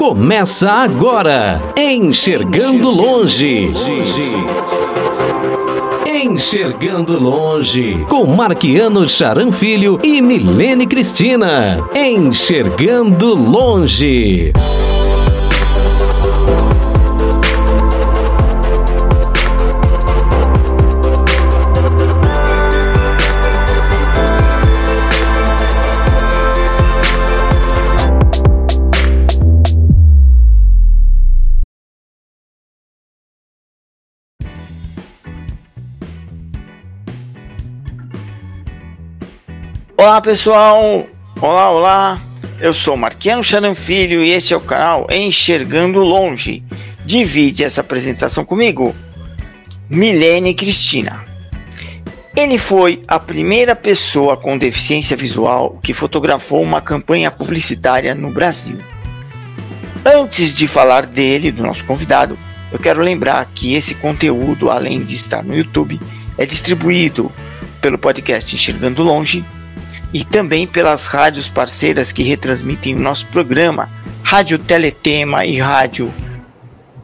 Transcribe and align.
Começa 0.00 0.70
agora, 0.70 1.62
Enxergando 1.76 2.88
Longe. 2.88 3.70
Enxergando 6.06 7.22
Longe, 7.22 8.06
com 8.08 8.24
Marquiano 8.24 9.06
Charan 9.06 9.52
Filho 9.52 10.00
e 10.02 10.22
Milene 10.22 10.86
Cristina. 10.86 11.86
Enxergando 11.94 13.34
Longe. 13.34 14.54
Olá 40.00 40.18
pessoal, 40.18 41.06
olá, 41.42 41.70
olá. 41.70 42.22
Eu 42.58 42.72
sou 42.72 42.96
Marquiano 42.96 43.44
Charan 43.44 43.74
Filho 43.74 44.24
e 44.24 44.30
este 44.30 44.54
é 44.54 44.56
o 44.56 44.60
canal 44.62 45.06
Enxergando 45.10 45.98
Longe. 45.98 46.64
Divide 47.04 47.64
essa 47.64 47.82
apresentação 47.82 48.42
comigo, 48.42 48.96
Milene 49.90 50.54
Cristina. 50.54 51.22
Ele 52.34 52.56
foi 52.56 53.02
a 53.06 53.20
primeira 53.20 53.76
pessoa 53.76 54.38
com 54.38 54.56
deficiência 54.56 55.14
visual 55.14 55.78
que 55.82 55.92
fotografou 55.92 56.62
uma 56.62 56.80
campanha 56.80 57.30
publicitária 57.30 58.14
no 58.14 58.30
Brasil. 58.30 58.78
Antes 60.02 60.56
de 60.56 60.66
falar 60.66 61.04
dele, 61.04 61.52
do 61.52 61.62
nosso 61.62 61.84
convidado, 61.84 62.38
eu 62.72 62.78
quero 62.78 63.02
lembrar 63.02 63.44
que 63.54 63.74
esse 63.74 63.94
conteúdo, 63.94 64.70
além 64.70 65.04
de 65.04 65.14
estar 65.14 65.44
no 65.44 65.54
YouTube, 65.54 66.00
é 66.38 66.46
distribuído 66.46 67.30
pelo 67.82 67.98
podcast 67.98 68.54
Enxergando 68.56 69.02
Longe 69.02 69.44
e 70.12 70.24
também 70.24 70.66
pelas 70.66 71.06
rádios 71.06 71.48
parceiras 71.48 72.12
que 72.12 72.22
retransmitem 72.22 72.94
o 72.94 72.98
nosso 72.98 73.26
programa, 73.28 73.88
Rádio 74.22 74.58
Teletema 74.58 75.44
e 75.44 75.58
Rádio 75.58 76.12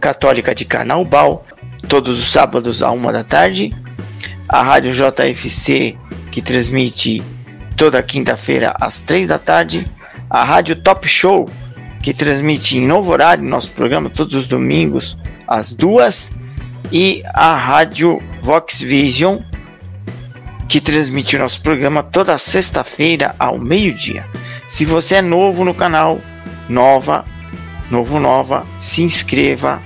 Católica 0.01 0.55
de 0.55 0.65
Carnaubal, 0.65 1.47
todos 1.89 2.19
os 2.19 2.31
sábados 2.31 2.83
à 2.83 2.91
uma 2.91 3.13
da 3.13 3.25
tarde, 3.25 3.71
a 4.49 4.63
Rádio 4.63 4.93
JFC, 4.93 5.97
que 6.31 6.43
transmite 6.43 7.23
toda 7.77 8.03
quinta-feira 8.03 8.75
às 8.81 9.01
três 9.01 9.27
da 9.27 9.39
tarde, 9.39 9.87
a 10.29 10.45
Rádio 10.45 10.77
Top 10.77 11.07
Show, 11.07 11.49
que 12.03 12.13
transmite 12.13 12.79
em 12.79 12.87
novo 12.87 13.13
horário 13.13 13.45
nosso 13.45 13.71
programa 13.73 14.11
todos 14.11 14.35
os 14.35 14.47
domingos 14.47 15.17
às 15.47 15.73
duas, 15.73 16.33
e 16.93 17.23
a 17.35 17.55
Rádio 17.57 18.23
Vox 18.41 18.81
Vision, 18.81 19.41
que 20.69 20.81
transmite 20.81 21.37
o 21.37 21.39
nosso 21.39 21.61
programa 21.61 22.03
toda 22.03 22.37
sexta-feira 22.39 23.35
ao 23.39 23.59
meio-dia. 23.59 24.27
Se 24.69 24.85
você 24.85 25.17
é 25.17 25.23
novo 25.23 25.65
no 25.65 25.75
canal, 25.75 26.21
nova, 26.69 27.25
novo 27.91 28.19
nova, 28.19 28.67
se 28.79 29.03
inscreva, 29.03 29.81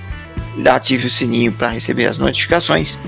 ative 0.65 1.07
o 1.07 1.09
sininho 1.09 1.51
para 1.51 1.69
receber 1.69 2.07
as 2.07 2.17
notificações. 2.17 2.99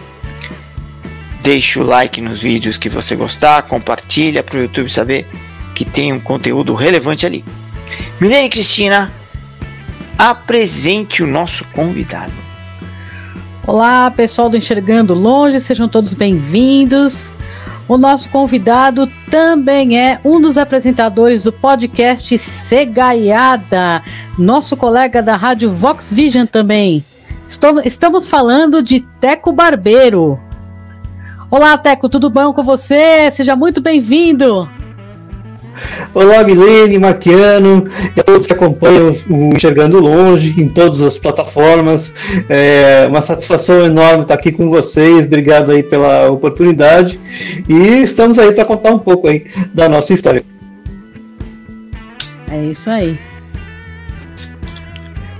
Deixe 1.42 1.80
o 1.80 1.84
like 1.84 2.22
nos 2.22 2.42
vídeos 2.42 2.78
que 2.78 2.90
você 2.90 3.16
gostar, 3.16 3.64
compartilha 3.64 4.44
para 4.44 4.58
o 4.58 4.62
YouTube 4.62 4.90
saber 4.90 5.28
que 5.76 5.84
tem 5.84 6.14
um 6.14 6.20
conteúdo 6.20 6.74
relevante 6.74 7.26
ali. 7.26 7.44
Milene 8.22 8.50
Cristina, 8.50 9.12
apresente 10.18 11.24
o 11.24 11.28
nosso 11.28 11.66
convidado. 11.66 12.32
Olá, 13.66 14.12
pessoal 14.12 14.50
do 14.50 14.58
Enxergando 14.58 15.14
Longe, 15.14 15.60
sejam 15.60 15.88
todos 15.88 16.14
bem-vindos. 16.14 17.34
O 17.88 17.98
nosso 17.98 18.30
convidado 18.30 19.12
também 19.30 20.00
é 20.00 20.20
um 20.24 20.40
dos 20.40 20.58
apresentadores 20.58 21.44
do 21.44 21.52
podcast 21.52 22.38
Segaiada, 22.38 24.02
nosso 24.38 24.78
colega 24.78 25.22
da 25.22 25.36
rádio 25.36 25.70
Vox 25.70 26.12
Vision 26.12 26.46
também. 26.46 27.04
Estamos 27.84 28.28
falando 28.28 28.82
de 28.82 29.02
Teco 29.20 29.52
Barbeiro. 29.52 30.40
Olá, 31.52 31.78
Teco, 31.78 32.08
tudo 32.08 32.30
bom 32.30 32.54
com 32.54 32.64
você? 32.64 33.30
Seja 33.32 33.56
muito 33.56 33.82
bem-vindo. 33.82 34.68
Olá, 36.14 36.44
Milene, 36.44 36.98
Marquiano, 37.00 37.90
e 38.16 38.20
a 38.20 38.24
todos 38.24 38.46
que 38.46 38.54
acompanham 38.54 39.16
o 39.30 39.56
Enxergando 39.56 40.00
Longe 40.00 40.54
em 40.58 40.70
todas 40.70 41.02
as 41.02 41.18
plataformas. 41.18 42.14
É 42.50 43.08
uma 43.10 43.22
satisfação 43.22 43.86
enorme 43.86 44.24
estar 44.24 44.36
aqui 44.36 44.52
com 44.52 44.70
vocês. 44.70 45.26
Obrigado 45.26 45.72
aí 45.72 45.84
pela 45.84 46.30
oportunidade. 46.30 47.20
E 47.68 48.04
estamos 48.04 48.38
aí 48.38 48.52
para 48.52 48.66
contar 48.66 48.92
um 48.92 49.00
pouco 49.00 49.28
aí 49.28 49.46
da 49.74 49.90
nossa 49.90 50.14
história. 50.14 50.44
É 52.52 52.64
isso 52.66 52.90
aí. 52.90 53.18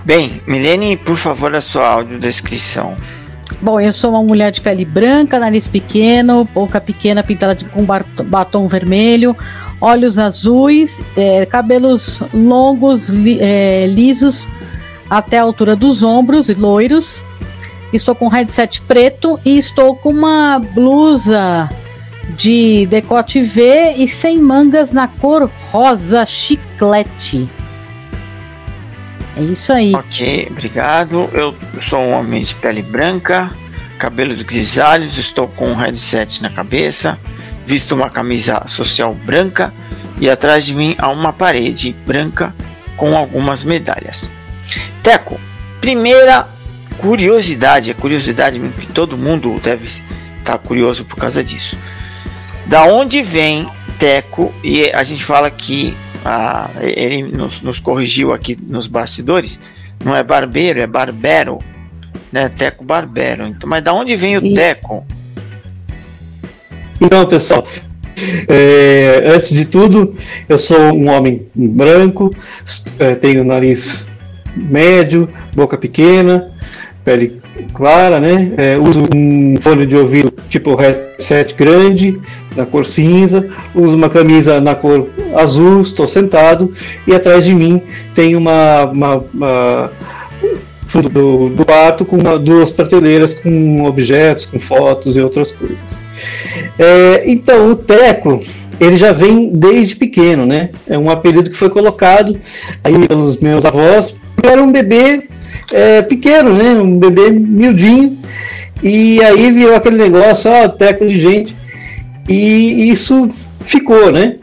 Bem, 0.04 0.42
Milene, 0.46 0.98
por 0.98 1.16
favor, 1.16 1.56
a 1.56 1.62
sua 1.62 1.88
audiodescrição. 1.88 2.98
Bom, 3.62 3.80
eu 3.80 3.94
sou 3.94 4.10
uma 4.10 4.24
mulher 4.24 4.52
de 4.52 4.60
pele 4.60 4.84
branca, 4.84 5.40
nariz 5.40 5.68
pequeno, 5.68 6.44
boca 6.54 6.82
pequena 6.82 7.24
pintada 7.24 7.58
com 7.72 7.86
batom 8.26 8.68
vermelho, 8.68 9.38
olhos 9.84 10.18
azuis, 10.18 11.04
é, 11.18 11.46
cabelos 11.46 12.22
longos, 12.34 13.10
li, 13.10 13.38
é, 13.42 13.86
lisos 13.86 14.48
até 15.10 15.38
a 15.38 15.44
altura 15.44 15.76
dos 15.76 16.04
ombros 16.04 16.48
e 16.48 16.54
loiros. 16.54 17.22
Estou 17.92 18.16
com 18.16 18.28
um 18.28 18.30
headset 18.30 18.82
preto 18.84 19.38
e 19.44 19.58
estou 19.58 19.94
com 19.94 20.10
uma 20.10 20.58
blusa 20.58 21.70
de 22.38 22.86
decote 22.86 23.42
V 23.42 23.96
e 23.98 24.08
sem 24.08 24.40
mangas 24.40 24.94
na 24.94 25.10
cor 25.10 25.52
rosa 25.70 26.26
chiclete. 26.26 27.50
É 29.36 29.42
isso 29.42 29.74
aí. 29.74 29.94
Ok, 29.94 30.48
obrigado. 30.50 31.30
Eu 31.34 31.54
sou 31.82 32.00
um 32.00 32.14
homem 32.14 32.42
de 32.42 32.56
pele 32.56 32.82
branca, 32.82 33.52
cabelos 34.00 34.42
grisalhos, 34.44 35.18
estou 35.18 35.50
com 35.50 35.72
um 35.72 35.76
headset 35.76 36.42
na 36.42 36.50
cabeça, 36.50 37.20
visto 37.66 37.94
uma 37.94 38.10
camisa 38.10 38.64
social 38.68 39.14
branca 39.14 39.74
e 40.20 40.30
atrás 40.30 40.66
de 40.66 40.74
mim 40.74 40.96
há 40.98 41.10
uma 41.10 41.34
parede 41.34 41.96
branca 42.06 42.54
com 42.96 43.18
algumas 43.18 43.64
medalhas. 43.64 44.30
Teco, 45.02 45.40
primeira 45.82 46.48
curiosidade, 46.98 47.92
a 47.92 47.96
curiosidade 47.96 48.60
que 48.60 48.88
todo 48.88 49.18
mundo 49.18 49.60
deve 49.62 49.90
estar 50.40 50.58
curioso 50.58 51.04
por 51.06 51.18
causa 51.18 51.44
disso. 51.44 51.78
Da 52.66 52.86
onde 52.86 53.22
vem 53.22 53.68
Teco? 54.00 54.54
E 54.64 54.90
a 54.92 55.04
gente 55.04 55.24
fala 55.24 55.50
que 55.52 55.96
ah, 56.24 56.70
ele 56.80 57.24
nos, 57.24 57.62
nos, 57.62 57.80
corrigiu 57.80 58.34
aqui 58.34 58.58
nos 58.62 58.88
bastidores, 58.88 59.60
não 60.04 60.16
é 60.16 60.24
barbeiro, 60.24 60.80
é 60.80 60.88
barbero, 60.88 61.60
né? 62.34 62.50
Teco 62.50 62.84
Barbero. 62.84 63.46
Então, 63.46 63.70
mas 63.70 63.84
da 63.84 63.94
onde 63.94 64.16
vem 64.16 64.38
o. 64.38 64.56
Teco? 64.56 65.06
Então, 67.04 67.26
pessoal, 67.26 67.68
é, 68.48 69.24
antes 69.26 69.54
de 69.54 69.66
tudo, 69.66 70.16
eu 70.48 70.58
sou 70.58 70.78
um 70.78 71.10
homem 71.10 71.46
branco, 71.54 72.34
é, 72.98 73.14
tenho 73.14 73.44
nariz 73.44 74.08
médio, 74.56 75.28
boca 75.54 75.78
pequena, 75.78 76.50
pele 77.04 77.42
clara, 77.74 78.22
né? 78.22 78.54
É, 78.56 78.78
uso 78.78 79.04
um 79.14 79.56
fone 79.60 79.86
de 79.86 79.98
ouvido 79.98 80.34
tipo 80.48 80.76
headset 80.76 81.54
grande, 81.56 82.22
na 82.56 82.66
cor 82.66 82.86
cinza, 82.86 83.50
uso 83.76 83.98
uma 83.98 84.10
camisa 84.10 84.62
na 84.62 84.74
cor 84.74 85.10
azul, 85.36 85.82
estou 85.82 86.08
sentado 86.08 86.74
e 87.06 87.14
atrás 87.14 87.44
de 87.44 87.54
mim 87.54 87.82
tem 88.16 88.38
uma, 88.38 88.86
uma, 88.86 89.26
uma 89.34 89.92
do 91.12 91.66
quarto 91.66 92.06
com 92.06 92.18
uma, 92.18 92.40
duas 92.40 92.72
prateleiras 92.72 93.34
com 93.34 93.84
objetos, 93.84 94.46
com 94.46 94.58
fotos 94.58 95.18
e 95.18 95.22
outras 95.22 95.52
coisas. 95.52 96.02
É, 96.78 97.24
então 97.26 97.72
o 97.72 97.76
teco 97.76 98.40
ele 98.80 98.96
já 98.96 99.12
vem 99.12 99.50
desde 99.54 99.96
pequeno, 99.96 100.46
né? 100.46 100.70
É 100.88 100.98
um 100.98 101.10
apelido 101.10 101.50
que 101.50 101.58
foi 101.58 101.70
colocado 101.70 102.40
aí 102.84 103.08
pelos 103.08 103.38
meus 103.38 103.66
avós. 103.66 104.20
Era 104.42 104.62
um 104.62 104.72
bebê 104.72 105.28
é, 105.72 106.02
pequeno, 106.02 106.54
né? 106.54 106.72
Um 106.74 106.98
bebê 106.98 107.30
miudinho. 107.30 108.18
E 108.82 109.24
aí 109.24 109.52
virou 109.52 109.76
aquele 109.76 109.98
negócio, 109.98 110.52
ó, 110.52 110.68
teco 110.68 111.08
de 111.08 111.20
gente. 111.20 111.56
E 112.28 112.90
isso 112.90 113.30
ficou, 113.62 114.12
né? 114.12 114.36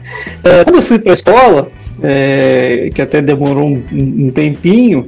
É, 0.43 0.63
quando 0.63 0.77
eu 0.77 0.81
fui 0.81 0.97
para 0.97 1.13
a 1.13 1.15
escola, 1.15 1.71
é, 2.03 2.89
que 2.93 3.01
até 3.01 3.21
demorou 3.21 3.67
um, 3.67 3.83
um 3.91 4.31
tempinho 4.31 5.05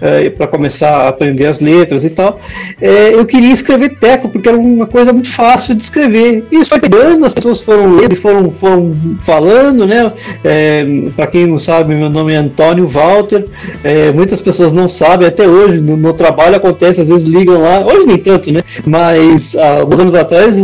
é, 0.00 0.28
para 0.30 0.46
começar 0.46 0.90
a 0.90 1.08
aprender 1.08 1.46
as 1.46 1.60
letras 1.60 2.04
e 2.04 2.10
tal, 2.10 2.40
é, 2.80 3.14
eu 3.14 3.24
queria 3.24 3.52
escrever 3.52 3.90
teco, 4.00 4.28
porque 4.28 4.48
era 4.48 4.58
uma 4.58 4.86
coisa 4.86 5.12
muito 5.12 5.30
fácil 5.30 5.74
de 5.74 5.84
escrever. 5.84 6.44
E 6.50 6.56
isso 6.56 6.70
foi 6.70 6.80
pegando, 6.80 7.24
as 7.24 7.32
pessoas 7.32 7.60
foram 7.60 7.94
lendo 7.94 8.12
e 8.12 8.16
foram, 8.16 8.50
foram 8.50 8.94
falando, 9.20 9.86
né? 9.86 10.12
É, 10.42 10.84
para 11.14 11.28
quem 11.28 11.46
não 11.46 11.58
sabe, 11.58 11.94
meu 11.94 12.10
nome 12.10 12.32
é 12.32 12.36
Antônio 12.36 12.86
Walter, 12.86 13.44
é, 13.84 14.10
muitas 14.10 14.40
pessoas 14.40 14.72
não 14.72 14.88
sabem, 14.88 15.28
até 15.28 15.46
hoje, 15.46 15.80
no, 15.80 15.96
no, 15.96 16.12
trabalho 16.12 16.56
acontece, 16.56 17.00
às 17.00 17.08
vezes 17.08 17.28
ligam 17.28 17.62
lá, 17.62 17.84
hoje 17.86 18.06
nem 18.06 18.18
tanto, 18.18 18.52
né? 18.52 18.62
Mas 18.84 19.54
há 19.56 19.80
alguns 19.80 20.00
anos 20.00 20.14
atrás 20.14 20.56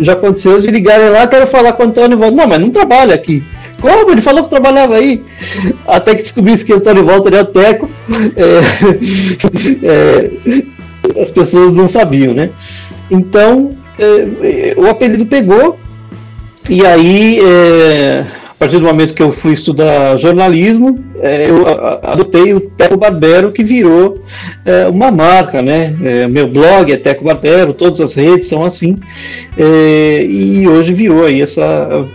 já 0.00 0.12
aconteceu 0.12 0.60
de 0.60 0.68
ligarem 0.68 1.08
lá, 1.08 1.26
quero 1.26 1.46
falar 1.46 1.72
com 1.72 1.84
o 1.84 1.86
Antônio 1.86 2.18
Walter. 2.18 2.36
Não, 2.36 2.46
mas 2.46 2.58
não 2.58 2.70
trabalha 2.70 3.14
aqui. 3.14 3.42
Como? 3.84 4.12
Ele 4.12 4.22
falou 4.22 4.42
que 4.42 4.48
trabalhava 4.48 4.96
aí. 4.96 5.22
Até 5.86 6.14
que 6.14 6.22
descobri 6.22 6.56
que 6.56 6.72
o 6.72 6.76
Antônio 6.76 7.04
Walter 7.04 7.34
é 7.34 7.44
teco. 7.44 7.90
É, 8.34 8.60
é, 11.12 11.20
as 11.20 11.30
pessoas 11.30 11.74
não 11.74 11.86
sabiam, 11.86 12.32
né? 12.32 12.48
Então, 13.10 13.76
é, 13.98 14.74
o 14.78 14.88
apelido 14.88 15.26
pegou. 15.26 15.78
E 16.70 16.82
aí, 16.86 17.40
é, 17.40 18.24
a 18.48 18.54
partir 18.54 18.78
do 18.78 18.86
momento 18.86 19.12
que 19.12 19.22
eu 19.22 19.30
fui 19.30 19.52
estudar 19.52 20.16
jornalismo, 20.16 21.04
é, 21.20 21.50
eu 21.50 21.66
adotei 22.02 22.54
o 22.54 22.60
Teco 22.60 22.96
Barbero, 22.96 23.52
que 23.52 23.62
virou 23.62 24.22
é, 24.64 24.86
uma 24.88 25.10
marca, 25.10 25.60
né? 25.60 25.94
meu 26.30 26.48
blog 26.48 26.90
é 26.90 26.96
Teco 26.96 27.22
Barbero, 27.22 27.74
todas 27.74 28.00
as 28.00 28.14
redes 28.14 28.48
são 28.48 28.64
assim. 28.64 28.96
e 29.58 30.66
hoje 30.66 30.94
virou 30.94 31.26
aí 31.26 31.42
essa 31.42 32.08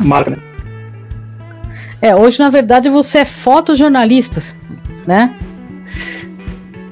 marca, 0.00 0.30
né? 0.30 0.51
É, 2.02 2.16
hoje 2.16 2.40
na 2.40 2.50
verdade 2.50 2.88
você 2.90 3.18
é 3.18 3.24
fotojornalista, 3.24 4.42
né? 5.06 5.32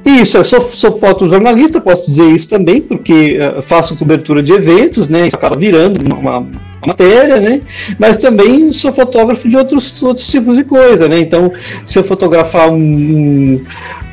Isso, 0.05 0.37
eu 0.37 0.45
sou, 0.45 0.61
sou 0.63 0.99
fotojornalista, 0.99 1.81
posso 1.81 2.07
dizer 2.07 2.31
isso 2.31 2.49
também, 2.49 2.81
porque 2.81 3.39
uh, 3.39 3.61
faço 3.61 3.97
cobertura 3.97 4.43
de 4.43 4.53
eventos, 4.53 5.09
né? 5.09 5.27
Isso 5.27 5.37
acaba 5.37 5.59
virando 5.59 6.01
uma, 6.01 6.39
uma, 6.39 6.47
matéria, 6.87 7.39
né? 7.39 7.61
Mas 7.99 8.17
também 8.17 8.73
sou 8.73 8.93
fotógrafo 8.93 9.49
de 9.49 9.57
outros, 9.57 10.03
outros 10.03 10.27
tipos 10.29 10.57
de 10.57 10.65
coisa, 10.65 11.09
né? 11.09 11.19
Então, 11.19 11.53
se 11.85 11.99
eu 11.99 12.05
fotografar 12.05 12.71
um, 12.71 13.61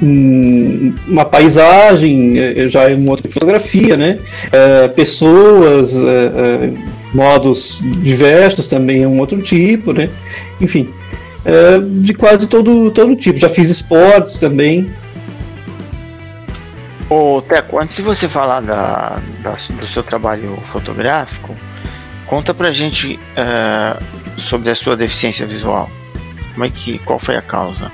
um, 0.01 0.93
uma 1.07 1.25
paisagem, 1.25 2.37
eh, 2.37 2.67
já 2.67 2.89
é 2.89 2.95
uma 2.95 3.11
outra 3.11 3.31
fotografia, 3.31 3.95
né? 3.95 4.17
Uh, 4.47 4.89
pessoas, 4.93 5.93
uh, 5.93 6.96
modos 7.13 7.79
diversos 8.01 8.67
também 8.67 9.03
é 9.03 9.07
um 9.07 9.19
outro 9.19 9.41
tipo, 9.41 9.93
né? 9.93 10.09
enfim, 10.59 10.93
é, 11.45 11.79
de 11.79 12.13
quase 12.13 12.47
todo, 12.47 12.91
todo 12.91 13.15
tipo. 13.15 13.39
Já 13.39 13.49
fiz 13.49 13.69
esportes 13.69 14.39
também. 14.39 14.87
Ô, 17.09 17.41
Teco, 17.41 17.79
antes 17.79 17.95
de 17.95 18.03
você 18.03 18.27
falar 18.27 18.61
da, 18.61 19.21
da, 19.41 19.55
do 19.79 19.87
seu 19.87 20.03
trabalho 20.03 20.57
fotográfico, 20.73 21.55
conta 22.25 22.53
pra 22.53 22.69
gente 22.69 23.17
é, 23.35 23.97
sobre 24.35 24.69
a 24.69 24.75
sua 24.75 24.97
deficiência 24.97 25.47
visual. 25.47 25.89
Como 26.53 26.65
é 26.65 26.69
que, 26.69 26.99
qual 26.99 27.17
foi 27.17 27.37
a 27.37 27.41
causa? 27.41 27.91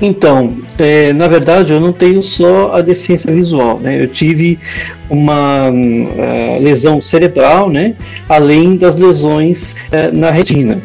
Então, 0.00 0.58
é, 0.78 1.12
na 1.12 1.26
verdade, 1.26 1.72
eu 1.72 1.80
não 1.80 1.92
tenho 1.92 2.22
só 2.22 2.74
a 2.74 2.82
deficiência 2.82 3.32
visual, 3.32 3.80
né? 3.80 4.02
Eu 4.02 4.08
tive 4.08 4.58
uma 5.08 5.70
uh, 5.70 6.62
lesão 6.62 7.00
cerebral, 7.00 7.70
né? 7.70 7.94
Além 8.28 8.76
das 8.76 8.96
lesões 8.96 9.74
uh, 9.92 10.14
na 10.14 10.30
retina. 10.30 10.82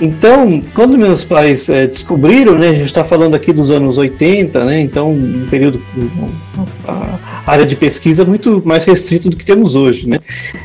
Então, 0.00 0.62
quando 0.74 0.98
meus 0.98 1.24
pais 1.24 1.68
é, 1.68 1.86
descobriram, 1.86 2.58
né, 2.58 2.68
a 2.68 2.72
gente 2.72 2.86
está 2.86 3.04
falando 3.04 3.34
aqui 3.34 3.52
dos 3.52 3.70
anos 3.70 3.98
80, 3.98 4.64
né, 4.64 4.80
então 4.80 5.12
um 5.12 5.46
período, 5.48 5.80
a 6.86 7.18
área 7.46 7.64
de 7.64 7.76
pesquisa 7.76 8.24
muito 8.24 8.60
mais 8.64 8.84
restrita 8.84 9.30
do 9.30 9.36
que 9.36 9.44
temos 9.44 9.74
hoje, 9.74 10.08
né, 10.08 10.18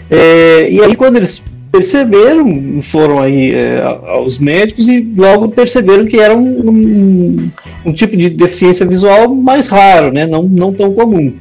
é, 0.09 0.69
e 0.69 0.81
aí 0.81 0.95
quando 0.95 1.17
eles 1.17 1.43
perceberam, 1.71 2.79
foram 2.81 3.19
aí 3.19 3.53
é, 3.53 3.81
aos 4.07 4.39
médicos 4.39 4.87
e 4.87 4.99
logo 5.15 5.49
perceberam 5.49 6.05
que 6.05 6.17
era 6.17 6.35
um, 6.35 6.69
um, 6.69 7.51
um, 7.85 7.93
tipo 7.93 8.15
de 8.15 8.29
deficiência 8.29 8.85
visual 8.85 9.33
mais 9.33 9.67
raro, 9.67 10.11
né, 10.11 10.25
não, 10.25 10.43
não 10.43 10.73
tão 10.73 10.93
comum. 10.93 11.33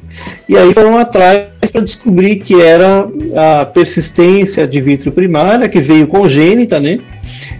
E 0.47 0.57
aí 0.57 0.73
foram 0.73 0.97
atrás 0.97 1.47
para 1.71 1.81
descobrir 1.81 2.37
que 2.37 2.61
era 2.61 3.07
a 3.35 3.65
persistência 3.65 4.67
de 4.67 4.81
vítreo 4.81 5.11
primária, 5.11 5.69
que 5.69 5.79
veio 5.79 6.07
congênita, 6.07 6.79
né, 6.79 6.99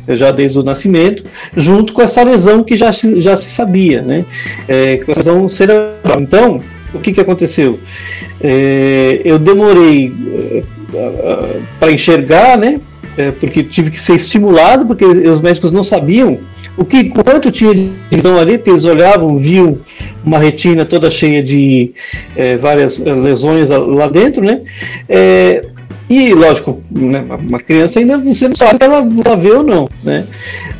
já 0.09 0.31
desde 0.31 0.59
o 0.59 0.63
nascimento, 0.63 1.23
junto 1.55 1.93
com 1.93 2.01
essa 2.01 2.23
lesão 2.23 2.63
que 2.63 2.77
já, 2.77 2.91
já 2.91 3.35
se 3.35 3.49
sabia, 3.49 4.01
né? 4.01 4.25
É, 4.67 4.97
com 4.97 5.11
essa 5.11 5.19
lesão 5.19 5.49
cerebral. 5.49 6.21
Então, 6.21 6.61
o 6.93 6.99
que, 6.99 7.11
que 7.11 7.19
aconteceu? 7.19 7.79
É, 8.41 9.21
eu 9.25 9.37
demorei 9.37 10.13
é, 10.33 10.76
para 11.79 11.91
enxergar, 11.91 12.57
né? 12.57 12.79
É, 13.17 13.31
porque 13.31 13.63
tive 13.63 13.89
que 13.89 13.99
ser 13.99 14.15
estimulado, 14.15 14.85
porque 14.85 15.03
os 15.03 15.41
médicos 15.41 15.71
não 15.71 15.83
sabiam 15.83 16.37
o 16.77 16.85
que 16.85 17.05
quanto 17.05 17.49
tinha 17.49 17.73
de 17.73 17.91
visão 18.11 18.37
ali, 18.37 18.59
porque 18.59 18.69
eles 18.69 18.85
olhavam, 18.85 19.39
viam 19.39 19.79
uma 20.23 20.37
retina 20.37 20.85
toda 20.85 21.09
cheia 21.09 21.41
de 21.41 21.93
é, 22.35 22.55
várias 22.57 22.99
lesões 22.99 23.71
lá 23.71 24.07
dentro, 24.07 24.43
né? 24.43 24.61
É, 25.09 25.65
e, 26.09 26.33
lógico, 26.33 26.81
né, 26.89 27.25
uma 27.49 27.59
criança 27.59 27.99
ainda 27.99 28.17
você 28.17 28.47
não 28.47 28.55
sabe 28.55 28.77
se 28.77 28.83
ela 28.83 29.01
vai 29.01 29.37
ver 29.37 29.57
ou 29.57 29.63
não, 29.63 29.89
né? 30.03 30.25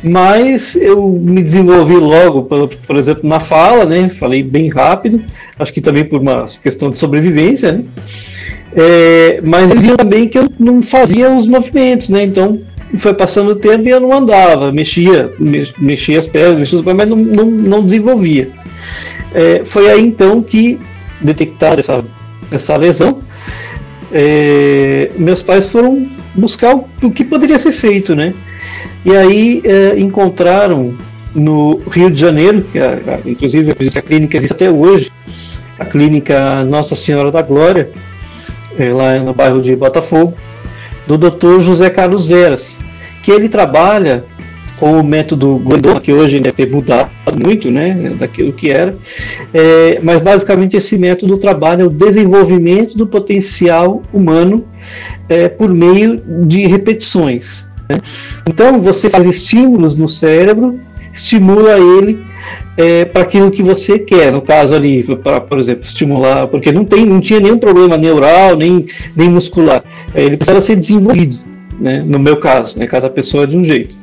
Mas 0.02 0.74
eu 0.76 1.06
me 1.06 1.42
desenvolvi 1.42 1.96
logo, 1.96 2.44
por, 2.44 2.68
por 2.68 2.96
exemplo, 2.96 3.28
na 3.28 3.38
fala, 3.38 3.84
né? 3.84 4.08
Falei 4.08 4.42
bem 4.42 4.68
rápido, 4.70 5.22
acho 5.58 5.74
que 5.74 5.82
também 5.82 6.04
por 6.04 6.20
uma 6.20 6.46
questão 6.62 6.90
de 6.90 6.98
sobrevivência, 6.98 7.72
né? 7.72 7.84
É, 8.74 9.40
mas 9.42 9.70
eles 9.70 9.82
viram 9.82 9.96
também 9.96 10.28
que 10.28 10.38
eu 10.38 10.48
não 10.58 10.82
fazia 10.82 11.30
os 11.30 11.46
movimentos, 11.46 12.08
né? 12.08 12.24
Então 12.24 12.60
foi 12.98 13.14
passando 13.14 13.50
o 13.50 13.56
tempo 13.56 13.86
e 13.86 13.90
eu 13.90 14.00
não 14.00 14.12
andava, 14.12 14.72
mexia, 14.72 15.32
mexia 15.78 16.18
as 16.18 16.26
pernas, 16.26 16.58
mexia 16.58 16.78
os 16.78 16.84
pés, 16.84 16.96
mas 16.96 17.08
não, 17.08 17.16
não, 17.16 17.44
não 17.46 17.84
desenvolvia. 17.84 18.50
É, 19.34 19.62
foi 19.64 19.90
aí 19.90 20.00
então 20.00 20.42
que 20.42 20.78
detectaram 21.20 21.78
essa, 21.78 22.04
essa 22.50 22.76
lesão 22.76 23.20
é, 24.12 25.10
meus 25.16 25.42
pais 25.42 25.66
foram 25.66 26.08
buscar 26.34 26.74
o, 26.74 26.88
o, 27.02 27.10
que 27.10 27.24
poderia 27.24 27.58
ser 27.58 27.72
feito, 27.72 28.14
né? 28.14 28.34
E 29.04 29.14
aí 29.14 29.62
é, 29.64 29.98
encontraram 29.98 30.96
no 31.34 31.80
Rio 31.90 32.10
de 32.10 32.18
Janeiro, 32.18 32.62
que 32.72 32.78
a, 32.78 32.92
a, 32.92 33.28
inclusive 33.28 33.72
a 33.72 34.02
clínica 34.02 34.36
existe 34.36 34.54
até 34.54 34.70
hoje, 34.70 35.12
a 35.78 35.84
clínica 35.84 36.64
Nossa 36.64 36.96
Senhora 36.96 37.30
da 37.30 37.42
Glória, 37.42 37.90
é, 37.90 38.07
lá 38.84 39.18
no 39.18 39.34
bairro 39.34 39.60
de 39.60 39.74
Botafogo, 39.74 40.34
do 41.06 41.16
Dr. 41.16 41.60
José 41.60 41.90
Carlos 41.90 42.26
Veras, 42.26 42.82
que 43.22 43.30
ele 43.30 43.48
trabalha 43.48 44.24
com 44.78 45.00
o 45.00 45.04
método 45.04 45.56
Glendon, 45.58 46.00
que 46.00 46.12
hoje 46.12 46.38
deve 46.38 46.54
ter 46.54 46.70
mudado 46.70 47.10
muito, 47.44 47.70
né, 47.70 48.12
daquilo 48.18 48.52
que 48.52 48.70
era, 48.70 48.96
é, 49.52 49.98
mas 50.02 50.22
basicamente 50.22 50.76
esse 50.76 50.96
método 50.96 51.36
trabalha 51.36 51.86
o 51.86 51.90
desenvolvimento 51.90 52.96
do 52.96 53.06
potencial 53.06 54.02
humano 54.12 54.64
é, 55.28 55.48
por 55.48 55.68
meio 55.68 56.22
de 56.46 56.66
repetições. 56.66 57.68
Né? 57.88 57.96
Então 58.48 58.80
você 58.80 59.10
faz 59.10 59.26
estímulos 59.26 59.96
no 59.96 60.08
cérebro, 60.08 60.78
estimula 61.12 61.78
ele 61.78 62.27
é, 62.76 63.04
para 63.04 63.22
aquilo 63.22 63.50
que 63.50 63.62
você 63.62 63.98
quer, 63.98 64.32
no 64.32 64.40
caso 64.40 64.74
ali, 64.74 65.02
para, 65.16 65.40
por 65.40 65.58
exemplo, 65.58 65.84
estimular, 65.84 66.46
porque 66.46 66.70
não, 66.70 66.84
tem, 66.84 67.04
não 67.04 67.20
tinha 67.20 67.40
nenhum 67.40 67.58
problema 67.58 67.96
neural, 67.96 68.56
nem, 68.56 68.86
nem 69.16 69.28
muscular, 69.28 69.82
é, 70.14 70.22
ele 70.22 70.36
precisava 70.36 70.60
ser 70.60 70.76
desenvolvido, 70.76 71.38
né, 71.78 72.02
no 72.06 72.18
meu 72.18 72.38
caso, 72.38 72.78
né, 72.78 72.86
cada 72.86 73.10
pessoa 73.10 73.44
é 73.44 73.46
de 73.46 73.56
um 73.56 73.64
jeito. 73.64 73.96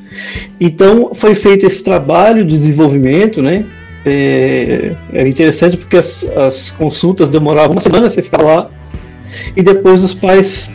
Então 0.59 1.11
foi 1.13 1.35
feito 1.35 1.65
esse 1.65 1.83
trabalho 1.83 2.45
de 2.45 2.57
desenvolvimento, 2.57 3.41
né? 3.41 3.65
É, 4.05 4.93
era 5.11 5.27
interessante 5.27 5.77
porque 5.77 5.97
as, 5.97 6.23
as 6.37 6.71
consultas 6.71 7.27
demoravam 7.27 7.71
uma 7.71 7.81
semana, 7.81 8.09
você 8.09 8.21
ficava 8.21 8.43
lá, 8.43 8.69
e 9.55 9.63
depois 9.63 10.03
os 10.03 10.13
pais 10.13 10.71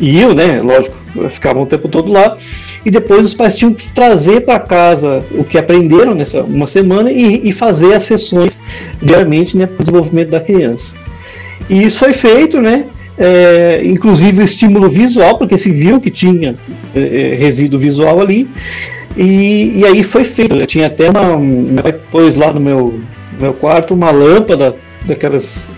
iam, 0.00 0.34
né? 0.34 0.60
Lógico, 0.60 0.96
ficavam 1.30 1.62
o 1.62 1.66
tempo 1.66 1.88
todo 1.88 2.10
lá, 2.10 2.36
e 2.84 2.90
depois 2.90 3.26
os 3.26 3.34
pais 3.34 3.56
tinham 3.56 3.72
que 3.72 3.92
trazer 3.92 4.42
para 4.42 4.58
casa 4.58 5.24
o 5.32 5.44
que 5.44 5.58
aprenderam 5.58 6.14
nessa 6.14 6.42
uma 6.42 6.66
semana 6.66 7.10
e, 7.10 7.48
e 7.48 7.52
fazer 7.52 7.94
as 7.94 8.04
sessões 8.04 8.60
diariamente 9.00 9.56
né, 9.56 9.66
para 9.66 9.76
o 9.76 9.82
desenvolvimento 9.82 10.30
da 10.30 10.40
criança. 10.40 10.96
E 11.70 11.82
isso 11.84 11.98
foi 11.98 12.12
feito, 12.12 12.60
né? 12.60 12.86
é, 13.18 13.80
inclusive 13.84 14.40
o 14.40 14.44
estímulo 14.44 14.88
visual, 14.88 15.36
porque 15.38 15.58
se 15.58 15.70
viu 15.70 16.00
que 16.00 16.10
tinha 16.10 16.56
é, 16.94 17.00
é, 17.00 17.34
resíduo 17.34 17.78
visual 17.78 18.20
ali, 18.20 18.48
e, 19.16 19.80
e 19.80 19.84
aí 19.84 20.02
foi 20.02 20.24
feito. 20.24 20.56
Eu 20.56 20.66
tinha 20.66 20.86
até 20.86 21.10
uma. 21.10 21.38
Meu 21.38 21.82
pai 21.82 21.94
pôs 22.10 22.34
lá 22.34 22.52
no 22.52 22.60
meu, 22.60 23.00
meu 23.38 23.52
quarto 23.52 23.94
uma 23.94 24.10
lâmpada 24.10 24.74
daquelas 25.04 25.70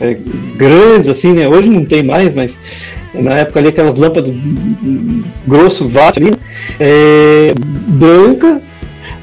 é, 0.00 0.16
grandes, 0.56 1.08
assim, 1.08 1.32
né? 1.32 1.48
Hoje 1.48 1.70
não 1.70 1.84
tem 1.84 2.02
mais, 2.02 2.34
mas 2.34 2.58
na 3.14 3.34
época 3.34 3.60
ali 3.60 3.68
aquelas 3.68 3.94
lâmpadas 3.96 4.32
grosso, 5.46 5.88
watt 5.88 6.18
ali, 6.18 6.32
é, 6.78 7.52
branca, 7.88 8.60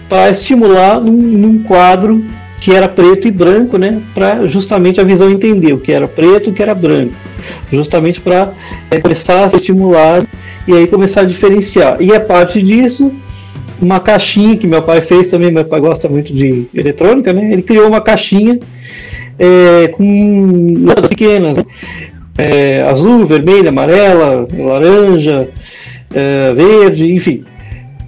para 0.10 0.30
estimular 0.30 1.00
num, 1.00 1.12
num, 1.12 1.64
quadro 1.64 2.24
que 2.60 2.72
era 2.72 2.88
preto 2.88 3.28
e 3.28 3.32
branco, 3.32 3.78
né, 3.78 4.00
para 4.14 4.48
justamente 4.48 5.02
a 5.02 5.04
visão 5.04 5.30
entender 5.30 5.74
o 5.74 5.80
que 5.80 5.92
era 5.92 6.08
preto 6.08 6.50
e 6.50 6.52
o 6.52 6.54
que 6.54 6.62
era 6.62 6.74
branco, 6.74 7.14
justamente 7.72 8.22
para 8.22 8.54
é, 8.90 9.00
começar 9.00 9.44
a 9.44 9.50
se 9.50 9.58
estimular 9.58 10.24
e 10.68 10.74
aí 10.74 10.88
começar 10.88 11.22
a 11.22 11.26
diferenciar. 11.26 12.02
E 12.02 12.14
a 12.14 12.20
parte 12.20 12.62
disso, 12.62 13.12
uma 13.82 14.00
caixinha 14.00 14.56
que 14.56 14.66
meu 14.66 14.82
pai 14.82 15.02
fez 15.02 15.28
também, 15.28 15.52
meu 15.52 15.66
pai 15.66 15.82
gosta 15.82 16.08
muito 16.08 16.34
de 16.34 16.66
eletrônica, 16.74 17.34
né, 17.34 17.52
ele 17.52 17.62
criou 17.62 17.88
uma 17.88 18.00
caixinha 18.00 18.60
é, 19.38 19.88
com 19.90 20.78
lâmpadas 20.86 21.10
pequenas, 21.10 21.58
né? 21.58 21.66
É, 22.38 22.82
azul, 22.82 23.26
vermelha, 23.26 23.70
amarela, 23.70 24.48
laranja, 24.58 25.50
é, 26.14 26.54
verde, 26.54 27.14
enfim. 27.14 27.44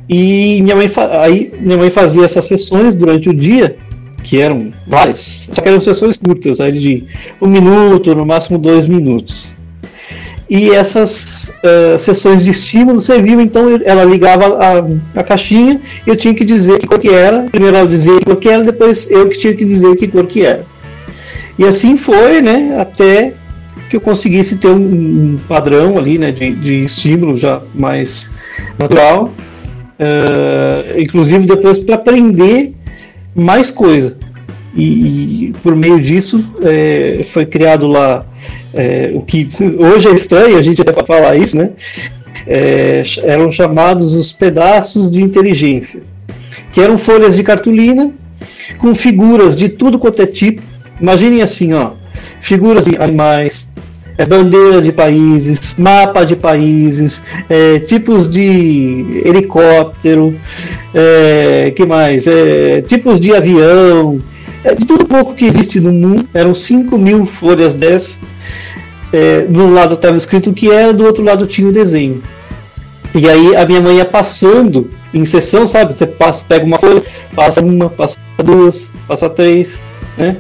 E 0.08 0.62
minha 0.62 0.76
mãe, 0.76 0.90
aí 1.20 1.52
minha 1.60 1.78
mãe 1.78 1.90
fazia 1.90 2.26
essas 2.26 2.46
sessões 2.46 2.94
durante 2.94 3.30
o 3.30 3.34
dia, 3.34 3.78
que 4.24 4.40
eram 4.40 4.72
várias, 4.88 5.50
só 5.52 5.62
que 5.62 5.68
eram 5.68 5.82
sessões 5.82 6.18
curtas, 6.18 6.60
aí 6.60 6.72
de 6.72 7.04
um 7.42 7.48
minuto, 7.48 8.16
no 8.16 8.26
máximo 8.26 8.58
dois 8.58 8.86
minutos. 8.86 9.56
E 10.48 10.70
essas 10.70 11.56
uh, 11.64 11.98
sessões 11.98 12.44
de 12.44 12.52
estímulo 12.52 13.02
serviam, 13.02 13.42
então 13.42 13.66
ela 13.84 14.04
ligava 14.04 14.60
a, 14.60 15.20
a 15.20 15.24
caixinha 15.24 15.82
e 16.06 16.10
eu 16.10 16.16
tinha 16.16 16.36
que 16.36 16.46
dizer 16.46 16.78
que 16.78 16.86
cor 16.86 17.00
que 17.00 17.10
era. 17.10 17.44
Primeiro 17.44 17.76
ela 17.76 17.88
dizia 17.88 18.20
que 18.20 18.26
cor 18.26 18.36
que 18.36 18.50
era, 18.50 18.64
depois 18.64 19.10
eu 19.10 19.28
que 19.28 19.40
tinha 19.40 19.56
que 19.56 19.66
dizer 19.66 19.96
que 19.96 20.08
cor 20.08 20.28
que 20.28 20.46
era. 20.46 20.64
E 21.58 21.66
assim 21.66 21.98
foi, 21.98 22.42
né, 22.42 22.78
até 22.80 23.34
que 23.90 23.96
eu 23.96 24.02
conseguisse 24.02 24.58
ter 24.58 24.68
um, 24.68 25.38
padrão 25.48 25.98
ali, 25.98 26.18
né, 26.18 26.32
de, 26.32 26.52
de 26.54 26.84
estímulo 26.84 27.38
já 27.38 27.62
mais 27.74 28.32
natural, 28.80 29.32
uh, 30.00 31.00
inclusive 31.00 31.46
depois 31.46 31.80
para 31.80 31.96
aprender 31.96 32.74
mais 33.36 33.70
coisa. 33.72 34.18
E, 34.76 35.48
e, 35.48 35.54
por 35.64 35.76
meio 35.76 36.00
disso 36.02 36.44
é, 36.62 37.24
foi 37.26 37.46
criado 37.46 37.88
lá 37.88 38.26
é, 38.74 39.12
o 39.14 39.22
que 39.22 39.48
hoje 39.80 40.10
é 40.10 40.12
estranho 40.12 40.58
a 40.58 40.62
gente 40.62 40.82
até 40.82 40.92
para 40.92 41.06
falar 41.06 41.38
isso, 41.38 41.56
né? 41.58 41.72
É, 42.46 43.02
eram 43.24 43.52
chamados 43.52 44.14
os 44.14 44.34
pedaços 44.34 45.10
de 45.10 45.22
inteligência, 45.22 46.04
que 46.72 46.82
eram 46.82 46.98
folhas 46.98 47.36
de 47.36 47.44
cartolina 47.44 48.14
com 48.78 48.94
figuras 48.94 49.56
de 49.56 49.70
tudo 49.70 49.98
quanto 49.98 50.22
é 50.22 50.26
tipo. 50.26 50.62
Imaginem 51.00 51.42
assim, 51.42 51.74
ó, 51.74 51.94
figuras 52.42 52.84
de 52.84 52.98
animais, 52.98 53.72
é, 54.18 54.26
bandeiras 54.26 54.84
de 54.84 54.92
países, 54.92 55.76
mapa 55.78 56.26
de 56.26 56.36
países, 56.36 57.26
é, 57.50 57.80
tipos 57.80 58.30
de 58.30 59.22
helicóptero, 59.26 60.36
é, 60.94 61.72
que 61.76 61.86
mais? 61.86 62.28
É, 62.28 62.82
tipos 62.82 63.20
de 63.20 63.36
avião, 63.36 64.20
é, 64.64 64.74
de 64.74 64.86
tudo 64.86 65.06
pouco 65.06 65.34
que 65.34 65.46
existe 65.46 65.80
no 65.80 65.92
mundo. 65.92 66.28
Eram 66.34 66.56
5 66.56 66.98
mil 66.98 67.26
folhas 67.26 67.76
dessas. 67.76 68.20
É, 69.14 69.42
do 69.42 69.72
lado 69.72 69.94
estava 69.94 70.18
escrito 70.18 70.50
o 70.50 70.54
que 70.54 70.72
era, 70.72 70.92
do 70.92 71.06
outro 71.06 71.24
lado 71.24 71.46
tinha 71.46 71.68
o 71.68 71.72
desenho. 71.72 72.22
E 73.14 73.30
aí 73.30 73.56
a 73.56 73.66
minha 73.66 73.80
mãe 73.80 73.98
ia 73.98 74.06
passando 74.06 74.90
em 75.14 75.24
sessão, 75.24 75.66
sabe? 75.66 75.98
Você 75.98 76.06
passa, 76.06 76.44
pega 76.46 76.66
uma 76.66 76.78
folha, 76.78 77.02
passa 77.34 77.62
uma, 77.62 77.90
passa 77.90 78.20
duas, 78.44 78.92
passa 79.08 79.30
três, 79.30 79.82
né? 80.18 80.38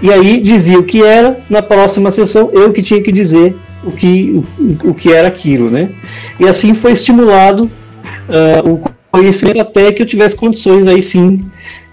E 0.00 0.12
aí 0.12 0.40
dizia 0.40 0.78
o 0.78 0.84
que 0.84 1.02
era, 1.02 1.40
na 1.48 1.62
próxima 1.62 2.10
sessão 2.10 2.50
eu 2.52 2.72
que 2.72 2.82
tinha 2.82 3.02
que 3.02 3.12
dizer 3.12 3.54
o 3.84 3.90
que, 3.90 4.32
o, 4.32 4.44
o 4.90 4.94
que 4.94 5.12
era 5.12 5.28
aquilo. 5.28 5.70
Né? 5.70 5.90
E 6.38 6.48
assim 6.48 6.74
foi 6.74 6.92
estimulado 6.92 7.64
uh, 7.64 8.70
o 8.70 8.80
conhecimento 9.10 9.60
até 9.60 9.92
que 9.92 10.02
eu 10.02 10.06
tivesse 10.06 10.36
condições 10.36 10.86
aí 10.86 11.02
sim 11.02 11.44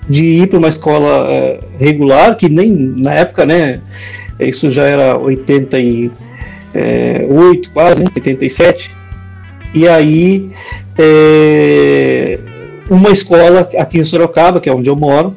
de 0.07 0.23
ir 0.23 0.47
para 0.47 0.57
uma 0.57 0.69
escola 0.69 1.29
uh, 1.29 1.59
regular, 1.79 2.35
que 2.35 2.49
nem 2.49 2.71
na 2.71 3.13
época, 3.13 3.45
né? 3.45 3.79
Isso 4.39 4.71
já 4.71 4.83
era 4.83 5.19
88, 5.19 7.71
quase, 7.71 7.99
né, 7.99 8.05
87. 8.15 8.89
E 9.73 9.87
aí, 9.87 10.49
é, 10.97 12.39
uma 12.89 13.11
escola 13.11 13.69
aqui 13.77 13.99
em 13.99 14.05
Sorocaba, 14.05 14.61
que 14.61 14.69
é 14.69 14.73
onde 14.73 14.89
eu 14.89 14.95
moro, 14.95 15.35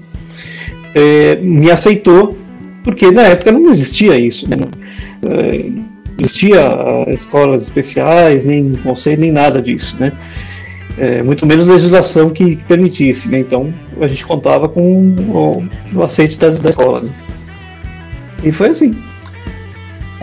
é, 0.95 1.37
me 1.37 1.71
aceitou, 1.71 2.37
porque 2.85 3.11
na 3.11 3.23
época 3.23 3.53
não 3.53 3.71
existia 3.71 4.19
isso, 4.19 4.49
né? 4.49 4.57
não, 4.57 5.33
é, 5.33 5.71
existia 6.19 6.69
escolas 7.09 7.65
especiais, 7.65 8.45
nem 8.45 8.75
conselho, 8.77 9.21
nem 9.21 9.33
nada 9.33 9.61
disso, 9.61 9.97
né? 9.99 10.13
É, 10.99 11.23
muito 11.23 11.47
menos 11.47 11.67
legislação 11.67 12.29
que, 12.31 12.57
permitisse, 12.69 13.31
né? 13.31 13.39
Então 13.39 13.73
a 14.01 14.07
gente 14.07 14.27
contava 14.27 14.69
com 14.69 14.83
o, 14.83 15.69
o 15.95 16.03
aceite 16.03 16.37
da, 16.37 16.51
da 16.51 16.69
escola, 16.69 17.01
né? 17.01 17.11
E 18.45 18.53
foi 18.53 18.69
assim. 18.69 18.95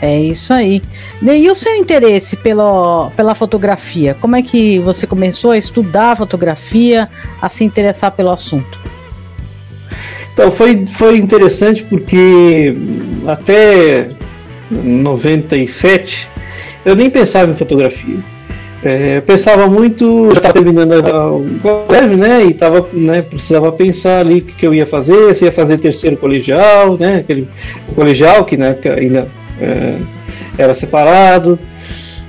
É 0.01 0.17
isso 0.17 0.53
aí. 0.53 0.81
E 1.21 1.49
o 1.49 1.55
seu 1.55 1.75
interesse 1.75 2.37
pela, 2.37 3.09
pela 3.11 3.35
fotografia? 3.35 4.15
Como 4.21 4.35
é 4.35 4.41
que 4.41 4.79
você 4.79 5.05
começou 5.05 5.51
a 5.51 5.57
estudar 5.57 6.15
fotografia, 6.15 7.09
a 7.41 7.49
se 7.49 7.63
interessar 7.65 8.11
pelo 8.11 8.29
assunto? 8.29 8.79
Então 10.39 10.53
foi, 10.53 10.87
foi 10.93 11.17
interessante 11.17 11.83
porque 11.83 12.73
até 13.27 14.07
97 14.71 16.29
eu 16.85 16.95
nem 16.95 17.09
pensava 17.09 17.51
em 17.51 17.55
fotografia. 17.55 18.15
É, 18.81 19.17
eu 19.17 19.21
pensava 19.21 19.67
muito, 19.67 20.29
já 20.31 20.37
estava 20.37 20.53
terminando 20.53 20.93
o 20.93 21.59
colégio, 21.59 22.15
né? 22.15 22.45
E 22.45 22.53
tava, 22.53 22.87
né, 22.93 23.21
precisava 23.21 23.69
pensar 23.73 24.19
ali 24.19 24.39
o 24.39 24.45
que, 24.45 24.53
que, 24.53 24.65
eu 24.65 24.73
ia 24.73 24.87
fazer, 24.87 25.35
se 25.35 25.43
ia 25.43 25.51
fazer 25.51 25.77
terceiro 25.77 26.15
colegial, 26.15 26.97
né? 26.97 27.17
Aquele 27.17 27.45
colegial 27.93 28.45
que 28.45 28.55
na 28.55 28.67
época 28.67 28.93
ainda 28.93 29.27
é, 29.59 29.97
era 30.57 30.73
separado. 30.73 31.59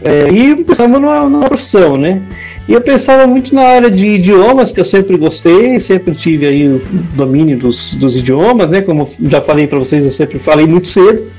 É, 0.02 0.28
e 0.32 0.56
pensava 0.64 0.98
numa, 0.98 1.28
numa 1.28 1.46
profissão, 1.46 1.96
né? 1.96 2.22
E 2.66 2.72
eu 2.72 2.80
pensava 2.80 3.26
muito 3.26 3.54
na 3.54 3.62
área 3.62 3.90
de 3.90 4.06
idiomas, 4.06 4.72
que 4.72 4.80
eu 4.80 4.84
sempre 4.84 5.16
gostei, 5.16 5.78
sempre 5.80 6.14
tive 6.14 6.46
aí 6.46 6.68
o 6.68 6.80
domínio 7.14 7.58
dos, 7.58 7.94
dos 7.94 8.16
idiomas, 8.16 8.70
né? 8.70 8.80
Como 8.80 9.08
já 9.22 9.40
falei 9.42 9.66
para 9.66 9.78
vocês, 9.78 10.04
eu 10.04 10.10
sempre 10.10 10.38
falei 10.38 10.66
muito 10.66 10.88
cedo. 10.88 11.30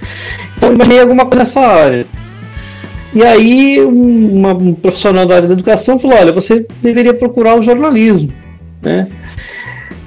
Então 0.57 0.73
imaginei 0.73 0.99
alguma 0.99 1.25
coisa 1.25 1.39
nessa 1.39 1.61
área. 1.61 2.05
E 3.13 3.23
aí 3.23 3.81
uma, 3.81 4.53
um 4.53 4.73
profissional 4.73 5.25
da 5.25 5.35
área 5.35 5.47
da 5.47 5.53
educação 5.53 5.99
falou, 5.99 6.17
olha, 6.17 6.31
você 6.31 6.65
deveria 6.81 7.13
procurar 7.13 7.57
o 7.57 7.61
jornalismo, 7.61 8.31
né? 8.81 9.07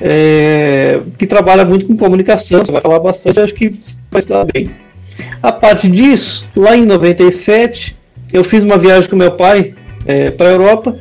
É, 0.01 1.01
que 1.19 1.27
trabalha 1.27 1.65
muito 1.65 1.87
com 1.87 1.97
comunicação, 1.97 2.61
você 2.65 2.73
vai 2.73 2.81
falar 2.81 2.99
bastante, 3.01 3.41
acho 3.41 3.55
que 3.55 3.71
vai 4.11 4.21
estar 4.21 4.45
bem. 4.45 4.71
A 5.43 5.53
parte 5.53 5.89
disso, 5.89 6.49
lá 6.57 6.77
em 6.77 6.85
97, 6.85 7.97
eu 8.35 8.43
fiz 8.43 8.65
uma 8.65 8.77
viagem 8.77 9.09
com 9.09 9.15
meu 9.15 9.31
pai 9.31 9.73
é, 10.05 10.31
para 10.33 10.49
a 10.49 10.53
Europa 10.53 10.99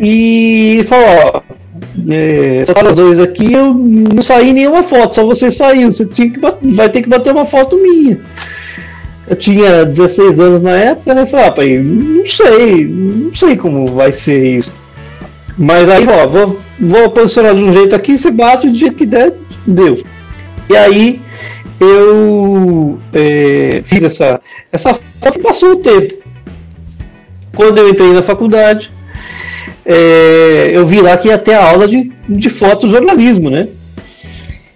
e 0.00 0.84
falou: 0.88 1.06
ó, 1.34 1.40
é, 2.10 2.64
os 2.88 2.94
dois 2.94 3.18
aqui, 3.18 3.52
eu 3.52 3.74
não 3.74 4.22
saí 4.22 4.52
nenhuma 4.52 4.84
foto, 4.84 5.16
só 5.16 5.26
você 5.26 5.50
saiu, 5.50 5.90
você 5.90 6.06
tinha 6.06 6.30
que, 6.30 6.38
vai 6.74 6.88
ter 6.88 7.02
que 7.02 7.08
bater 7.08 7.32
uma 7.32 7.44
foto 7.44 7.76
minha. 7.76 8.18
Eu 9.26 9.36
tinha 9.36 9.84
16 9.84 10.40
anos 10.40 10.62
na 10.62 10.70
época, 10.70 11.12
né? 11.12 11.26
Falei, 11.26 11.46
ah, 11.46 11.52
pai, 11.52 11.78
não 11.78 12.24
sei, 12.24 12.86
não 12.86 13.34
sei 13.34 13.56
como 13.56 13.86
vai 13.88 14.10
ser 14.10 14.56
isso. 14.56 14.72
Mas 15.58 15.88
aí, 15.90 16.06
ó, 16.08 16.26
vou, 16.26 16.58
vou 16.80 17.10
posicionar 17.10 17.54
de 17.54 17.62
um 17.62 17.72
jeito 17.72 17.94
aqui, 17.94 18.16
você 18.16 18.30
bate 18.30 18.70
do 18.70 18.78
jeito 18.78 18.96
que 18.96 19.04
der, 19.04 19.34
deu. 19.66 19.98
E 20.70 20.76
aí 20.76 21.20
eu 21.80 22.98
é, 23.12 23.82
fiz 23.84 24.02
essa, 24.02 24.40
essa 24.72 24.94
foto 24.94 25.38
e 25.38 25.42
passou 25.42 25.72
o 25.72 25.76
tempo. 25.76 26.14
Quando 27.58 27.78
eu 27.78 27.88
entrei 27.88 28.12
na 28.12 28.22
faculdade, 28.22 28.88
é, 29.84 30.70
eu 30.72 30.86
vi 30.86 31.00
lá 31.00 31.16
que 31.16 31.26
ia 31.26 31.36
ter 31.36 31.54
a 31.54 31.68
aula 31.68 31.88
de, 31.88 32.12
de 32.28 32.48
fotojornalismo, 32.48 33.50
né? 33.50 33.66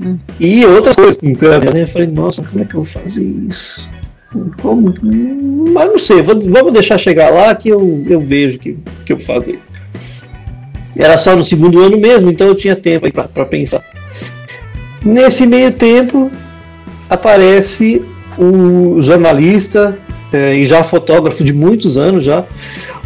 Hum. 0.00 0.18
E 0.40 0.66
outras 0.66 0.96
coisas 0.96 1.16
com 1.16 1.32
câmera, 1.32 1.72
né? 1.72 1.82
Eu 1.84 1.88
falei, 1.88 2.08
nossa, 2.08 2.42
como 2.42 2.60
é 2.60 2.64
que 2.64 2.74
eu 2.74 2.82
vou 2.82 3.02
fazer 3.02 3.22
isso? 3.22 3.88
Como? 4.60 4.92
Mas 5.72 5.86
não 5.90 5.98
sei, 6.00 6.22
vou, 6.22 6.40
vamos 6.40 6.72
deixar 6.72 6.98
chegar 6.98 7.30
lá 7.30 7.54
que 7.54 7.68
eu, 7.68 8.04
eu 8.10 8.18
vejo 8.18 8.58
que, 8.58 8.76
que 9.06 9.12
eu 9.12 9.16
vou 9.16 9.26
fazer. 9.26 9.60
Era 10.96 11.16
só 11.16 11.36
no 11.36 11.44
segundo 11.44 11.80
ano 11.80 11.96
mesmo, 11.96 12.32
então 12.32 12.48
eu 12.48 12.56
tinha 12.56 12.74
tempo 12.74 13.06
para 13.12 13.44
pensar. 13.44 13.84
Nesse 15.04 15.46
meio 15.46 15.70
tempo, 15.70 16.32
aparece 17.08 18.02
o 18.36 19.00
jornalista 19.00 19.96
é, 20.32 20.54
e 20.54 20.66
já 20.66 20.82
fotógrafo 20.82 21.44
de 21.44 21.52
muitos 21.52 21.98
anos 21.98 22.24
já, 22.24 22.44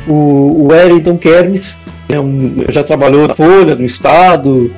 o, 0.07 0.13
o 0.13 0.69
Wellington 0.71 1.19
Kermes, 1.19 1.79
é 2.09 2.21
um, 2.21 2.57
já 2.69 2.85
trabalhou 2.85 3.27
na 3.27 3.35
Folha, 3.35 3.75
no 3.75 3.85
Estado, 3.85 4.73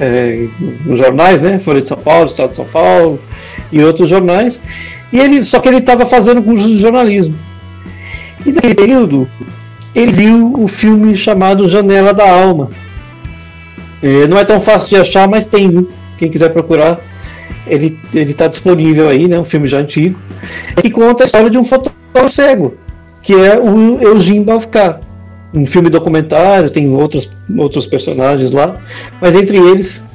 é, 0.00 0.46
nos 0.84 0.98
jornais, 0.98 1.40
né? 1.40 1.58
Folha 1.58 1.80
de 1.80 1.88
São 1.88 1.98
Paulo, 1.98 2.26
Estado 2.26 2.50
de 2.50 2.56
São 2.56 2.66
Paulo 2.66 3.20
e 3.70 3.82
outros 3.82 4.08
jornais. 4.08 4.60
E 5.12 5.18
ele, 5.20 5.44
só 5.44 5.60
que 5.60 5.68
ele 5.68 5.78
estava 5.78 6.06
fazendo 6.06 6.42
curso 6.42 6.66
de 6.66 6.76
jornalismo. 6.76 7.38
E 8.44 8.50
naquele 8.50 8.74
período, 8.74 9.28
ele 9.94 10.12
viu 10.12 10.54
o 10.56 10.66
filme 10.66 11.14
chamado 11.14 11.68
Janela 11.68 12.12
da 12.12 12.28
Alma. 12.28 12.68
É, 14.02 14.26
não 14.26 14.36
é 14.36 14.44
tão 14.44 14.60
fácil 14.60 14.88
de 14.88 14.96
achar, 14.96 15.28
mas 15.28 15.46
tem, 15.46 15.70
viu? 15.70 15.88
Quem 16.18 16.28
quiser 16.28 16.48
procurar, 16.52 17.00
ele 17.66 17.98
está 18.12 18.48
disponível 18.48 19.08
aí, 19.08 19.28
né? 19.28 19.38
Um 19.38 19.44
filme 19.44 19.68
já 19.68 19.78
antigo. 19.78 20.18
Que 20.80 20.90
conta 20.90 21.24
a 21.24 21.26
história 21.26 21.50
de 21.50 21.58
um 21.58 21.64
fotógrafo 21.64 22.30
cego, 22.30 22.74
que 23.22 23.34
é 23.34 23.58
o 23.58 24.00
Eugene 24.02 24.44
Bavkar. 24.44 25.00
Um 25.54 25.66
filme 25.66 25.90
documentário, 25.90 26.70
tem 26.70 26.88
outros, 26.90 27.30
outros 27.56 27.86
personagens 27.86 28.50
lá, 28.50 28.80
mas 29.20 29.34
entre 29.34 29.58
eles 29.58 30.06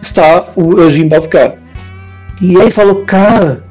está 0.00 0.50
o 0.54 0.78
Eugene 0.78 1.08
Bavkar. 1.08 1.56
E 2.40 2.60
aí 2.60 2.70
falou, 2.70 3.04
cara, 3.04 3.64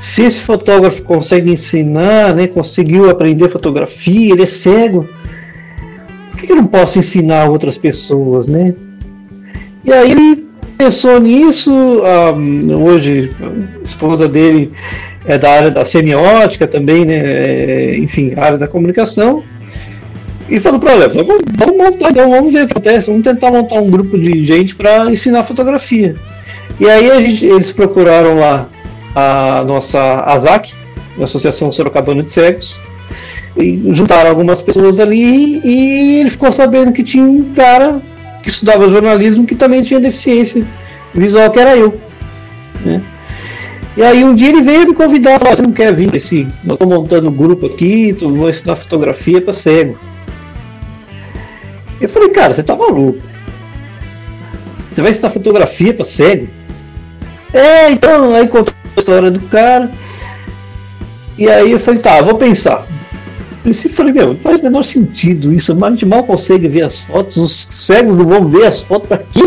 se 0.00 0.22
esse 0.22 0.40
fotógrafo 0.40 1.02
consegue 1.02 1.50
ensinar, 1.50 2.34
né, 2.34 2.46
conseguiu 2.46 3.10
aprender 3.10 3.50
fotografia, 3.50 4.32
ele 4.32 4.42
é 4.42 4.46
cego, 4.46 5.08
por 6.30 6.40
que 6.40 6.50
eu 6.50 6.56
não 6.56 6.66
posso 6.66 6.98
ensinar 6.98 7.48
outras 7.48 7.78
pessoas, 7.78 8.48
né? 8.48 8.74
E 9.84 9.92
aí 9.92 10.10
ele 10.10 10.43
pensou 10.84 11.18
nisso, 11.18 11.72
um, 11.72 12.84
hoje 12.84 13.30
a 13.40 13.84
esposa 13.84 14.28
dele 14.28 14.70
é 15.24 15.38
da 15.38 15.50
área 15.50 15.70
da 15.70 15.82
semiótica 15.82 16.66
também, 16.66 17.06
né, 17.06 17.16
é, 17.16 17.96
enfim, 17.96 18.34
área 18.36 18.58
da 18.58 18.66
comunicação, 18.66 19.42
e 20.46 20.60
falou 20.60 20.78
para 20.78 20.92
ela, 20.92 21.08
vamos, 21.08 21.42
vamos 21.56 21.76
montar, 21.78 22.10
então, 22.10 22.28
vamos 22.28 22.52
ver 22.52 22.64
o 22.64 22.66
que 22.66 22.72
acontece, 22.72 23.06
vamos 23.06 23.24
tentar 23.24 23.50
montar 23.50 23.76
um 23.76 23.88
grupo 23.88 24.18
de 24.18 24.44
gente 24.44 24.76
para 24.76 25.10
ensinar 25.10 25.42
fotografia. 25.44 26.16
E 26.78 26.86
aí 26.86 27.30
gente, 27.30 27.46
eles 27.46 27.72
procuraram 27.72 28.38
lá 28.38 28.68
a 29.14 29.64
nossa 29.66 30.22
ASAC, 30.26 30.74
a 31.18 31.24
Associação 31.24 31.72
Sorocabana 31.72 32.22
de 32.22 32.30
Cegos, 32.30 32.78
e 33.56 33.80
juntaram 33.94 34.28
algumas 34.28 34.60
pessoas 34.60 35.00
ali 35.00 35.62
e 35.64 36.20
ele 36.20 36.28
ficou 36.28 36.52
sabendo 36.52 36.92
que 36.92 37.02
tinha 37.02 37.24
um 37.24 37.54
cara 37.54 38.02
que 38.44 38.50
estudava 38.50 38.90
jornalismo 38.90 39.46
que 39.46 39.54
também 39.54 39.82
tinha 39.82 39.98
deficiência 39.98 40.66
visual, 41.14 41.50
que 41.50 41.58
era 41.58 41.74
eu. 41.74 41.98
Né? 42.84 43.02
E 43.96 44.02
aí 44.02 44.22
um 44.22 44.34
dia 44.34 44.50
ele 44.50 44.60
veio 44.60 44.86
me 44.86 44.94
convidar, 44.94 45.38
você 45.38 45.62
não 45.62 45.72
quer 45.72 45.94
vir 45.94 46.14
esse, 46.14 46.46
eu 46.66 46.74
estou 46.74 46.86
montando 46.86 47.30
um 47.30 47.32
grupo 47.32 47.64
aqui, 47.64 48.14
tu 48.18 48.28
vou 48.34 48.50
ensinar 48.50 48.76
fotografia 48.76 49.40
para 49.40 49.54
cego. 49.54 49.98
Eu 51.98 52.08
falei, 52.08 52.28
cara, 52.28 52.52
você 52.52 52.62
tá 52.62 52.76
maluco. 52.76 53.18
Você 54.90 55.00
vai 55.00 55.10
ensinar 55.10 55.30
fotografia 55.30 55.94
para 55.94 56.04
cego? 56.04 56.48
É, 57.52 57.90
então, 57.90 58.34
aí 58.34 58.46
contou 58.46 58.74
a 58.94 58.98
história 58.98 59.30
do 59.30 59.40
cara. 59.40 59.90
E 61.38 61.48
aí 61.48 61.72
eu 61.72 61.78
falei, 61.78 62.00
tá, 62.00 62.20
vou 62.20 62.34
pensar. 62.34 62.86
Eu 63.64 63.72
falei, 63.72 64.12
meu, 64.12 64.28
não 64.28 64.36
faz 64.36 64.58
o 64.58 64.62
menor 64.62 64.84
sentido 64.84 65.52
isso. 65.52 65.72
A 65.72 65.90
gente 65.90 66.04
mal 66.04 66.24
consegue 66.24 66.68
ver 66.68 66.82
as 66.82 67.00
fotos, 67.00 67.36
os 67.38 67.52
cegos 67.52 68.14
não 68.14 68.26
vão 68.26 68.46
ver 68.46 68.66
as 68.66 68.82
fotos 68.82 69.08
para 69.08 69.18
quê? 69.18 69.42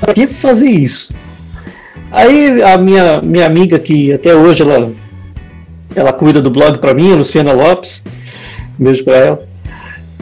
Para 0.00 0.14
que 0.14 0.28
fazer 0.28 0.70
isso? 0.70 1.12
Aí 2.12 2.62
a 2.62 2.78
minha, 2.78 3.20
minha 3.20 3.46
amiga, 3.46 3.78
que 3.78 4.12
até 4.12 4.34
hoje 4.34 4.62
ela, 4.62 4.92
ela 5.94 6.12
cuida 6.12 6.40
do 6.40 6.50
blog 6.50 6.78
para 6.78 6.94
mim, 6.94 7.12
a 7.12 7.16
Luciana 7.16 7.52
Lopes, 7.52 8.04
beijo 8.78 9.04
para 9.04 9.16
ela. 9.16 9.48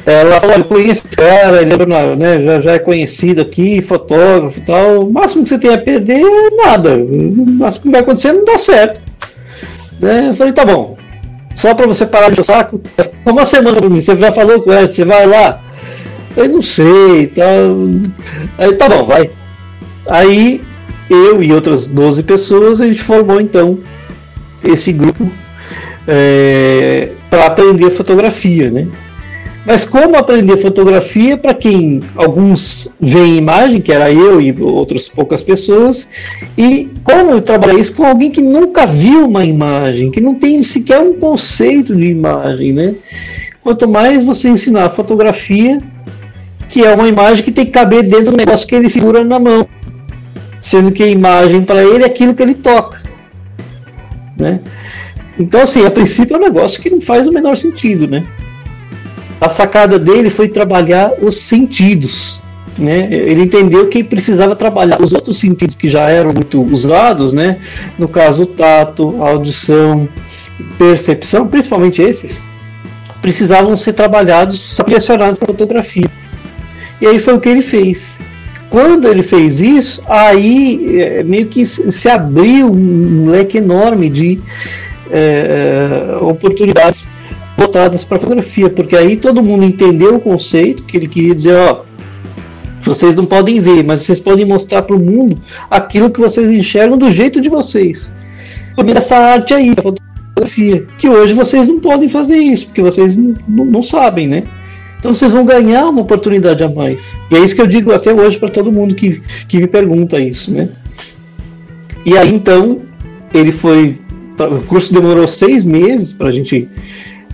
Ela 0.06 0.40
falou, 0.40 0.56
eu 0.56 0.64
conheço 0.64 1.06
esse 1.06 1.16
cara, 1.16 1.62
ele 1.62 1.74
é, 1.74 2.16
né, 2.16 2.40
já, 2.40 2.60
já 2.60 2.72
é 2.72 2.78
conhecido 2.78 3.40
aqui, 3.40 3.82
fotógrafo 3.82 4.58
e 4.58 4.62
tal. 4.62 5.00
O 5.00 5.12
máximo 5.12 5.42
que 5.42 5.48
você 5.48 5.58
tem 5.58 5.74
a 5.74 5.78
perder 5.78 6.20
é 6.20 6.50
nada. 6.50 6.94
O 6.94 7.44
máximo 7.46 7.84
que 7.84 7.90
vai 7.90 8.00
acontecer 8.00 8.32
não 8.32 8.44
dá 8.44 8.56
certo. 8.56 9.00
Né? 10.00 10.28
Eu 10.30 10.36
falei, 10.36 10.52
tá 10.52 10.64
bom. 10.64 10.96
Só 11.56 11.74
para 11.74 11.86
você 11.86 12.06
parar 12.06 12.30
de 12.30 12.40
o 12.40 12.44
saco, 12.44 12.80
uma 13.24 13.44
semana 13.44 13.78
para 13.78 13.88
mim, 13.88 14.00
você 14.00 14.16
já 14.16 14.30
falou 14.30 14.60
com 14.62 14.72
ela, 14.72 14.86
você 14.86 15.04
vai 15.04 15.26
lá. 15.26 15.60
Eu 16.36 16.48
não 16.48 16.62
sei, 16.62 17.28
tá. 17.28 17.44
Aí 18.58 18.72
tá 18.74 18.88
bom, 18.88 19.06
vai. 19.06 19.30
Aí 20.08 20.62
eu 21.08 21.42
e 21.42 21.52
outras 21.52 21.86
12 21.88 22.22
pessoas, 22.24 22.80
a 22.80 22.86
gente 22.86 23.02
formou 23.02 23.40
então 23.40 23.78
esse 24.62 24.92
grupo 24.92 25.30
é, 26.06 27.12
para 27.30 27.46
aprender 27.46 27.90
fotografia, 27.90 28.70
né? 28.70 28.86
Mas 29.66 29.84
como 29.84 30.16
aprender 30.16 30.58
fotografia 30.58 31.36
para 31.36 31.52
quem 31.52 32.00
alguns 32.14 32.94
veem 33.00 33.38
imagem, 33.38 33.80
que 33.80 33.92
era 33.92 34.12
eu 34.12 34.40
e 34.40 34.52
outras 34.62 35.08
poucas 35.08 35.42
pessoas, 35.42 36.08
e 36.56 36.88
como 37.02 37.40
trabalhar 37.40 37.74
isso 37.74 37.96
com 37.96 38.04
alguém 38.04 38.30
que 38.30 38.40
nunca 38.40 38.86
viu 38.86 39.26
uma 39.26 39.44
imagem, 39.44 40.12
que 40.12 40.20
não 40.20 40.36
tem 40.36 40.62
sequer 40.62 41.00
um 41.00 41.14
conceito 41.14 41.96
de 41.96 42.06
imagem, 42.06 42.72
né? 42.72 42.94
Quanto 43.60 43.88
mais 43.88 44.22
você 44.22 44.48
ensinar 44.48 44.88
fotografia, 44.90 45.82
que 46.68 46.84
é 46.84 46.94
uma 46.94 47.08
imagem 47.08 47.42
que 47.42 47.50
tem 47.50 47.66
que 47.66 47.72
caber 47.72 48.04
dentro 48.04 48.30
do 48.30 48.36
negócio 48.36 48.68
que 48.68 48.74
ele 48.76 48.88
segura 48.88 49.24
na 49.24 49.40
mão, 49.40 49.66
sendo 50.60 50.92
que 50.92 51.02
a 51.02 51.08
imagem 51.08 51.64
para 51.64 51.82
ele 51.82 52.04
é 52.04 52.06
aquilo 52.06 52.34
que 52.34 52.42
ele 52.42 52.54
toca, 52.54 53.02
né? 54.38 54.60
Então, 55.36 55.60
assim, 55.62 55.84
a 55.84 55.90
princípio 55.90 56.36
é 56.36 56.38
um 56.38 56.42
negócio 56.42 56.80
que 56.80 56.88
não 56.88 57.00
faz 57.00 57.26
o 57.26 57.32
menor 57.32 57.56
sentido, 57.56 58.06
né? 58.06 58.24
A 59.40 59.48
sacada 59.48 59.98
dele 59.98 60.30
foi 60.30 60.48
trabalhar 60.48 61.12
os 61.20 61.38
sentidos. 61.38 62.42
Né? 62.78 63.08
Ele 63.10 63.42
entendeu 63.42 63.88
que 63.88 64.04
precisava 64.04 64.54
trabalhar 64.54 65.00
os 65.00 65.12
outros 65.12 65.38
sentidos 65.38 65.76
que 65.76 65.88
já 65.88 66.10
eram 66.10 66.32
muito 66.32 66.62
usados, 66.62 67.32
né? 67.32 67.58
no 67.98 68.06
caso 68.06 68.42
o 68.42 68.46
tato, 68.46 69.22
a 69.22 69.30
audição, 69.30 70.08
percepção, 70.78 71.46
principalmente 71.46 72.02
esses, 72.02 72.48
precisavam 73.22 73.76
ser 73.76 73.94
trabalhados, 73.94 74.76
direcionados 74.86 75.38
para 75.38 75.46
fotografia. 75.46 76.08
E 77.00 77.06
aí 77.06 77.18
foi 77.18 77.34
o 77.34 77.40
que 77.40 77.48
ele 77.48 77.62
fez. 77.62 78.18
Quando 78.68 79.08
ele 79.08 79.22
fez 79.22 79.60
isso, 79.60 80.02
aí 80.06 81.00
é, 81.00 81.22
meio 81.22 81.46
que 81.46 81.64
se 81.64 82.08
abriu 82.08 82.70
um 82.70 83.30
leque 83.30 83.58
enorme 83.58 84.08
de 84.08 84.40
é, 85.10 86.18
oportunidades 86.20 87.08
voltadas 87.56 88.04
para 88.04 88.18
fotografia, 88.18 88.68
porque 88.68 88.96
aí 88.96 89.16
todo 89.16 89.42
mundo 89.42 89.64
entendeu 89.64 90.16
o 90.16 90.20
conceito 90.20 90.84
que 90.84 90.96
ele 90.96 91.08
queria 91.08 91.34
dizer, 91.34 91.56
ó, 91.56 91.82
vocês 92.84 93.16
não 93.16 93.26
podem 93.26 93.60
ver, 93.60 93.82
mas 93.82 94.04
vocês 94.04 94.20
podem 94.20 94.44
mostrar 94.44 94.82
para 94.82 94.94
o 94.94 94.98
mundo 94.98 95.40
aquilo 95.70 96.10
que 96.10 96.20
vocês 96.20 96.50
enxergam 96.50 96.96
do 96.96 97.10
jeito 97.10 97.40
de 97.40 97.48
vocês. 97.48 98.12
Por 98.76 98.88
essa 98.90 99.16
arte 99.16 99.54
aí, 99.54 99.74
a 99.76 99.82
fotografia, 99.82 100.86
que 100.98 101.08
hoje 101.08 101.32
vocês 101.32 101.66
não 101.66 101.80
podem 101.80 102.08
fazer 102.08 102.36
isso, 102.36 102.66
porque 102.66 102.82
vocês 102.82 103.16
não, 103.16 103.34
não, 103.48 103.64
não 103.64 103.82
sabem, 103.82 104.28
né? 104.28 104.44
Então 104.98 105.14
vocês 105.14 105.32
vão 105.32 105.44
ganhar 105.44 105.88
uma 105.88 106.02
oportunidade 106.02 106.62
a 106.62 106.68
mais. 106.68 107.18
E 107.30 107.36
é 107.36 107.40
isso 107.40 107.54
que 107.54 107.62
eu 107.62 107.66
digo 107.66 107.92
até 107.92 108.12
hoje 108.12 108.38
para 108.38 108.50
todo 108.50 108.72
mundo 108.72 108.94
que, 108.94 109.20
que 109.48 109.58
me 109.58 109.66
pergunta 109.66 110.18
isso, 110.20 110.50
né? 110.50 110.68
E 112.04 112.16
aí 112.16 112.32
então 112.32 112.82
ele 113.32 113.52
foi. 113.52 113.98
O 114.38 114.60
curso 114.66 114.92
demorou 114.92 115.26
seis 115.26 115.64
meses 115.64 116.12
para 116.12 116.28
a 116.28 116.32
gente 116.32 116.68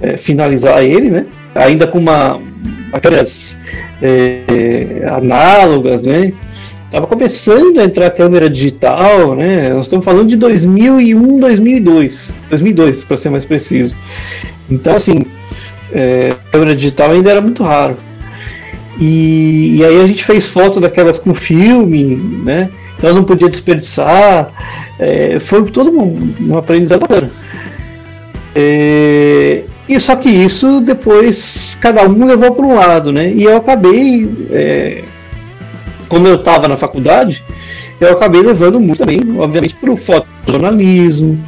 é, 0.02 0.16
finalizar 0.16 0.82
ele, 0.82 1.10
né? 1.10 1.26
Ainda 1.54 1.86
com 1.86 1.98
uma 1.98 2.40
aquelas 2.92 3.60
é, 4.02 5.06
análogas, 5.10 6.02
né? 6.02 6.32
Tava 6.90 7.06
começando 7.06 7.78
a 7.78 7.84
entrar 7.84 8.08
a 8.08 8.10
câmera 8.10 8.50
digital, 8.50 9.34
né? 9.34 9.70
Nós 9.70 9.86
estamos 9.86 10.04
falando 10.04 10.28
de 10.28 10.36
2001, 10.36 11.40
2002, 11.40 12.38
2002 12.50 13.04
para 13.04 13.16
ser 13.16 13.30
mais 13.30 13.46
preciso. 13.46 13.96
Então, 14.70 14.94
assim, 14.94 15.24
é, 15.90 16.30
câmera 16.50 16.76
digital 16.76 17.12
ainda 17.12 17.30
era 17.30 17.40
muito 17.40 17.62
raro. 17.62 17.96
E, 19.00 19.76
e, 19.78 19.84
aí 19.84 20.02
a 20.02 20.06
gente 20.06 20.22
fez 20.22 20.46
foto 20.46 20.80
daquelas 20.80 21.18
com 21.18 21.34
filme, 21.34 22.16
né? 22.44 22.68
Então 22.98 23.14
não 23.14 23.24
podia 23.24 23.48
desperdiçar. 23.48 24.52
É, 24.98 25.40
foi 25.40 25.64
todo 25.70 25.90
um, 25.90 26.34
um 26.40 26.58
aprendizado. 26.58 27.30
É, 28.54 29.62
e 29.94 30.00
só 30.00 30.16
que 30.16 30.28
isso 30.28 30.80
depois 30.80 31.76
cada 31.80 32.08
um 32.08 32.24
levou 32.24 32.52
para 32.52 32.64
um 32.64 32.74
lado, 32.74 33.12
né? 33.12 33.30
E 33.30 33.44
eu 33.44 33.56
acabei, 33.56 34.28
é, 34.50 35.02
como 36.08 36.26
eu 36.26 36.36
estava 36.36 36.66
na 36.66 36.76
faculdade, 36.76 37.44
eu 38.00 38.12
acabei 38.12 38.42
levando 38.42 38.80
muito 38.80 38.98
também, 38.98 39.20
obviamente, 39.38 39.74
para 39.74 39.92
o 39.92 39.96
fotojornalismo, 39.96 41.38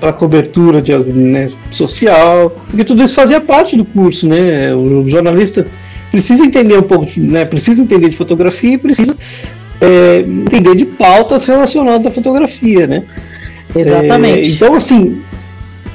para 0.00 0.10
a 0.10 0.12
cobertura 0.12 0.82
de, 0.82 0.96
né, 0.98 1.48
social, 1.70 2.50
porque 2.68 2.84
tudo 2.84 3.02
isso 3.02 3.14
fazia 3.14 3.40
parte 3.40 3.76
do 3.76 3.84
curso, 3.84 4.28
né? 4.28 4.74
O 4.74 5.08
jornalista 5.08 5.66
precisa 6.10 6.44
entender 6.44 6.76
um 6.76 6.82
pouco, 6.82 7.06
né? 7.16 7.44
Precisa 7.44 7.80
entender 7.80 8.08
de 8.08 8.16
fotografia 8.16 8.74
e 8.74 8.78
precisa 8.78 9.16
é, 9.80 10.18
entender 10.18 10.74
de 10.74 10.84
pautas 10.84 11.44
relacionadas 11.44 12.06
à 12.06 12.10
fotografia, 12.10 12.86
né? 12.86 13.04
Exatamente. 13.74 14.50
É, 14.50 14.52
então, 14.52 14.74
assim, 14.74 15.22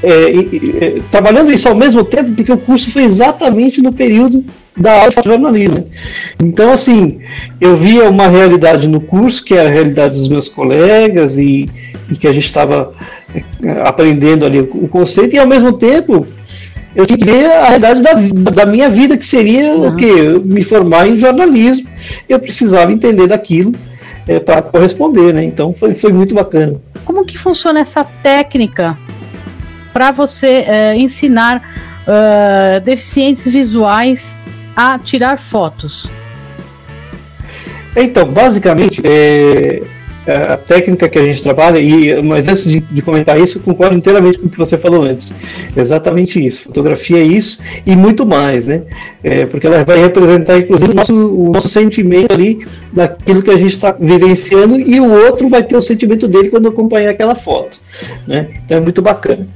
é, 0.02 0.86
é, 0.86 1.02
trabalhando 1.12 1.52
isso 1.52 1.68
ao 1.68 1.76
mesmo 1.76 2.04
tempo, 2.04 2.32
porque 2.32 2.52
o 2.52 2.58
curso 2.58 2.92
foi 2.92 3.04
exatamente 3.04 3.82
no 3.82 3.92
período 3.92 4.44
da 4.76 4.94
aula 4.94 5.10
de 5.10 5.30
jornalismo. 5.30 5.90
Então, 6.42 6.72
assim, 6.72 7.20
eu 7.60 7.76
via 7.76 8.10
uma 8.10 8.28
realidade 8.28 8.88
no 8.88 9.02
curso, 9.02 9.44
que 9.44 9.54
era 9.54 9.70
a 9.70 9.72
realidade 9.72 10.18
dos 10.18 10.30
meus 10.30 10.48
colegas, 10.48 11.38
e, 11.38 11.68
e 12.10 12.16
que 12.16 12.28
a 12.28 12.34
gente 12.34 12.46
estava 12.46 12.94
é, 13.36 13.44
aprendendo 13.84 14.46
ali 14.46 14.60
o 14.60 14.88
conceito, 14.88 15.36
e 15.36 15.40
ao 15.40 15.48
mesmo 15.48 15.74
tempo 15.74 16.26
eu 16.96 17.06
tinha 17.06 17.18
que 17.18 17.26
ver 17.26 17.46
a 17.46 17.66
realidade 17.66 18.02
da, 18.02 18.14
da 18.52 18.66
minha 18.66 18.90
vida, 18.90 19.18
que 19.18 19.26
seria 19.26 19.74
uhum. 19.74 19.90
o 19.90 19.96
quê? 19.96 20.42
Me 20.44 20.64
formar 20.64 21.08
em 21.08 21.16
jornalismo. 21.16 21.88
Eu 22.28 22.40
precisava 22.40 22.92
entender 22.92 23.28
daquilo 23.28 23.74
é, 24.28 24.40
para 24.40 24.62
corresponder, 24.62 25.34
né? 25.34 25.44
Então 25.44 25.74
foi, 25.74 25.94
foi 25.94 26.12
muito 26.12 26.34
bacana. 26.34 26.76
Como 27.06 27.26
que 27.26 27.38
funciona 27.38 27.80
essa 27.80 28.04
técnica 28.04 28.98
para 29.92 30.12
você 30.12 30.66
é, 30.68 30.96
ensinar 30.96 31.62
uh, 32.08 32.80
deficientes 32.82 33.48
visuais 33.48 34.40
a 34.76 34.98
tirar 35.00 35.38
fotos? 35.38 36.10
Então, 37.96 38.26
basicamente, 38.26 39.02
é, 39.04 39.82
a 40.28 40.58
técnica 40.58 41.08
que 41.10 41.18
a 41.18 41.24
gente 41.24 41.42
trabalha, 41.42 41.80
e, 41.80 42.22
mas 42.22 42.48
antes 42.48 42.66
de, 42.66 42.80
de, 42.80 43.02
comentar 43.02 43.40
isso, 43.40 43.58
eu 43.58 43.62
concordo 43.64 43.96
inteiramente 43.96 44.38
com 44.38 44.48
o 44.48 44.50
que 44.50 44.58
você 44.58 44.78
falou 44.78 45.04
antes. 45.04 45.36
Exatamente 45.76 46.46
isso. 46.46 46.64
Fotografia 46.64 47.18
é 47.18 47.24
isso 47.24 47.62
e 47.86 47.96
muito 47.96 48.26
mais, 48.26 48.68
né? 48.68 48.84
É, 49.24 49.46
porque 49.46 49.66
ela 49.66 49.84
vai 49.84 49.98
representar, 49.98 50.58
inclusive, 50.58 50.92
o 50.92 50.96
nosso, 50.96 51.14
o 51.14 51.52
nosso 51.52 51.68
sentimento 51.68 52.34
ali 52.34 52.60
daquilo 52.94 53.42
que 53.42 53.52
a 53.52 53.58
gente 53.58 53.76
está 53.76 53.92
vivenciando 53.92 54.80
e 54.80 55.00
o 55.00 55.12
outro 55.12 55.48
vai 55.48 55.64
ter 55.64 55.76
o 55.76 55.82
sentimento 55.82 56.28
dele 56.28 56.50
quando 56.50 56.68
acompanhar 56.68 57.10
aquela 57.10 57.36
foto. 57.36 57.80
Né? 58.28 58.50
Então 58.66 58.78
é 58.78 58.82
muito 58.82 59.02
bacana. 59.02 59.48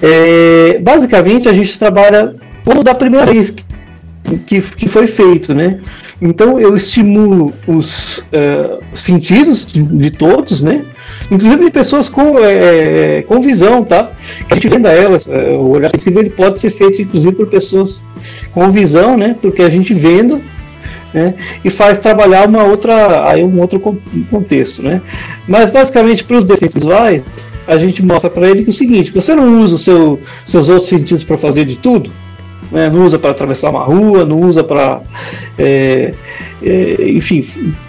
É, 0.00 0.78
basicamente, 0.78 1.48
a 1.48 1.52
gente 1.52 1.78
trabalha 1.78 2.34
como 2.64 2.82
da 2.82 2.94
primeira 2.94 3.26
vez 3.26 3.54
que, 4.36 4.60
que 4.60 4.88
foi 4.88 5.06
feito, 5.06 5.54
né? 5.54 5.80
Então 6.20 6.58
eu 6.58 6.76
estimulo 6.76 7.54
os 7.66 8.18
uh, 8.18 8.82
sentidos 8.94 9.70
de, 9.70 9.82
de, 9.82 10.10
todos, 10.10 10.62
né? 10.62 10.84
Inclusive 11.30 11.66
de 11.66 11.70
pessoas 11.70 12.08
com, 12.08 12.38
é, 12.38 13.22
com 13.22 13.40
visão, 13.40 13.84
tá? 13.84 14.10
Que 14.46 14.54
a 14.54 14.56
gente 14.56 14.68
venda 14.68 14.90
elas. 14.90 15.26
Uh, 15.26 15.54
o 15.54 15.70
olhar 15.70 15.90
sensível 15.92 16.20
ele 16.20 16.30
pode 16.30 16.60
ser 16.60 16.70
feito, 16.70 17.00
inclusive, 17.00 17.34
por 17.34 17.46
pessoas 17.46 18.04
com 18.52 18.70
visão, 18.70 19.16
né? 19.16 19.36
Porque 19.40 19.62
a 19.62 19.70
gente 19.70 19.94
venda 19.94 20.40
né, 21.12 21.34
e 21.64 21.70
faz 21.70 21.98
trabalhar 21.98 22.46
uma 22.46 22.64
outra, 22.64 23.28
aí 23.28 23.42
um 23.42 23.60
outro 23.60 23.80
contexto, 24.30 24.82
né? 24.82 25.00
Mas 25.46 25.70
basicamente 25.70 26.24
para 26.24 26.36
os 26.36 26.46
deficientes 26.46 26.74
visuais, 26.74 27.22
a 27.66 27.78
gente 27.78 28.02
mostra 28.02 28.28
para 28.28 28.48
ele 28.48 28.62
que 28.62 28.68
é 28.68 28.70
o 28.70 28.74
seguinte: 28.74 29.12
você 29.12 29.34
não 29.34 29.62
usa 29.62 29.78
seu, 29.78 30.20
seus 30.44 30.68
outros 30.68 30.88
sentidos 30.88 31.24
para 31.24 31.38
fazer 31.38 31.64
de 31.64 31.76
tudo, 31.76 32.10
né, 32.70 32.90
não 32.90 33.04
usa 33.04 33.18
para 33.18 33.30
atravessar 33.30 33.70
uma 33.70 33.84
rua, 33.84 34.24
não 34.24 34.40
usa 34.40 34.62
para, 34.62 35.00
é, 35.58 36.14
é, 36.62 37.10
enfim, 37.10 37.44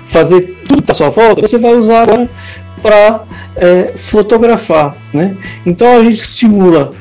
fazer 0.06 0.58
tudo 0.68 0.84
à 0.90 0.94
sua 0.94 1.10
volta, 1.10 1.42
você 1.42 1.58
vai 1.58 1.74
usar 1.76 2.04
agora 2.04 2.30
para 2.82 3.24
é, 3.56 3.94
fotografar. 3.96 4.96
Né? 5.14 5.36
Então 5.66 6.00
a 6.00 6.04
gente 6.04 6.22
estimula 6.22 6.92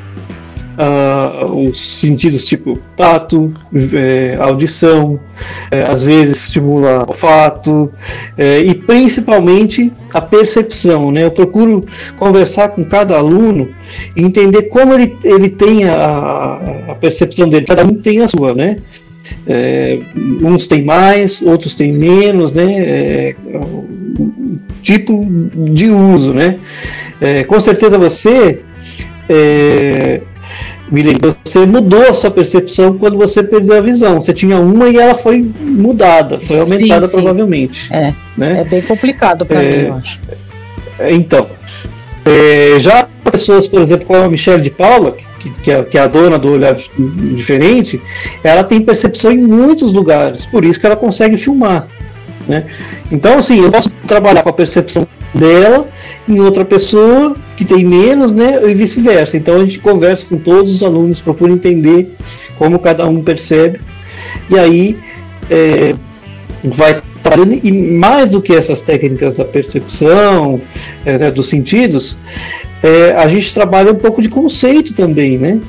uh, 0.78 1.68
os 1.68 1.98
sentidos 1.98 2.44
tipo 2.44 2.78
tato, 2.96 3.52
é, 3.92 4.36
audição, 4.38 5.18
é, 5.70 5.82
às 5.82 6.04
vezes 6.04 6.44
estimula 6.44 7.04
olfato 7.06 7.92
é, 8.36 8.60
e 8.60 8.74
principalmente 8.74 9.92
a 10.14 10.20
percepção. 10.20 11.10
Né? 11.10 11.24
Eu 11.24 11.30
procuro 11.30 11.84
conversar 12.16 12.70
com 12.70 12.84
cada 12.84 13.16
aluno 13.16 13.68
e 14.14 14.22
entender 14.22 14.64
como 14.64 14.94
ele, 14.94 15.16
ele 15.24 15.50
tem 15.50 15.84
a, 15.84 16.60
a 16.88 16.94
percepção 16.94 17.48
dele, 17.48 17.66
cada 17.66 17.84
um 17.84 17.94
tem 17.94 18.20
a 18.20 18.28
sua, 18.28 18.54
né? 18.54 18.76
É, 19.46 19.98
uns 20.42 20.66
têm 20.66 20.84
mais, 20.84 21.42
outros 21.42 21.74
têm 21.74 21.92
menos, 21.92 22.50
né? 22.52 22.78
É, 22.78 23.36
tipo 24.82 25.26
de 25.72 25.90
uso, 25.90 26.32
né? 26.32 26.58
É, 27.20 27.44
com 27.44 27.60
certeza 27.60 27.98
você 27.98 28.60
é, 29.28 30.22
Milene, 30.90 31.20
você 31.44 31.66
mudou 31.66 32.02
a 32.02 32.14
sua 32.14 32.30
percepção 32.30 32.96
quando 32.96 33.18
você 33.18 33.42
perdeu 33.42 33.76
a 33.76 33.80
visão. 33.80 34.20
Você 34.20 34.32
tinha 34.32 34.58
uma 34.58 34.88
e 34.88 34.96
ela 34.96 35.14
foi 35.14 35.42
mudada, 35.60 36.38
foi 36.40 36.58
aumentada 36.58 37.06
sim, 37.06 37.12
sim. 37.12 37.16
provavelmente. 37.18 37.92
É, 37.92 38.14
né? 38.36 38.60
é 38.60 38.64
bem 38.64 38.82
complicado 38.82 39.44
para 39.44 39.62
é, 39.62 39.76
mim, 39.76 39.86
eu 39.86 39.94
acho. 39.94 40.20
É, 40.98 41.12
então, 41.12 41.46
é, 42.24 42.80
já 42.80 43.06
pessoas, 43.30 43.66
por 43.66 43.80
exemplo, 43.80 44.06
como 44.06 44.22
a 44.22 44.28
Michelle 44.28 44.62
de 44.62 44.70
Paula, 44.70 45.16
que, 45.38 45.50
que, 45.62 45.70
é, 45.70 45.82
que 45.82 45.98
é 45.98 46.00
a 46.00 46.06
dona 46.06 46.38
do 46.38 46.52
olhar 46.52 46.76
diferente, 47.34 48.00
ela 48.42 48.64
tem 48.64 48.80
percepção 48.80 49.30
em 49.30 49.38
muitos 49.38 49.92
lugares, 49.92 50.46
por 50.46 50.64
isso 50.64 50.80
que 50.80 50.86
ela 50.86 50.96
consegue 50.96 51.36
filmar. 51.36 51.86
Né? 52.46 52.64
Então, 53.12 53.38
assim, 53.38 53.62
eu 53.62 53.70
posso 53.70 53.90
trabalhar 54.06 54.42
com 54.42 54.48
a 54.48 54.52
percepção 54.52 55.06
dela 55.34 55.88
em 56.28 56.40
outra 56.40 56.64
pessoa 56.64 57.34
que 57.56 57.64
tem 57.64 57.84
menos, 57.84 58.32
né, 58.32 58.60
e 58.68 58.74
vice-versa. 58.74 59.36
Então 59.36 59.56
a 59.56 59.60
gente 59.60 59.78
conversa 59.78 60.26
com 60.26 60.36
todos 60.36 60.74
os 60.74 60.82
alunos, 60.82 61.20
procura 61.20 61.52
entender 61.52 62.12
como 62.56 62.78
cada 62.78 63.06
um 63.06 63.22
percebe, 63.22 63.80
e 64.50 64.58
aí 64.58 64.98
é, 65.50 65.94
vai 66.64 67.00
trabalhando, 67.22 67.58
e 67.62 67.72
mais 67.72 68.28
do 68.28 68.40
que 68.40 68.54
essas 68.54 68.82
técnicas 68.82 69.36
da 69.36 69.44
percepção, 69.44 70.60
é, 71.04 71.18
né, 71.18 71.30
dos 71.30 71.48
sentidos, 71.48 72.18
é, 72.82 73.12
a 73.12 73.26
gente 73.26 73.52
trabalha 73.52 73.92
um 73.92 73.96
pouco 73.96 74.22
de 74.22 74.28
conceito 74.28 74.94
também, 74.94 75.36
né? 75.36 75.60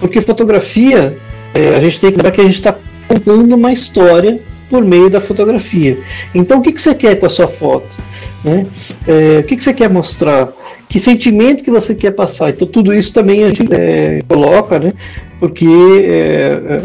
Porque 0.00 0.20
fotografia, 0.20 1.16
é, 1.54 1.76
a 1.76 1.80
gente 1.80 2.00
tem 2.00 2.10
que 2.10 2.16
lembrar 2.16 2.32
que 2.32 2.40
a 2.40 2.44
gente 2.44 2.54
está 2.54 2.76
contando 3.06 3.54
uma 3.54 3.72
história 3.72 4.40
por 4.68 4.84
meio 4.84 5.08
da 5.08 5.20
fotografia. 5.20 5.98
Então, 6.34 6.58
o 6.58 6.62
que, 6.62 6.72
que 6.72 6.80
você 6.80 6.94
quer 6.94 7.16
com 7.16 7.26
a 7.26 7.30
sua 7.30 7.48
foto? 7.48 7.88
Né? 8.44 8.66
É, 9.06 9.40
o 9.40 9.42
que, 9.44 9.56
que 9.56 9.64
você 9.64 9.72
quer 9.72 9.90
mostrar? 9.90 10.48
Que 10.88 10.98
sentimento 10.98 11.62
que 11.62 11.70
você 11.70 11.94
quer 11.94 12.12
passar? 12.12 12.50
Então, 12.50 12.66
tudo 12.66 12.94
isso 12.94 13.12
também 13.12 13.44
a 13.44 13.48
gente 13.48 13.66
é, 13.72 14.20
coloca, 14.26 14.78
né? 14.78 14.92
porque 15.38 15.66
é, 15.66 16.76
é, 16.76 16.82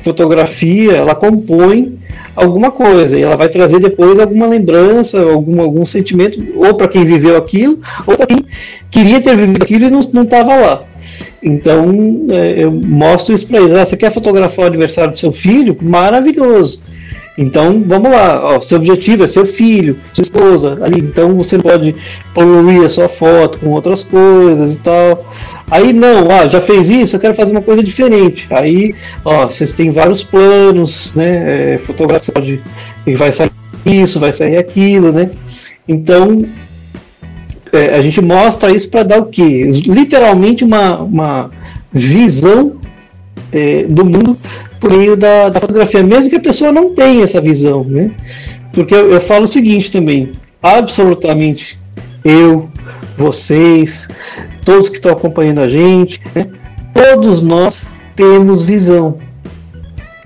fotografia 0.00 0.92
ela 0.92 1.14
compõe 1.14 1.98
alguma 2.34 2.70
coisa 2.70 3.18
e 3.18 3.22
ela 3.22 3.36
vai 3.36 3.48
trazer 3.48 3.78
depois 3.78 4.18
alguma 4.18 4.46
lembrança, 4.46 5.20
algum, 5.22 5.60
algum 5.60 5.84
sentimento, 5.84 6.42
ou 6.56 6.74
para 6.74 6.88
quem 6.88 7.04
viveu 7.04 7.36
aquilo, 7.36 7.78
ou 8.06 8.16
para 8.16 8.26
quem 8.26 8.44
queria 8.90 9.20
ter 9.20 9.36
vivido 9.36 9.62
aquilo 9.62 9.86
e 9.86 9.90
não 9.90 10.22
estava 10.22 10.54
lá. 10.56 10.84
Então, 11.42 12.26
é, 12.30 12.64
eu 12.64 12.72
mostro 12.72 13.34
isso 13.34 13.46
para 13.46 13.60
eles. 13.60 13.76
Ah, 13.76 13.84
você 13.84 13.96
quer 13.96 14.12
fotografar 14.12 14.64
o 14.64 14.68
aniversário 14.68 15.12
do 15.12 15.18
seu 15.18 15.32
filho? 15.32 15.76
Maravilhoso. 15.80 16.80
Então, 17.36 17.82
vamos 17.86 18.10
lá, 18.10 18.40
ó, 18.44 18.60
seu 18.60 18.76
objetivo 18.78 19.24
é 19.24 19.28
seu 19.28 19.46
filho, 19.46 19.98
sua 20.12 20.22
esposa, 20.22 20.78
ali, 20.82 21.00
então 21.00 21.34
você 21.34 21.58
pode 21.58 21.96
poluir 22.34 22.84
a 22.84 22.90
sua 22.90 23.08
foto 23.08 23.58
com 23.58 23.70
outras 23.70 24.04
coisas 24.04 24.74
e 24.74 24.78
tal. 24.78 25.32
Aí 25.70 25.94
não, 25.94 26.30
ah, 26.30 26.46
já 26.46 26.60
fez 26.60 26.90
isso, 26.90 27.16
eu 27.16 27.20
quero 27.20 27.34
fazer 27.34 27.52
uma 27.52 27.62
coisa 27.62 27.82
diferente. 27.82 28.46
Aí, 28.50 28.94
ó, 29.24 29.46
vocês 29.46 29.72
têm 29.72 29.90
vários 29.90 30.22
planos, 30.22 31.14
né? 31.14 31.74
É, 31.74 31.78
fotografia 31.78 32.34
pode. 32.34 32.60
Vai 33.16 33.32
sair 33.32 33.50
isso, 33.86 34.20
vai 34.20 34.34
sair 34.34 34.58
aquilo, 34.58 35.10
né? 35.10 35.30
Então, 35.88 36.44
é, 37.72 37.96
a 37.96 38.02
gente 38.02 38.20
mostra 38.20 38.70
isso 38.70 38.90
para 38.90 39.02
dar 39.02 39.18
o 39.20 39.26
quê? 39.26 39.70
Literalmente 39.86 40.62
uma, 40.62 41.00
uma 41.00 41.50
visão 41.90 42.76
é, 43.50 43.84
do 43.84 44.04
mundo 44.04 44.36
por 44.82 44.90
meio 44.90 45.16
da, 45.16 45.48
da, 45.48 45.60
fotografia, 45.60 46.02
mesmo 46.02 46.28
que 46.28 46.34
a 46.34 46.40
pessoa 46.40 46.72
não 46.72 46.92
tenha 46.92 47.22
essa 47.22 47.40
visão, 47.40 47.84
né? 47.84 48.10
Porque 48.72 48.92
eu, 48.92 49.12
eu 49.12 49.20
falo 49.20 49.44
o 49.44 49.48
seguinte 49.48 49.92
também, 49.92 50.32
absolutamente 50.60 51.78
eu, 52.24 52.68
vocês, 53.16 54.08
todos 54.64 54.88
que 54.88 54.96
estão 54.96 55.12
acompanhando 55.12 55.60
a 55.60 55.68
gente, 55.68 56.20
né? 56.34 56.46
todos 56.92 57.42
nós 57.42 57.86
temos 58.16 58.64
visão. 58.64 59.18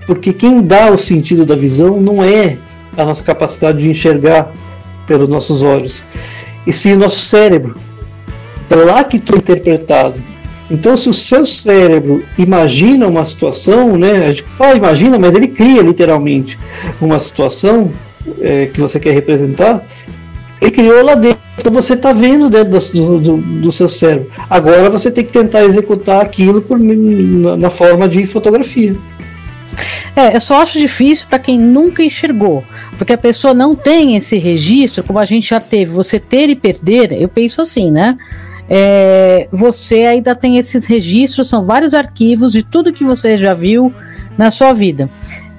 Porque 0.07 0.33
quem 0.33 0.63
dá 0.63 0.89
o 0.89 0.97
sentido 0.97 1.45
da 1.45 1.55
visão 1.55 2.01
não 2.01 2.23
é 2.23 2.57
a 2.97 3.05
nossa 3.05 3.23
capacidade 3.23 3.77
de 3.83 3.89
enxergar 3.89 4.51
pelos 5.05 5.29
nossos 5.29 5.61
olhos, 5.61 6.03
e 6.65 6.73
sim 6.73 6.93
o 6.93 6.97
nosso 6.97 7.19
cérebro. 7.19 7.75
É 8.71 8.75
lá 8.75 9.03
que 9.03 9.17
está 9.17 9.37
interpretado. 9.37 10.19
Então, 10.69 10.97
se 10.97 11.09
o 11.09 11.13
seu 11.13 11.45
cérebro 11.45 12.23
imagina 12.37 13.07
uma 13.07 13.25
situação, 13.25 13.97
né, 13.97 14.25
a 14.25 14.27
gente 14.29 14.43
fala 14.57 14.75
imagina, 14.75 15.17
mas 15.17 15.33
ele 15.33 15.47
cria 15.47 15.81
literalmente 15.81 16.59
uma 16.99 17.19
situação 17.19 17.91
é, 18.41 18.65
que 18.65 18.79
você 18.79 18.99
quer 18.99 19.13
representar, 19.13 19.85
ele 20.61 20.71
criou 20.71 21.03
lá 21.03 21.15
dentro. 21.15 21.39
Então 21.57 21.73
você 21.73 21.93
está 21.93 22.13
vendo 22.13 22.49
dentro 22.49 22.69
do, 22.93 23.19
do, 23.19 23.37
do, 23.37 23.71
seu 23.71 23.89
cérebro. 23.89 24.29
Agora 24.49 24.89
você 24.89 25.09
tem 25.09 25.23
que 25.23 25.31
tentar 25.31 25.63
executar 25.63 26.21
aquilo 26.21 26.61
por, 26.61 26.79
na, 26.79 27.57
na 27.57 27.69
forma 27.69 28.07
de 28.07 28.25
fotografia. 28.27 28.95
É, 30.15 30.35
eu 30.35 30.41
só 30.41 30.61
acho 30.61 30.79
difícil 30.79 31.27
para 31.29 31.39
quem 31.39 31.59
nunca 31.59 32.03
enxergou, 32.03 32.63
porque 32.97 33.13
a 33.13 33.17
pessoa 33.17 33.53
não 33.53 33.75
tem 33.75 34.15
esse 34.15 34.37
registro, 34.37 35.03
como 35.03 35.19
a 35.19 35.25
gente 35.25 35.49
já 35.49 35.59
teve. 35.59 35.91
Você 35.91 36.19
ter 36.19 36.49
e 36.49 36.55
perder, 36.55 37.11
eu 37.11 37.29
penso 37.29 37.61
assim, 37.61 37.91
né? 37.91 38.17
É, 38.69 39.47
você 39.51 40.03
ainda 40.03 40.35
tem 40.35 40.57
esses 40.57 40.85
registros, 40.85 41.47
são 41.47 41.65
vários 41.65 41.93
arquivos 41.93 42.51
de 42.51 42.63
tudo 42.63 42.93
que 42.93 43.03
você 43.03 43.37
já 43.37 43.53
viu 43.53 43.93
na 44.37 44.51
sua 44.51 44.73
vida. 44.73 45.09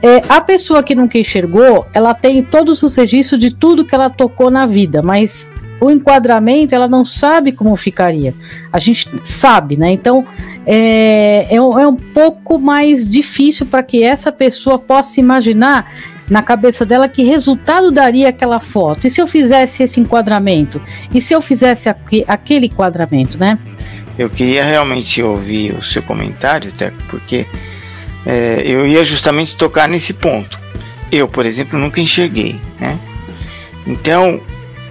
É, 0.01 0.23
a 0.29 0.41
pessoa 0.41 0.83
que 0.83 0.95
nunca 0.95 1.19
enxergou, 1.19 1.87
ela 1.93 2.15
tem 2.15 2.43
todos 2.43 2.83
os 2.83 2.95
registros 2.95 3.41
de 3.41 3.53
tudo 3.53 3.85
que 3.85 3.95
ela 3.95 4.09
tocou 4.09 4.51
na 4.51 4.65
vida, 4.65 5.03
mas 5.03 5.51
o 5.81 5.91
enquadramento 5.91 6.75
ela 6.75 6.89
não 6.89 7.05
sabe 7.05 7.53
como 7.53 7.77
ficaria. 7.77 8.35
A 8.73 8.79
gente 8.79 9.09
sabe, 9.25 9.77
né? 9.77 9.91
Então 9.91 10.25
é, 10.67 11.47
é, 11.51 11.57
é 11.57 11.61
um 11.61 11.97
pouco 11.97 12.59
mais 12.59 13.09
difícil 13.09 13.67
para 13.67 13.83
que 13.83 14.03
essa 14.03 14.31
pessoa 14.31 14.79
possa 14.79 15.21
imaginar 15.21 15.91
na 16.31 16.43
cabeça 16.43 16.85
dela 16.85 17.09
que 17.09 17.23
resultado 17.23 17.91
daria 17.91 18.29
aquela 18.29 18.61
foto. 18.61 19.07
E 19.07 19.11
se 19.11 19.21
eu 19.21 19.27
fizesse 19.27 19.83
esse 19.83 20.01
enquadramento? 20.01 20.81
E 21.13 21.21
se 21.21 21.35
eu 21.35 21.41
fizesse 21.41 21.89
aqu 21.89 22.25
aquele 22.27 22.67
enquadramento, 22.67 23.39
né? 23.39 23.59
Eu 24.19 24.29
queria 24.29 24.65
realmente 24.65 25.23
ouvir 25.23 25.73
o 25.75 25.83
seu 25.83 26.03
comentário, 26.03 26.73
até 26.75 26.93
porque 27.09 27.47
é, 28.27 28.63
eu 28.65 28.87
ia 28.87 29.05
justamente 29.05 29.57
tocar 29.57 29.89
nesse 29.89 30.13
ponto. 30.13 30.59
Eu, 31.11 31.29
por 31.29 31.47
exemplo, 31.47 31.79
nunca 31.79 32.01
enxerguei, 32.01 32.61
né? 32.79 32.99
Então, 33.87 34.41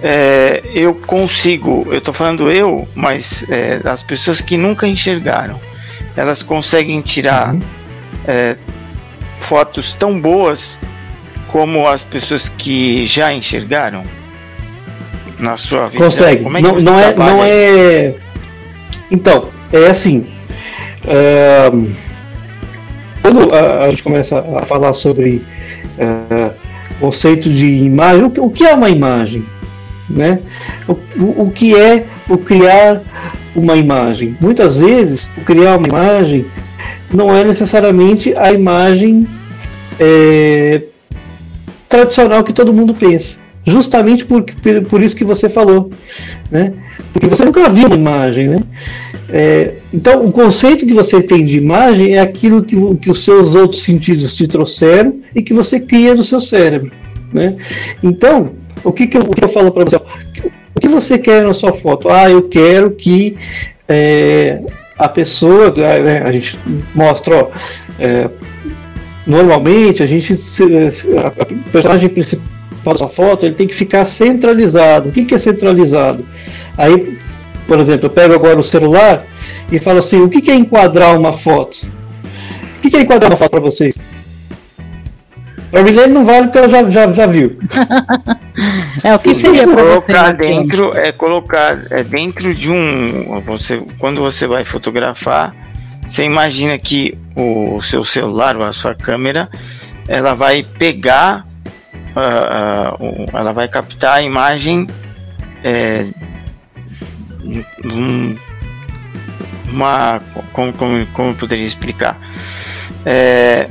é, 0.02 0.62
eu 0.74 0.94
consigo, 0.94 1.86
eu 1.90 1.98
estou 1.98 2.14
falando 2.14 2.50
eu, 2.50 2.88
mas 2.94 3.44
é, 3.48 3.80
as 3.84 4.02
pessoas 4.02 4.40
que 4.40 4.56
nunca 4.56 4.88
enxergaram, 4.88 5.60
elas 6.16 6.42
conseguem 6.42 7.00
tirar 7.00 7.54
uhum. 7.54 7.60
é, 8.26 8.56
fotos 9.38 9.92
tão 9.92 10.18
boas 10.18 10.78
como 11.48 11.86
as 11.86 12.04
pessoas 12.04 12.48
que 12.48 13.06
já 13.06 13.32
enxergaram 13.32 14.02
na 15.38 15.56
sua 15.56 15.88
vida. 15.88 16.04
Consegue. 16.04 16.44
É 16.44 16.60
não, 16.60 16.76
não 16.76 17.00
é, 17.00 17.14
não 17.14 17.44
é. 17.44 18.14
Então, 19.10 19.48
é 19.72 19.86
assim. 19.86 20.26
Quando 23.22 23.54
a, 23.54 23.84
a, 23.84 23.90
gente 23.90 24.02
começa 24.02 24.38
a 24.38 24.64
falar 24.66 24.94
sobre 24.94 25.42
é, 25.98 26.50
conceito 27.00 27.50
de 27.50 27.66
imagem, 27.66 28.24
o, 28.24 28.44
o, 28.44 28.50
que 28.50 28.64
é 28.64 28.74
uma 28.74 28.90
imagem? 28.90 29.44
Né? 30.08 30.40
O, 30.86 30.92
o, 30.92 31.42
o 31.44 31.50
que 31.50 31.76
é 31.76 32.06
o 32.28 32.38
criar 32.38 33.02
uma 33.54 33.76
imagem? 33.76 34.36
Muitas 34.40 34.76
vezes, 34.76 35.30
o 35.36 35.40
criar 35.42 35.76
uma 35.76 35.86
imagem 35.86 36.46
não 37.12 37.34
é 37.34 37.44
necessariamente 37.44 38.34
a 38.36 38.52
imagem 38.52 39.26
é, 39.98 40.82
tradicional 41.88 42.44
que 42.44 42.52
todo 42.52 42.72
mundo 42.72 42.94
pensa. 42.94 43.40
Justamente 43.64 44.24
por, 44.24 44.44
por 44.88 45.02
isso 45.02 45.16
que 45.16 45.24
você 45.24 45.48
falou. 45.48 45.90
Né? 46.50 46.72
Porque 47.12 47.26
você 47.26 47.44
nunca 47.44 47.68
viu 47.68 47.86
uma 47.86 47.96
imagem. 47.96 48.48
Né? 48.48 48.62
É, 49.28 49.74
então, 49.92 50.24
o 50.24 50.32
conceito 50.32 50.86
que 50.86 50.94
você 50.94 51.22
tem 51.22 51.44
de 51.44 51.58
imagem 51.58 52.14
é 52.14 52.20
aquilo 52.20 52.62
que, 52.62 52.76
que 52.96 53.10
os 53.10 53.24
seus 53.24 53.54
outros 53.54 53.82
sentidos 53.82 54.34
te 54.36 54.48
trouxeram 54.48 55.20
e 55.34 55.42
que 55.42 55.52
você 55.52 55.80
cria 55.80 56.14
no 56.14 56.22
seu 56.22 56.40
cérebro. 56.40 56.90
Né? 57.32 57.56
Então, 58.02 58.52
o 58.82 58.92
que, 58.92 59.06
que, 59.06 59.18
eu, 59.18 59.22
o 59.22 59.30
que 59.30 59.44
eu 59.44 59.48
falo 59.48 59.70
para 59.70 59.84
você? 59.84 59.96
O 60.74 60.80
que 60.80 60.88
você 60.88 61.18
quer 61.18 61.44
na 61.44 61.52
sua 61.52 61.72
foto? 61.72 62.08
Ah, 62.08 62.30
eu 62.30 62.42
quero 62.42 62.92
que 62.92 63.36
é, 63.88 64.60
a 64.98 65.08
pessoa, 65.08 65.72
né, 65.74 66.22
a 66.24 66.32
gente 66.32 66.58
mostra, 66.94 67.36
ó, 67.36 67.48
é, 67.98 68.28
normalmente 69.28 70.02
a 70.02 70.06
gente 70.06 70.32
a 70.32 71.70
personagem 71.70 72.08
principal 72.08 72.96
da 72.98 73.08
foto 73.08 73.44
ele 73.44 73.54
tem 73.54 73.66
que 73.66 73.74
ficar 73.74 74.06
centralizado. 74.06 75.10
O 75.10 75.12
que, 75.12 75.26
que 75.26 75.34
é 75.34 75.38
centralizado? 75.38 76.24
Aí, 76.76 77.18
por 77.66 77.78
exemplo, 77.78 78.06
eu 78.06 78.10
pego 78.10 78.34
agora 78.34 78.58
o 78.58 78.64
celular 78.64 79.26
e 79.70 79.78
falo 79.78 79.98
assim: 79.98 80.22
o 80.22 80.28
que, 80.30 80.40
que 80.40 80.50
é 80.50 80.54
enquadrar 80.54 81.16
uma 81.16 81.34
foto? 81.34 81.86
O 82.78 82.80
que, 82.80 82.90
que 82.90 82.96
é 82.96 83.02
enquadrar 83.02 83.30
uma 83.30 83.36
foto 83.36 83.50
para 83.50 83.60
vocês? 83.60 84.00
Para 85.70 85.82
mim 85.82 85.92
não 86.08 86.24
vale 86.24 86.46
porque 86.46 86.58
ela 86.58 86.68
já, 86.68 86.88
já, 86.88 87.12
já 87.12 87.26
viu. 87.26 87.58
é 89.04 89.14
o 89.14 89.18
que 89.18 89.34
seria 89.34 89.68
para 89.68 89.82
você? 89.82 90.06
Colocar 90.06 90.32
dentro 90.32 90.96
é 90.96 91.12
colocar 91.12 91.82
é 91.90 92.02
dentro 92.02 92.54
de 92.54 92.70
um 92.70 93.42
você 93.42 93.82
quando 93.98 94.22
você 94.22 94.46
vai 94.46 94.64
fotografar 94.64 95.54
você 96.08 96.24
imagina 96.24 96.78
que 96.78 97.16
o 97.36 97.80
seu 97.82 98.02
celular 98.02 98.56
ou 98.56 98.64
a 98.64 98.72
sua 98.72 98.94
câmera 98.94 99.48
ela 100.08 100.34
vai 100.34 100.62
pegar, 100.62 101.46
uh, 102.16 103.04
uh, 103.04 103.26
ela 103.34 103.52
vai 103.52 103.68
captar 103.68 104.14
a 104.14 104.22
imagem 104.22 104.86
é, 105.62 106.06
um, 107.84 108.34
uma 109.70 110.20
como, 110.52 110.72
como, 110.72 111.06
como 111.08 111.28
eu 111.28 111.34
poderia 111.34 111.66
explicar? 111.66 112.18
É, 113.04 113.68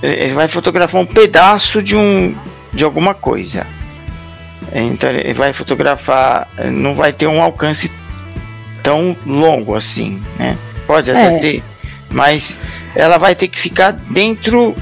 ele 0.00 0.32
vai 0.32 0.46
fotografar 0.46 1.00
um 1.00 1.06
pedaço 1.06 1.82
de 1.82 1.96
um 1.96 2.36
de 2.72 2.84
alguma 2.84 3.14
coisa. 3.14 3.66
Então 4.72 5.10
ele 5.10 5.34
vai 5.34 5.52
fotografar 5.52 6.48
não 6.72 6.94
vai 6.94 7.12
ter 7.12 7.26
um 7.26 7.42
alcance 7.42 7.90
tão 8.84 9.16
longo 9.26 9.74
assim 9.74 10.22
né? 10.38 10.56
Pode 10.86 11.10
até 11.10 11.36
é. 11.36 11.38
ter 11.40 11.62
mas 12.10 12.58
ela 12.94 13.18
vai 13.18 13.34
ter 13.34 13.48
que 13.48 13.58
ficar 13.58 13.92
dentro 13.92 14.74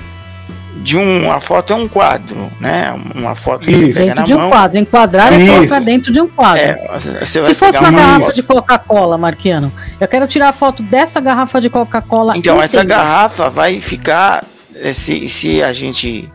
de 0.82 0.96
um, 0.96 1.26
uma 1.26 1.40
foto 1.40 1.72
é 1.72 1.76
um 1.76 1.88
quadro, 1.88 2.50
né? 2.60 2.94
Uma 3.14 3.34
foto 3.34 3.64
que 3.66 3.70
Isso. 3.72 3.98
dentro 3.98 4.24
de 4.24 4.34
um 4.34 4.38
mão. 4.38 4.50
quadro. 4.50 4.78
Enquadrar 4.78 5.32
é 5.32 5.46
colocar 5.46 5.80
dentro 5.80 6.12
de 6.12 6.20
um 6.20 6.28
quadro. 6.28 6.62
É, 6.62 7.26
Se 7.26 7.54
fosse 7.54 7.78
uma, 7.78 7.90
uma 7.90 7.98
garrafa 7.98 8.32
de 8.32 8.42
Coca-Cola, 8.42 9.18
Marquiano, 9.18 9.72
eu 10.00 10.08
quero 10.08 10.26
tirar 10.26 10.48
a 10.48 10.52
foto 10.52 10.82
dessa 10.82 11.20
garrafa 11.20 11.60
de 11.60 11.68
Coca-Cola. 11.68 12.36
Então, 12.36 12.62
essa 12.62 12.84
garrafa 12.84 13.50
vai 13.50 13.80
ficar, 13.80 14.44
eh, 14.76 14.92
se, 14.92 15.28
se 15.28 15.62
a 15.62 15.72
gente 15.72 16.30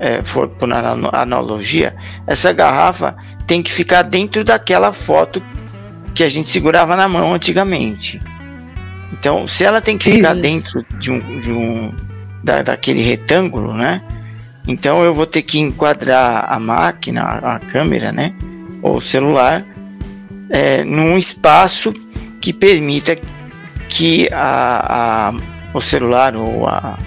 é, 0.00 0.22
for 0.22 0.48
por 0.48 0.68
analogia, 0.72 1.94
essa 2.26 2.52
garrafa 2.52 3.16
tem 3.46 3.62
que 3.62 3.72
ficar 3.72 4.02
dentro 4.02 4.44
daquela 4.44 4.92
foto 4.92 5.42
que 6.14 6.24
a 6.24 6.28
gente 6.28 6.48
segurava 6.48 6.96
na 6.96 7.06
mão 7.06 7.32
antigamente. 7.32 8.20
Então, 9.18 9.48
se 9.48 9.64
ela 9.64 9.80
tem 9.80 9.96
que 9.96 10.10
ficar 10.10 10.34
dentro 10.34 10.84
de 10.98 11.10
um, 11.10 11.40
de 11.40 11.52
um 11.52 11.92
da, 12.42 12.62
daquele 12.62 13.02
retângulo, 13.02 13.74
né? 13.74 14.02
Então 14.68 15.02
eu 15.02 15.14
vou 15.14 15.26
ter 15.26 15.42
que 15.42 15.58
enquadrar 15.58 16.52
a 16.52 16.58
máquina, 16.58 17.22
a 17.22 17.58
câmera, 17.58 18.12
né? 18.12 18.34
Ou 18.82 18.96
o 18.96 19.00
celular 19.00 19.64
é, 20.50 20.84
num 20.84 21.16
espaço 21.16 21.92
que 22.40 22.52
permita 22.52 23.16
que 23.88 24.28
a, 24.32 25.28
a, 25.28 25.34
o 25.72 25.80
celular 25.80 26.36
ou 26.36 26.66
a, 26.66 26.98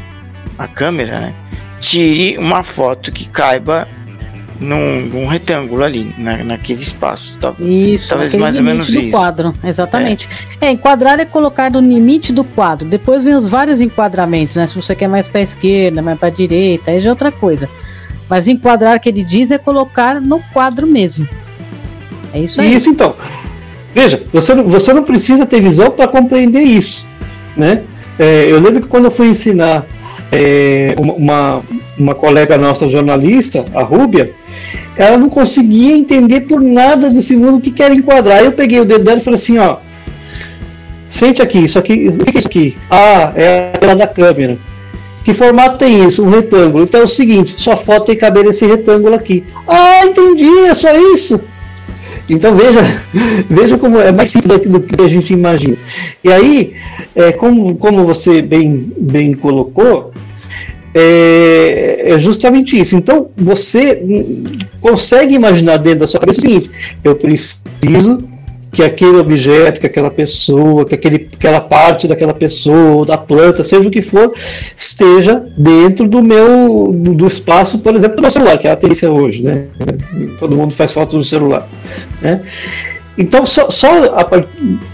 a 0.57 0.67
câmera 0.67 1.19
né, 1.19 1.33
tire 1.79 2.37
uma 2.37 2.63
foto 2.63 3.11
que 3.11 3.27
caiba 3.27 3.87
num, 4.59 5.01
num 5.05 5.25
retângulo 5.25 5.83
ali, 5.83 6.13
na, 6.17 6.43
naquele 6.43 6.81
espaço. 6.81 7.37
isso, 7.59 8.09
talvez 8.09 8.35
mais 8.35 8.57
ou 8.57 8.63
menos 8.63 8.87
do 8.87 8.99
isso. 8.99 9.11
quadro, 9.11 9.53
exatamente. 9.63 10.27
É. 10.59 10.67
é. 10.67 10.71
enquadrar 10.71 11.19
é 11.19 11.25
colocar 11.25 11.71
no 11.71 11.79
limite 11.79 12.33
do 12.33 12.43
quadro. 12.43 12.87
Depois 12.87 13.23
vem 13.23 13.35
os 13.35 13.47
vários 13.47 13.79
enquadramentos, 13.79 14.57
né? 14.57 14.67
Se 14.67 14.75
você 14.75 14.95
quer 14.95 15.07
mais 15.07 15.27
para 15.27 15.39
a 15.39 15.43
esquerda, 15.43 16.01
mais 16.01 16.19
para 16.19 16.27
a 16.27 16.31
direita, 16.31 16.91
aí 16.91 16.99
já 16.99 17.09
é 17.09 17.11
outra 17.11 17.31
coisa. 17.31 17.69
Mas 18.29 18.47
enquadrar 18.47 18.99
que 18.99 19.09
ele 19.09 19.23
diz 19.23 19.49
é 19.49 19.57
colocar 19.57 20.19
no 20.19 20.39
quadro 20.53 20.85
mesmo. 20.85 21.27
É 22.33 22.39
isso 22.39 22.61
aí. 22.61 22.75
Isso 22.75 22.89
então. 22.89 23.15
Veja, 23.93 24.23
você 24.31 24.53
não, 24.53 24.65
você 24.65 24.93
não 24.93 25.03
precisa 25.03 25.45
ter 25.45 25.61
visão 25.61 25.89
para 25.89 26.07
compreender 26.07 26.61
isso, 26.61 27.07
né? 27.57 27.83
É, 28.19 28.45
eu 28.47 28.59
lembro 28.59 28.81
que 28.81 28.87
quando 28.87 29.05
eu 29.05 29.11
fui 29.11 29.27
ensinar 29.27 29.85
é, 30.31 30.93
uma, 30.97 31.63
uma 31.97 32.13
colega 32.13 32.57
nossa 32.57 32.87
jornalista, 32.87 33.65
a 33.73 33.81
Rúbia, 33.81 34.35
ela 34.99 35.17
não 35.17 35.29
conseguia 35.29 35.95
entender 35.95 36.41
por 36.41 36.61
nada 36.61 37.09
desse 37.09 37.33
mundo 37.33 37.55
o 37.55 37.61
que 37.61 37.71
quer 37.71 37.89
enquadrar. 37.93 38.39
Aí 38.39 38.45
eu 38.45 38.51
peguei 38.51 38.81
o 38.81 38.85
dedo 38.85 39.05
dela 39.05 39.21
e 39.21 39.23
falei 39.23 39.37
assim, 39.37 39.57
ó, 39.57 39.77
sente 41.09 41.41
aqui, 41.41 41.59
isso 41.59 41.79
aqui, 41.79 42.09
o 42.09 42.17
que 42.17 42.35
é 42.35 42.37
isso 42.37 42.47
aqui? 42.47 42.77
Ah, 42.89 43.31
é 43.33 43.71
a 43.73 43.77
tela 43.77 43.95
da 43.95 44.07
câmera. 44.07 44.57
Que 45.23 45.33
formato 45.33 45.77
tem 45.77 46.05
isso? 46.05 46.21
Um 46.21 46.29
retângulo. 46.29 46.83
Então 46.83 46.99
é 46.99 47.03
o 47.05 47.07
seguinte, 47.07 47.55
sua 47.57 47.77
foto 47.77 48.07
tem 48.07 48.15
que 48.15 48.21
caber 48.21 48.43
nesse 48.43 48.65
retângulo 48.65 49.15
aqui. 49.15 49.45
Ah, 49.65 50.05
entendi, 50.05 50.49
é 50.67 50.73
só 50.73 50.93
isso. 51.13 51.39
Então 52.29 52.53
veja, 52.53 52.81
veja 53.49 53.77
como 53.77 53.99
é 53.99 54.11
mais 54.11 54.29
simples 54.31 54.59
do 54.69 54.81
que 54.81 55.01
a 55.01 55.07
gente 55.07 55.31
imagina. 55.31 55.77
E 56.21 56.29
aí, 56.29 56.73
é, 57.15 57.31
como, 57.31 57.73
como 57.75 58.05
você 58.05 58.41
bem, 58.41 58.91
bem 58.99 59.33
colocou, 59.33 60.11
é, 60.93 62.13
é, 62.13 62.19
justamente 62.19 62.79
isso. 62.79 62.95
Então, 62.95 63.29
você 63.37 64.01
consegue 64.81 65.35
imaginar 65.35 65.77
dentro 65.77 65.99
da 65.99 66.07
sua 66.07 66.19
cabeça 66.19 66.39
o 66.39 66.41
seguinte: 66.41 66.71
eu 67.03 67.15
preciso 67.15 68.27
que 68.71 68.83
aquele 68.83 69.17
objeto, 69.17 69.79
que 69.79 69.87
aquela 69.87 70.11
pessoa, 70.11 70.85
que 70.85 70.93
aquele, 70.93 71.27
aquela 71.33 71.59
parte 71.59 72.07
daquela 72.07 72.33
pessoa, 72.33 73.05
da 73.05 73.17
planta, 73.17 73.63
seja 73.63 73.87
o 73.87 73.91
que 73.91 74.01
for, 74.01 74.33
esteja 74.77 75.43
dentro 75.57 76.07
do 76.07 76.21
meu 76.21 76.91
do, 76.93 77.13
do 77.15 77.27
espaço, 77.27 77.79
por 77.79 77.95
exemplo, 77.95 78.21
do 78.21 78.29
celular, 78.29 78.57
que 78.57 78.67
é 78.67 78.71
a 78.71 78.75
tendência 78.75 79.11
hoje, 79.11 79.43
né? 79.43 79.65
Todo 80.39 80.55
mundo 80.55 80.75
faz 80.75 80.91
foto 80.91 81.17
no 81.17 81.23
celular, 81.23 81.67
né? 82.21 82.41
Então, 83.17 83.45
só, 83.45 83.69
só 83.69 84.05
a 84.15 84.23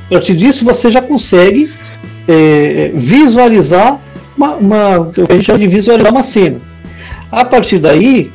partir 0.09 0.35
disso 0.35 0.65
você 0.65 0.89
já 0.89 1.01
consegue 1.01 1.69
é, 2.27 2.91
visualizar 2.95 4.01
uma, 4.37 4.55
uma, 4.55 4.99
o 4.99 5.11
que 5.11 5.21
a 5.21 5.35
gente 5.35 5.45
chama 5.45 5.59
de 5.59 5.67
visualizar 5.67 6.11
uma 6.11 6.23
cena. 6.23 6.59
A 7.31 7.43
partir 7.45 7.79
daí, 7.79 8.31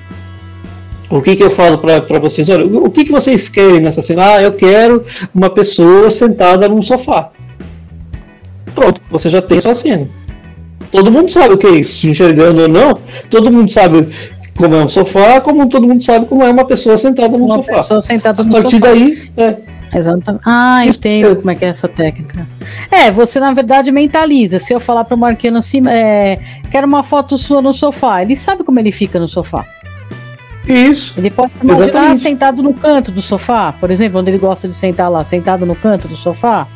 o 1.09 1.21
que, 1.21 1.37
que 1.37 1.43
eu 1.43 1.51
falo 1.51 1.79
para 1.79 2.19
vocês? 2.19 2.49
Olha, 2.49 2.65
o 2.67 2.91
que, 2.91 3.05
que 3.05 3.13
vocês 3.13 3.49
querem 3.49 3.81
nessa 3.81 4.03
cena? 4.03 4.35
Ah, 4.35 4.43
eu 4.43 4.53
quero 4.53 5.05
uma 5.35 5.51
pessoa 5.51 6.11
sentada 6.11 6.69
num 6.69 6.83
sofá. 6.83 7.31
pronto, 8.75 9.01
você 9.11 9.29
já 9.29 9.43
tem 9.43 9.61
sua 9.61 9.75
cena. 9.75 10.07
Todo 10.91 11.11
mundo 11.11 11.31
sabe 11.31 11.55
o 11.55 11.59
que 11.59 11.67
é 11.67 11.71
isso, 11.71 12.09
enxergando 12.09 12.63
ou 12.63 12.69
não, 12.69 12.99
todo 13.29 13.51
mundo 13.51 13.71
sabe 13.71 14.09
como 14.57 14.75
é 14.75 14.85
um 14.85 14.89
sofá, 14.89 15.41
como 15.41 15.69
todo 15.69 15.87
mundo 15.87 16.03
sabe 16.05 16.27
como 16.27 16.43
é 16.43 16.51
uma 16.51 16.65
pessoa 16.65 16.97
sentada 16.99 17.37
no 17.39 17.45
Uma 17.45 17.57
sofá. 17.57 17.75
pessoa 17.77 18.01
sentada 18.01 18.43
no 18.43 18.51
A 18.57 18.61
partir 18.61 18.79
sofá. 18.79 18.89
daí, 18.89 19.31
é, 19.37 19.57
Exatamente. 19.93 20.43
Ah, 20.47 20.85
entendo 20.87 21.37
como 21.37 21.51
é 21.51 21.55
que 21.55 21.65
é 21.65 21.69
essa 21.69 21.89
técnica. 21.89 22.47
É, 22.91 23.11
você 23.11 23.41
na 23.41 23.53
verdade 23.53 23.91
mentaliza. 23.91 24.59
Se 24.59 24.73
eu 24.73 24.81
falar 24.81 25.05
para 25.05 25.15
o 25.15 25.19
Marquinhos 25.19 25.57
assim, 25.57 25.83
é, 25.89 26.39
quero 26.71 26.87
uma 26.87 27.03
foto 27.03 27.37
sua 27.37 27.61
no 27.61 27.73
sofá, 27.75 28.23
ele 28.23 28.37
sabe 28.37 28.63
como 28.65 28.79
ele 28.79 28.93
fica 28.93 29.19
no 29.19 29.27
sofá. 29.29 29.65
isso. 30.67 31.15
Ele 31.19 31.31
pode 31.31 31.53
imaginar 31.63 31.89
Exatamente. 31.89 32.21
sentado 32.21 32.63
no 32.63 32.73
canto 32.75 33.11
do 33.11 33.21
sofá, 33.21 33.73
por 33.73 33.91
exemplo, 33.91 34.21
onde 34.21 34.31
ele 34.31 34.39
gosta 34.39 34.69
de 34.69 34.77
sentar 34.77 35.11
lá, 35.11 35.25
sentado 35.25 35.67
no 35.67 35.75
canto 35.75 36.07
do 36.07 36.17
sofá, 36.17 36.69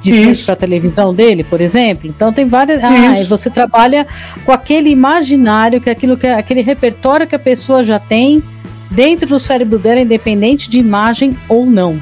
de 0.00 0.12
frente 0.12 0.44
para 0.44 0.54
a 0.54 0.56
televisão 0.56 1.14
dele, 1.14 1.42
por 1.44 1.60
exemplo. 1.60 2.08
Então 2.08 2.32
tem 2.32 2.46
várias. 2.46 2.82
Ah, 2.82 3.20
e 3.20 3.24
você 3.24 3.50
trabalha 3.50 4.06
com 4.44 4.52
aquele 4.52 4.90
imaginário, 4.90 5.80
que 5.80 5.88
é 5.88 5.92
aquilo 5.92 6.16
que 6.16 6.26
é 6.26 6.34
aquele 6.34 6.60
repertório 6.60 7.26
que 7.26 7.34
a 7.34 7.38
pessoa 7.38 7.84
já 7.84 7.98
tem 7.98 8.42
dentro 8.90 9.28
do 9.28 9.38
cérebro 9.38 9.78
dela, 9.78 10.00
independente 10.00 10.68
de 10.68 10.78
imagem 10.78 11.36
ou 11.48 11.66
não. 11.66 12.00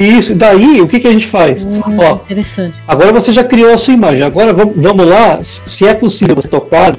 Isso, 0.00 0.34
daí 0.34 0.80
o 0.80 0.88
que, 0.88 0.98
que 0.98 1.06
a 1.06 1.12
gente 1.12 1.26
faz? 1.26 1.64
Hum, 1.64 1.80
Ó, 1.98 2.14
interessante. 2.14 2.74
Agora 2.88 3.12
você 3.12 3.34
já 3.34 3.44
criou 3.44 3.74
a 3.74 3.78
sua 3.78 3.92
imagem. 3.92 4.22
Agora 4.22 4.54
vamos, 4.54 5.06
lá, 5.06 5.40
se 5.42 5.86
é 5.86 5.92
possível 5.92 6.34
você 6.34 6.48
tocar 6.48 6.96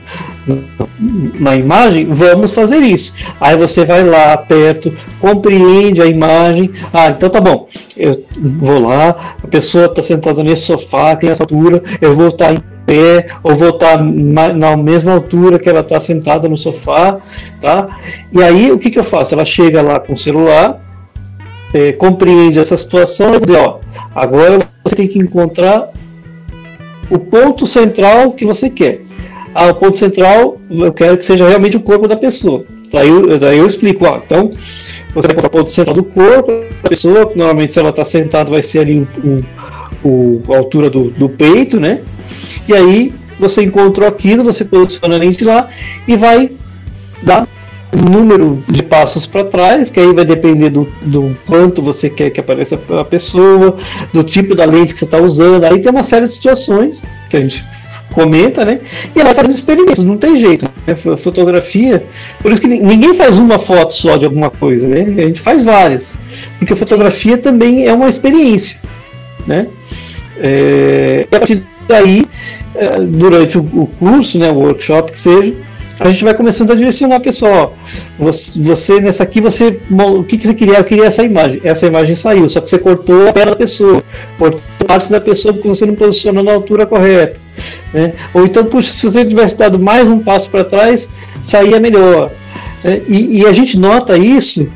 na 1.39 1.55
imagem, 1.55 2.05
vamos 2.05 2.53
fazer 2.53 2.77
isso. 2.77 3.13
Aí 3.39 3.55
você 3.57 3.85
vai 3.85 4.03
lá 4.03 4.37
perto, 4.37 4.95
compreende 5.19 5.99
a 5.99 6.05
imagem. 6.05 6.71
Ah, 6.93 7.09
então 7.09 7.27
tá 7.27 7.41
bom. 7.41 7.67
Eu 7.97 8.23
vou 8.37 8.79
lá, 8.79 9.35
a 9.43 9.47
pessoa 9.47 9.85
está 9.85 10.03
sentada 10.03 10.43
nesse 10.43 10.63
sofá, 10.63 11.15
tem 11.15 11.31
essa 11.31 11.43
altura, 11.43 11.81
eu 11.99 12.15
vou 12.15 12.27
estar 12.27 12.53
em 12.53 12.59
pé, 12.85 13.27
ou 13.41 13.55
vou 13.55 13.69
estar 13.69 13.99
na, 13.99 14.53
na 14.53 14.77
mesma 14.77 15.13
altura 15.13 15.57
que 15.57 15.69
ela 15.69 15.79
está 15.79 15.99
sentada 15.99 16.47
no 16.47 16.57
sofá, 16.57 17.17
tá? 17.59 17.97
E 18.31 18.43
aí 18.43 18.71
o 18.71 18.77
que, 18.77 18.91
que 18.91 18.99
eu 18.99 19.03
faço? 19.03 19.33
Ela 19.33 19.45
chega 19.45 19.81
lá 19.81 19.99
com 19.99 20.13
o 20.13 20.17
celular, 20.17 20.79
eh, 21.73 21.93
compreende 21.93 22.59
essa 22.59 22.77
situação 22.77 23.35
e 23.35 23.39
diz, 23.39 23.55
ó, 23.55 23.79
agora 24.13 24.59
você 24.83 24.95
tem 24.95 25.07
que 25.07 25.19
encontrar 25.19 25.89
o 27.09 27.19
ponto 27.19 27.65
central 27.67 28.31
que 28.33 28.45
você 28.45 28.69
quer. 28.69 29.01
Ah, 29.53 29.67
o 29.67 29.75
ponto 29.75 29.97
central, 29.97 30.57
eu 30.69 30.93
quero 30.93 31.17
que 31.17 31.25
seja 31.25 31.47
realmente 31.47 31.75
o 31.75 31.81
corpo 31.81 32.07
da 32.07 32.15
pessoa. 32.15 32.63
Daí 32.91 33.09
eu, 33.09 33.37
daí 33.37 33.57
eu 33.57 33.65
explico, 33.65 34.05
ó, 34.05 34.17
então 34.17 34.49
você 35.13 35.27
vai 35.27 35.31
encontrar 35.31 35.47
o 35.47 35.51
ponto 35.51 35.73
central 35.73 35.95
do 35.95 36.03
corpo 36.03 36.51
da 36.83 36.89
pessoa, 36.89 37.27
que 37.27 37.37
normalmente 37.37 37.73
se 37.73 37.79
ela 37.79 37.89
está 37.89 38.05
sentada 38.05 38.49
vai 38.49 38.63
ser 38.63 38.79
ali 38.79 39.07
o, 40.03 40.41
a 40.49 40.57
altura 40.57 40.89
do, 40.89 41.09
do 41.11 41.27
peito, 41.27 41.79
né? 41.79 42.01
E 42.67 42.73
aí 42.73 43.13
você 43.39 43.63
encontrou 43.63 44.07
aquilo, 44.07 44.43
você 44.43 44.63
posiciona 44.63 45.15
a 45.15 45.17
lente 45.17 45.43
lá 45.43 45.69
e 46.07 46.15
vai 46.15 46.51
dar 47.23 47.47
número 48.09 48.63
de 48.67 48.81
passos 48.83 49.25
para 49.25 49.43
trás, 49.43 49.91
que 49.91 49.99
aí 49.99 50.13
vai 50.13 50.23
depender 50.25 50.69
do, 50.69 50.87
do 51.01 51.35
quanto 51.45 51.81
você 51.81 52.09
quer 52.09 52.29
que 52.29 52.39
apareça 52.39 52.79
a 52.99 53.03
pessoa, 53.03 53.77
do 54.13 54.23
tipo 54.23 54.55
da 54.55 54.65
lente 54.65 54.93
que 54.93 54.99
você 54.99 55.05
está 55.05 55.17
usando. 55.19 55.65
Aí 55.65 55.79
tem 55.81 55.91
uma 55.91 56.03
série 56.03 56.25
de 56.25 56.33
situações 56.33 57.03
que 57.29 57.37
a 57.37 57.41
gente 57.41 57.65
comenta, 58.13 58.65
né? 58.65 58.79
E 59.15 59.19
ela 59.19 59.33
fazendo 59.33 59.53
experimentos, 59.53 60.03
não 60.03 60.17
tem 60.17 60.37
jeito. 60.37 60.65
Né? 60.85 60.95
Fo- 60.95 61.15
Fotografia, 61.17 62.03
por 62.41 62.51
isso 62.51 62.61
que 62.61 62.67
ni- 62.67 62.81
ninguém 62.81 63.13
faz 63.13 63.39
uma 63.39 63.57
foto 63.57 63.95
só 63.95 64.17
de 64.17 64.25
alguma 64.25 64.49
coisa, 64.49 64.87
né? 64.87 65.01
A 65.23 65.27
gente 65.27 65.39
faz 65.39 65.63
várias, 65.63 66.17
porque 66.59 66.75
fotografia 66.75 67.37
também 67.37 67.85
é 67.87 67.93
uma 67.93 68.09
experiência, 68.09 68.79
né? 69.47 69.67
É, 70.37 71.27
e 71.31 71.35
a 71.35 71.39
partir 71.39 71.63
daí, 71.87 72.25
é, 72.75 72.99
durante 72.99 73.57
o 73.57 73.87
curso, 73.99 74.39
né, 74.39 74.49
o 74.49 74.55
workshop 74.55 75.11
que 75.11 75.19
seja, 75.19 75.53
a 76.01 76.09
gente 76.09 76.23
vai 76.23 76.33
começando 76.33 76.71
a 76.71 76.75
direcionar 76.75 77.17
a 77.17 77.19
pessoa. 77.19 77.51
ó, 77.51 77.69
você, 78.17 78.59
você 78.59 78.99
nessa 78.99 79.21
aqui, 79.21 79.39
você 79.39 79.79
o 79.89 80.23
que, 80.23 80.37
que 80.37 80.47
você 80.47 80.53
queria? 80.55 80.79
Eu 80.79 80.83
queria 80.83 81.05
essa 81.05 81.23
imagem. 81.23 81.61
Essa 81.63 81.85
imagem 81.85 82.15
saiu, 82.15 82.49
só 82.49 82.59
que 82.59 82.69
você 82.71 82.79
cortou 82.79 83.29
a 83.29 83.33
perna 83.33 83.51
da 83.51 83.57
pessoa, 83.57 84.01
cortou 84.37 84.61
partes 84.87 85.09
da 85.09 85.21
pessoa 85.21 85.53
porque 85.53 85.67
você 85.67 85.85
não 85.85 85.93
posicionou 85.93 86.43
na 86.43 86.53
altura 86.53 86.87
correta. 86.87 87.39
Né? 87.93 88.13
Ou 88.33 88.45
então, 88.45 88.65
puxa, 88.65 88.91
se 88.91 89.03
você 89.03 89.23
tivesse 89.23 89.55
dado 89.57 89.77
mais 89.77 90.09
um 90.09 90.17
passo 90.17 90.49
para 90.49 90.63
trás, 90.63 91.11
saía 91.43 91.79
melhor. 91.79 92.31
né? 92.83 93.01
E, 93.07 93.41
e 93.41 93.45
a 93.45 93.51
gente 93.51 93.77
nota 93.77 94.17
isso 94.17 94.67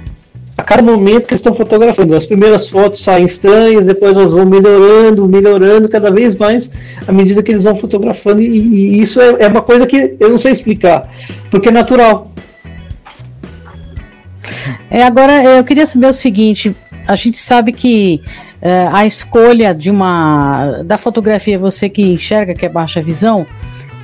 a 0.58 0.64
cada 0.64 0.82
momento 0.82 1.28
que 1.28 1.34
estão 1.34 1.54
fotografando. 1.54 2.16
As 2.16 2.26
primeiras 2.26 2.70
fotos 2.70 3.02
saem 3.02 3.26
estranhas, 3.26 3.86
depois 3.86 4.14
elas 4.14 4.32
vão 4.32 4.46
melhorando, 4.46 5.28
melhorando 5.28 5.90
cada 5.90 6.10
vez 6.10 6.36
mais 6.36 6.74
à 7.08 7.12
medida 7.12 7.44
que 7.44 7.52
eles 7.52 7.66
vão 7.66 7.76
fotografando. 7.76 8.42
E, 8.42 8.48
e 8.48 9.02
isso 9.02 9.22
é, 9.22 9.38
é 9.40 9.48
uma 9.48 9.62
coisa 9.62 9.86
que 9.86 10.16
eu 10.20 10.30
não 10.30 10.38
sei 10.38 10.52
explicar, 10.52 11.10
porque 11.52 11.70
é 11.70 11.72
natural. 11.72 12.32
É, 14.90 15.04
agora, 15.04 15.44
eu 15.44 15.64
queria 15.64 15.86
saber 15.86 16.08
o 16.08 16.14
seguinte: 16.14 16.76
a 17.08 17.16
gente 17.16 17.38
sabe 17.38 17.74
que 17.74 18.22
é, 18.62 18.88
a 18.92 19.06
escolha 19.06 19.76
de 19.76 19.92
uma 19.92 20.84
da 20.84 20.98
fotografia, 20.98 21.60
você 21.60 21.90
que 21.90 22.02
enxerga 22.02 22.54
que 22.54 22.66
é 22.66 22.70
baixa 22.70 23.02
visão, 23.02 23.46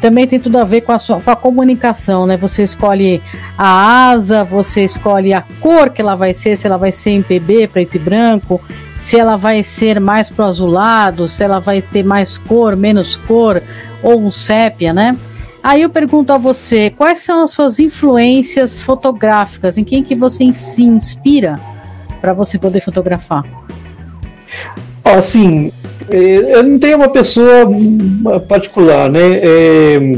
também 0.02 0.26
tem 0.28 0.40
tudo 0.40 0.58
a 0.58 0.64
ver 0.64 0.82
com 0.82 0.92
a, 0.92 0.98
sua, 0.98 1.22
com 1.22 1.30
a 1.30 1.36
comunicação, 1.36 2.26
né? 2.26 2.36
Você 2.36 2.64
escolhe 2.64 3.22
a 3.56 4.10
asa, 4.10 4.44
você 4.44 4.84
escolhe 4.84 5.32
a 5.32 5.44
cor 5.60 5.92
que 5.92 6.02
ela 6.02 6.16
vai 6.16 6.34
ser, 6.34 6.58
se 6.58 6.66
ela 6.66 6.78
vai 6.78 6.92
ser 6.92 7.12
em 7.12 7.22
PB, 7.22 7.68
preto 7.68 7.96
e 7.96 8.00
branco, 8.00 8.60
se 8.98 9.18
ela 9.18 9.38
vai 9.38 9.62
ser 9.62 10.00
mais 10.00 10.30
pro 10.30 10.44
azulado, 10.44 11.28
se 11.28 11.44
ela 11.44 11.60
vai 11.60 11.84
ter 11.84 12.04
mais 12.04 12.38
cor, 12.40 12.76
menos 12.76 13.16
cor, 13.16 13.62
ou 14.02 14.20
um 14.20 14.32
sépia, 14.32 14.92
né? 14.92 15.16
Aí 15.64 15.84
eu 15.84 15.90
pergunto 15.92 16.34
a 16.34 16.38
você, 16.40 16.90
quais 16.90 17.20
são 17.20 17.44
as 17.44 17.52
suas 17.52 17.78
influências 17.78 18.82
fotográficas? 18.82 19.78
Em 19.78 19.84
quem 19.84 20.04
que 20.04 20.16
você 20.16 20.52
se 20.52 20.84
inspira 20.84 21.60
para 22.20 22.34
você 22.34 22.58
poder 22.58 22.82
fotografar? 22.82 23.46
Assim, 25.04 25.72
eu 26.10 26.64
não 26.64 26.80
tenho 26.80 26.98
uma 26.98 27.10
pessoa 27.10 27.66
hum, 27.68 28.24
particular, 28.48 29.10
né? 29.10 29.40
Eh, 29.44 30.18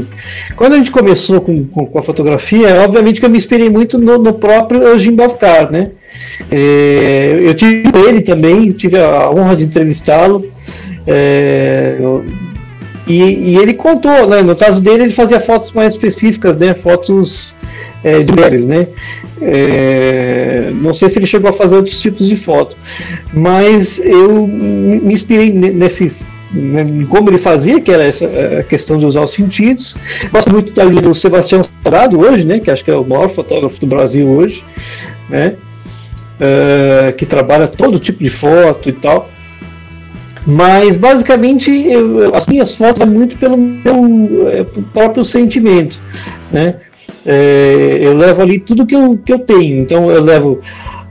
Quando 0.56 0.74
a 0.74 0.76
gente 0.76 0.90
começou 0.90 1.40
com, 1.40 1.64
com- 1.66 1.86
com 1.86 1.98
a 1.98 2.02
fotografia, 2.02 2.80
obviamente 2.82 3.20
que 3.20 3.26
eu 3.26 3.30
me 3.30 3.38
inspirei 3.38 3.68
muito 3.70 3.98
no, 3.98 4.18
no 4.18 4.32
próprio 4.32 4.82
Eugene 4.82 5.16
Bavkar, 5.16 5.70
né? 5.70 5.90
Eh, 6.50 7.40
Eu 7.44 7.54
tive 7.54 7.84
ele 8.08 8.22
também, 8.22 8.72
tive 8.72 8.98
a 8.98 9.30
honra 9.30 9.56
de 9.56 9.64
entrevistá-lo. 9.64 10.44
eu- 12.00 12.24
e, 13.06 13.20
e 13.52 13.56
ele 13.56 13.74
contou, 13.74 14.26
né? 14.26 14.40
No 14.42 14.56
caso 14.56 14.82
dele, 14.82 15.02
ele 15.04 15.12
fazia 15.12 15.38
fotos 15.38 15.72
mais 15.72 15.92
específicas, 15.94 16.56
né? 16.56 16.74
Fotos 16.74 17.54
eh, 18.02 18.22
de 18.22 18.32
mulheres, 18.32 18.64
né? 18.64 18.88
Eh, 19.40 20.70
não 20.74 20.94
sei 20.94 21.08
se 21.08 21.18
ele 21.18 21.26
chegou 21.26 21.50
a 21.50 21.52
fazer 21.52 21.76
outros 21.76 22.00
tipos 22.00 22.28
de 22.28 22.36
foto, 22.36 22.76
mas 23.32 23.98
eu 24.04 24.46
me 24.46 25.12
inspirei 25.12 25.52
ne- 25.52 25.70
nesses 25.72 26.26
né, 26.52 26.84
como 27.08 27.30
ele 27.30 27.38
fazia, 27.38 27.80
que 27.80 27.90
era 27.90 28.04
essa 28.04 28.28
questão 28.68 28.96
de 28.96 29.04
usar 29.04 29.22
os 29.24 29.32
sentidos. 29.32 29.98
Gosto 30.30 30.52
muito 30.52 30.72
do 30.72 31.14
Sebastião 31.14 31.62
Sarado 31.82 32.20
hoje, 32.20 32.46
né? 32.46 32.60
Que 32.60 32.70
acho 32.70 32.84
que 32.84 32.90
é 32.92 32.96
o 32.96 33.04
maior 33.04 33.28
fotógrafo 33.30 33.80
do 33.80 33.86
Brasil 33.88 34.28
hoje, 34.28 34.64
né? 35.28 35.54
eh, 36.40 37.12
que 37.16 37.26
trabalha 37.26 37.66
todo 37.68 37.98
tipo 37.98 38.22
de 38.22 38.30
foto 38.30 38.88
e 38.88 38.92
tal. 38.92 39.28
Mas 40.46 40.96
basicamente 40.96 41.70
eu- 41.70 42.34
as 42.34 42.46
minhas 42.46 42.74
fotos 42.74 42.98
vão 43.04 43.08
muito 43.12 43.36
pelo 43.38 43.56
meu 43.56 44.48
eh, 44.48 44.64
próprio 44.92 45.24
sentimento, 45.24 45.98
né? 46.52 46.76
Eh, 47.26 47.98
eu 48.02 48.14
levo 48.16 48.42
ali 48.42 48.58
tudo 48.60 48.84
que 48.86 48.94
eu, 48.94 49.18
que 49.24 49.32
eu 49.32 49.38
tenho, 49.38 49.80
então 49.80 50.10
eu 50.10 50.22
levo 50.22 50.60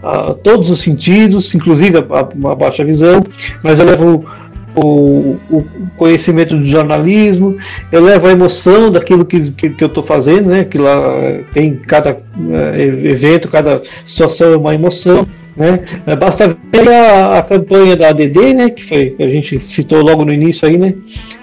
ah, 0.03 0.35
todos 0.43 0.69
os 0.69 0.79
sentidos, 0.81 1.53
inclusive 1.55 1.97
a, 1.97 2.01
a- 2.01 2.51
a 2.51 2.55
baixa 2.55 2.83
visão, 2.83 3.23
mas 3.63 3.79
eu 3.79 3.85
levo 3.85 4.25
o, 4.75 5.37
o 5.49 5.65
conhecimento 5.97 6.57
do 6.57 6.65
jornalismo, 6.65 7.57
eu 7.91 8.03
levo 8.03 8.27
a 8.27 8.31
emoção 8.31 8.91
daquilo 8.91 9.25
que, 9.25 9.51
que, 9.51 9.69
que 9.69 9.83
eu 9.83 9.87
estou 9.87 10.03
fazendo, 10.03 10.49
né? 10.49 10.63
Que 10.63 10.77
lá 10.77 10.95
eh, 10.95 11.43
tem 11.53 11.75
cada 11.75 12.09
eh, 12.09 12.81
evento, 12.81 13.49
cada 13.49 13.81
situação 14.05 14.53
é 14.53 14.57
uma 14.57 14.73
emoção. 14.73 15.27
Né? 15.55 15.81
Eh, 16.07 16.15
Basta 16.15 16.57
ver 16.71 16.89
a, 16.89 17.39
a 17.39 17.43
campanha 17.43 17.95
da 17.95 18.09
ADD, 18.09 18.53
né? 18.55 18.69
Que 18.69 18.83
foi 18.83 19.09
que 19.11 19.23
a 19.23 19.29
gente 19.29 19.59
citou 19.59 20.01
logo 20.01 20.25
no 20.25 20.33
início 20.33 20.67
aí, 20.67 20.77
né? 20.77 20.93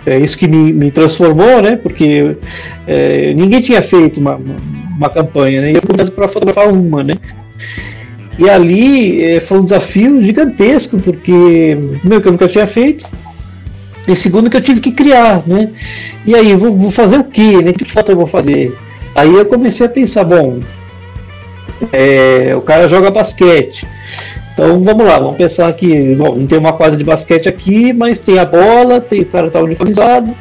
É 0.05 0.19
isso 0.19 0.37
que 0.37 0.49
me, 0.49 0.73
me 0.73 0.91
transformou, 0.91 1.63
né? 1.63 1.77
Porque 1.77 2.37
eh, 2.87 3.33
ninguém 3.35 3.61
tinha 3.61 3.83
feito 3.83 4.19
uma, 4.19 4.35
uma, 4.37 4.57
uma 4.97 5.11
campanha, 5.11 5.61
né? 5.61 5.73
E 5.73 5.77
eu 5.77 5.83
fui 5.83 6.11
para 6.11 6.29
fotografar 6.29 6.69
uma, 6.69 7.05
né? 7.05 7.15
E 8.41 8.49
ali 8.49 9.23
eh, 9.23 9.41
foi 9.41 9.59
um 9.59 9.65
desafio 9.65 10.23
gigantesco, 10.23 10.99
porque, 10.99 11.77
meu, 12.03 12.21
que 12.23 12.29
eu 12.29 12.33
nunca 12.33 12.49
tinha 12.49 12.67
feito, 12.67 13.07
e 14.09 14.17
segundo 14.17 14.49
que 14.49 14.57
eu 14.57 14.63
tive 14.63 14.81
que 14.81 14.93
criar, 14.93 15.47
né? 15.47 15.71
E 16.27 16.35
aí, 16.35 16.55
vou, 16.55 16.75
vou 16.75 16.91
fazer 16.91 17.19
o 17.19 17.25
quê? 17.25 17.59
Né? 17.63 17.73
Que 17.73 17.85
foto 17.85 18.11
eu 18.11 18.17
vou 18.17 18.27
fazer? 18.27 18.75
Aí 19.15 19.33
eu 19.35 19.45
comecei 19.45 19.87
a 19.87 19.91
pensar, 19.91 20.25
bom, 20.25 20.61
é, 21.93 22.55
o 22.57 22.63
cara 22.63 22.89
joga 22.89 23.11
basquete, 23.11 23.87
Então 24.55 24.83
vamos 24.83 25.05
lá, 25.05 25.19
vamos 25.19 25.37
pensar 25.37 25.73
que 25.73 26.15
bom, 26.15 26.37
não 26.37 26.47
tem 26.47 26.59
uma 26.59 26.73
quadra 26.73 26.97
de 26.97 27.05
basquete 27.05 27.49
aqui, 27.49 27.93
mas 27.93 28.21
tem 28.21 28.39
a 28.39 28.45
bola, 28.45 29.01
tem, 29.01 29.23
o 29.23 29.27
cara 29.27 29.49
está 29.49 29.61
uniformizado, 29.61 30.35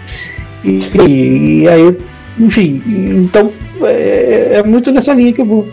e, 0.63 0.79
e, 1.07 1.67
aí, 1.67 1.97
enfim, 2.37 2.81
então 2.85 3.49
é, 3.83 4.55
é 4.55 4.63
muito 4.63 4.91
nessa 4.91 5.13
linha 5.13 5.33
que 5.33 5.41
eu 5.41 5.45
vou. 5.45 5.67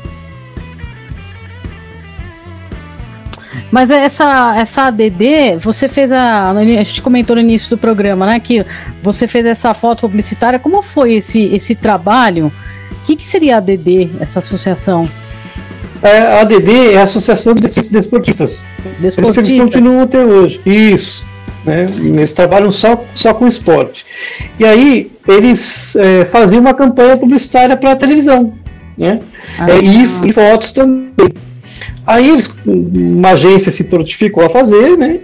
Mas 3.70 3.90
essa, 3.90 4.54
essa 4.56 4.82
ADD, 4.84 5.58
você 5.60 5.88
fez 5.88 6.12
a. 6.12 6.50
A 6.50 6.64
gente 6.64 7.02
comentou 7.02 7.36
no 7.36 7.42
início 7.42 7.70
do 7.70 7.78
programa, 7.78 8.26
né? 8.26 8.40
Que 8.40 8.64
você 9.02 9.26
fez 9.26 9.44
essa 9.44 9.74
foto 9.74 10.02
publicitária. 10.02 10.58
Como 10.58 10.82
foi 10.82 11.14
esse, 11.14 11.44
esse 11.54 11.74
trabalho? 11.74 12.52
O 12.92 13.06
que, 13.06 13.16
que 13.16 13.26
seria 13.26 13.56
a 13.56 13.58
ADD, 13.58 14.10
essa 14.20 14.38
associação? 14.38 15.08
É, 16.02 16.18
a 16.18 16.40
ADD 16.42 16.92
é 16.92 16.98
a 16.98 17.04
Associação 17.04 17.54
de 17.54 17.62
Desportistas. 17.62 18.66
Desportistas. 19.00 19.48
Eles 19.48 19.60
continuam 19.60 20.02
até 20.02 20.24
hoje. 20.24 20.60
Isso. 20.64 21.24
Né? 21.64 21.86
Eles 21.98 22.32
trabalham 22.32 22.70
só, 22.70 23.04
só 23.14 23.34
com 23.34 23.46
esporte. 23.46 24.04
E 24.58 24.64
aí, 24.64 25.10
eles 25.26 25.96
é, 25.96 26.24
faziam 26.26 26.60
uma 26.60 26.74
campanha 26.74 27.16
publicitária 27.16 27.76
para 27.76 27.92
a 27.92 27.96
televisão. 27.96 28.54
Né? 28.96 29.20
Ah, 29.58 29.70
é, 29.70 29.80
e, 29.80 30.28
e 30.28 30.32
fotos 30.32 30.72
também. 30.72 31.12
Aí 32.06 32.30
eles, 32.30 32.50
uma 32.66 33.30
agência 33.30 33.72
se 33.72 33.84
prontificou 33.84 34.44
a 34.44 34.50
fazer, 34.50 34.96
né? 34.96 35.20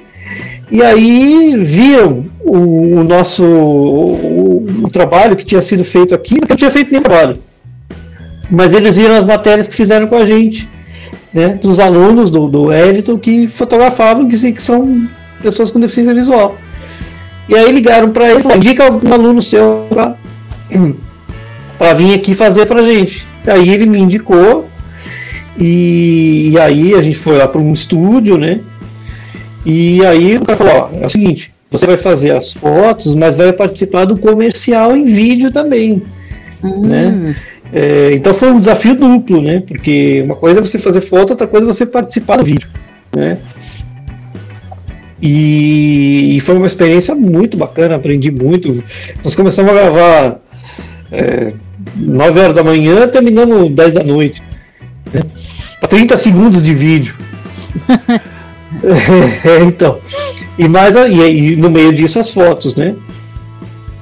E 0.71 0.83
aí 0.83 1.57
viram 1.63 2.25
o, 2.41 3.01
o 3.01 3.05
nosso 3.05 3.45
o, 3.45 4.65
o, 4.85 4.91
trabalho 4.91 5.37
que 5.37 5.45
tinha 5.45 5.61
sido 5.61 5.85
feito 5.85 6.15
aqui, 6.15 6.41
que 6.41 6.53
eu 6.53 6.57
tinha 6.57 6.71
feito 6.71 6.91
nem 6.91 7.03
trabalho. 7.03 7.37
Mas 8.51 8.75
eles 8.75 8.97
viram 8.97 9.15
as 9.15 9.25
matérias 9.25 9.69
que 9.69 9.77
fizeram 9.77 10.07
com 10.07 10.17
a 10.17 10.25
gente, 10.25 10.69
né? 11.33 11.59
Dos 11.61 11.79
alunos 11.79 12.31
do, 12.31 12.49
do 12.49 13.19
que 13.19 13.49
fotografavam, 13.49 14.29
que, 14.29 14.53
que 14.53 14.63
são 14.63 15.07
pessoas 15.43 15.71
com 15.71 15.79
deficiência 15.79 16.15
visual. 16.15 16.57
E 17.49 17.55
aí 17.55 17.71
ligaram 17.71 18.11
para 18.11 18.31
ele, 18.31 18.41
falaram, 18.41 18.63
indica 18.63 18.85
algum 18.85 19.13
aluno 19.13 19.43
seu 19.43 19.87
para 19.91 21.93
vir 21.95 22.15
aqui 22.15 22.35
fazer 22.35 22.67
para 22.67 22.81
a 22.81 22.87
gente. 22.87 23.27
Aí 23.47 23.69
ele 23.69 23.85
me 23.85 24.01
indicou, 24.01 24.69
e, 25.59 26.51
e, 26.53 26.59
aí 26.59 26.95
a 26.95 27.03
gente 27.03 27.19
foi 27.19 27.37
lá 27.37 27.47
para 27.47 27.61
um 27.61 27.73
estúdio, 27.73 28.39
né? 28.39 28.61
E 29.65 30.05
aí 30.05 30.37
o 30.37 30.41
cara 30.41 30.59
falou: 30.59 30.91
ó, 30.93 31.01
é 31.01 31.07
o 31.07 31.11
seguinte, 31.11 31.53
você 31.71 31.87
vai 31.87 31.97
fazer 31.97 32.31
as 32.31 32.53
fotos, 32.53 33.15
mas 33.15 33.37
vai 33.37 33.53
participar 33.53 34.05
do 34.05 34.19
comercial 34.19 34.97
em 34.97 35.05
vídeo 35.05 35.51
também, 35.53 36.03
hum. 36.63 36.87
né? 36.87 37.37
É, 37.73 38.13
então 38.13 38.35
foi 38.35 38.51
um 38.51 38.61
desafio 38.61 38.95
duplo, 38.95 39.41
né? 39.41 39.63
Porque 39.67 40.23
uma 40.25 40.37
coisa 40.37 40.61
é 40.61 40.63
você 40.63 40.79
fazer 40.79 41.01
foto, 41.01 41.31
outra 41.31 41.47
coisa 41.47 41.67
é 41.67 41.73
você 41.73 41.87
participar 41.87 42.37
do 42.37 42.45
vídeo, 42.45 42.69
né? 43.17 43.39
E, 45.23 46.37
e 46.37 46.41
foi 46.41 46.57
uma 46.57 46.67
experiência 46.67 47.15
muito 47.15 47.57
bacana, 47.57 47.95
aprendi 47.95 48.31
muito. 48.31 48.83
Nós 49.23 49.35
começamos 49.35 49.71
a 49.71 49.75
gravar 49.75 50.41
é, 51.13 51.53
9 51.97 52.41
horas 52.41 52.55
da 52.55 52.65
manhã, 52.65 53.07
terminamos 53.07 53.71
10 53.71 53.95
da 53.95 54.03
noite. 54.03 54.43
Né? 55.83 55.89
30 55.89 56.17
segundos 56.17 56.63
de 56.65 56.75
vídeo. 56.75 57.15
é, 59.45 59.63
então. 59.65 59.99
E 60.59 60.69
mais 60.69 60.95
e, 60.95 61.01
e, 61.01 61.57
no 61.57 61.71
meio 61.71 61.93
disso 61.93 62.19
as 62.19 62.31
fotos, 62.31 62.77
né? 62.77 62.95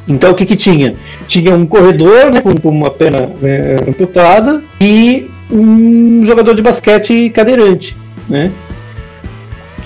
Então 0.06 0.32
o 0.32 0.34
que 0.34 0.44
que 0.44 0.56
tinha? 0.56 0.96
Tinha 1.26 1.54
um 1.54 1.64
corredor 1.64 2.32
né, 2.32 2.40
com, 2.40 2.54
com 2.54 2.68
uma 2.68 2.90
perna 2.90 3.30
né, 3.40 3.76
amputada 3.86 4.62
e 4.80 5.30
um 5.50 6.24
jogador 6.24 6.54
de 6.54 6.62
basquete 6.62 7.30
cadeirante, 7.30 7.96
né? 8.28 8.50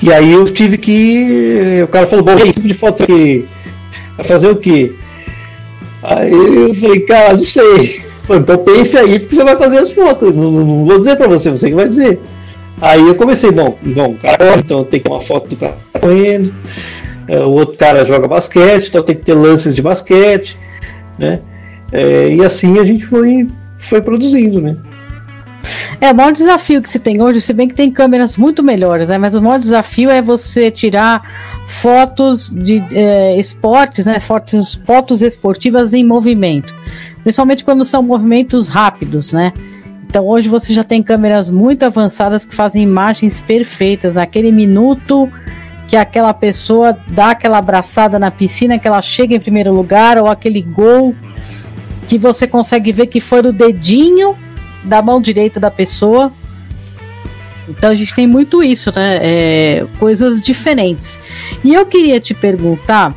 E 0.02 0.12
aí 0.12 0.32
eu 0.32 0.44
tive 0.44 0.76
que. 0.76 1.82
O 1.82 1.88
cara 1.88 2.06
falou, 2.06 2.24
bom, 2.24 2.36
que 2.36 2.52
tipo 2.52 2.68
de 2.68 2.74
foto 2.74 2.98
você? 2.98 3.44
Vai 4.16 4.26
fazer 4.26 4.50
o 4.50 4.56
quê? 4.56 4.92
Aí 6.02 6.32
eu 6.32 6.74
falei, 6.74 7.00
cara, 7.00 7.36
não 7.36 7.44
sei. 7.44 8.04
Então 8.28 8.58
pense 8.58 8.96
aí 8.96 9.18
porque 9.18 9.34
você 9.34 9.44
vai 9.44 9.56
fazer 9.56 9.78
as 9.78 9.90
fotos. 9.90 10.34
Não, 10.34 10.50
não 10.50 10.86
vou 10.86 10.98
dizer 10.98 11.16
para 11.16 11.28
você, 11.28 11.50
você 11.50 11.68
que 11.68 11.74
vai 11.74 11.88
dizer. 11.88 12.20
Aí 12.80 13.06
eu 13.06 13.14
comecei, 13.14 13.50
bom, 13.50 13.78
bom, 13.82 14.14
cara, 14.14 14.58
então 14.58 14.84
tem 14.84 15.00
que 15.00 15.06
ter 15.06 15.12
uma 15.12 15.22
foto 15.22 15.48
do 15.48 15.56
cara 15.56 15.76
correndo. 16.00 16.52
É, 17.28 17.38
o 17.38 17.50
outro 17.50 17.76
cara 17.76 18.04
joga 18.04 18.28
basquete, 18.28 18.88
então 18.88 19.02
tem 19.02 19.16
que 19.16 19.24
ter 19.24 19.34
lances 19.34 19.74
de 19.74 19.80
basquete, 19.80 20.58
né? 21.18 21.40
É, 21.92 22.28
e 22.28 22.44
assim 22.44 22.78
a 22.78 22.84
gente 22.84 23.06
foi, 23.06 23.48
foi 23.78 24.00
produzindo, 24.00 24.60
né? 24.60 24.76
É, 26.00 26.10
o 26.10 26.14
maior 26.14 26.32
desafio 26.32 26.82
que 26.82 26.88
se 26.88 26.98
tem 26.98 27.22
hoje, 27.22 27.40
se 27.40 27.52
bem 27.52 27.68
que 27.68 27.74
tem 27.74 27.90
câmeras 27.90 28.36
muito 28.36 28.62
melhores, 28.62 29.08
né? 29.08 29.16
Mas 29.16 29.34
o 29.34 29.40
maior 29.40 29.58
desafio 29.58 30.10
é 30.10 30.20
você 30.20 30.70
tirar 30.70 31.62
fotos 31.66 32.50
de 32.50 32.84
é, 32.92 33.38
esportes, 33.38 34.04
né? 34.04 34.20
Fotos, 34.20 34.74
fotos 34.84 35.22
esportivas 35.22 35.94
em 35.94 36.04
movimento 36.04 36.74
principalmente 37.24 37.64
quando 37.64 37.84
são 37.84 38.02
movimentos 38.02 38.68
rápidos, 38.68 39.32
né? 39.32 39.52
Então 40.06 40.24
hoje 40.26 40.48
você 40.48 40.72
já 40.72 40.84
tem 40.84 41.02
câmeras 41.02 41.50
muito 41.50 41.82
avançadas 41.82 42.44
que 42.44 42.54
fazem 42.54 42.82
imagens 42.82 43.40
perfeitas 43.40 44.14
naquele 44.14 44.52
minuto 44.52 45.28
que 45.88 45.96
aquela 45.96 46.32
pessoa 46.32 46.96
dá 47.08 47.30
aquela 47.30 47.58
abraçada 47.58 48.18
na 48.18 48.30
piscina, 48.30 48.78
que 48.78 48.86
ela 48.86 49.02
chega 49.02 49.34
em 49.34 49.40
primeiro 49.40 49.72
lugar, 49.72 50.18
ou 50.18 50.28
aquele 50.28 50.62
gol 50.62 51.14
que 52.06 52.18
você 52.18 52.46
consegue 52.46 52.92
ver 52.92 53.06
que 53.06 53.20
foi 53.20 53.40
o 53.40 53.52
dedinho 53.52 54.36
da 54.84 55.02
mão 55.02 55.20
direita 55.20 55.58
da 55.58 55.70
pessoa. 55.70 56.32
Então 57.68 57.90
a 57.90 57.94
gente 57.94 58.14
tem 58.14 58.26
muito 58.26 58.62
isso, 58.62 58.92
né? 58.94 59.18
É, 59.22 59.86
coisas 59.98 60.40
diferentes. 60.40 61.20
E 61.62 61.74
eu 61.74 61.86
queria 61.86 62.20
te 62.20 62.34
perguntar 62.34 63.14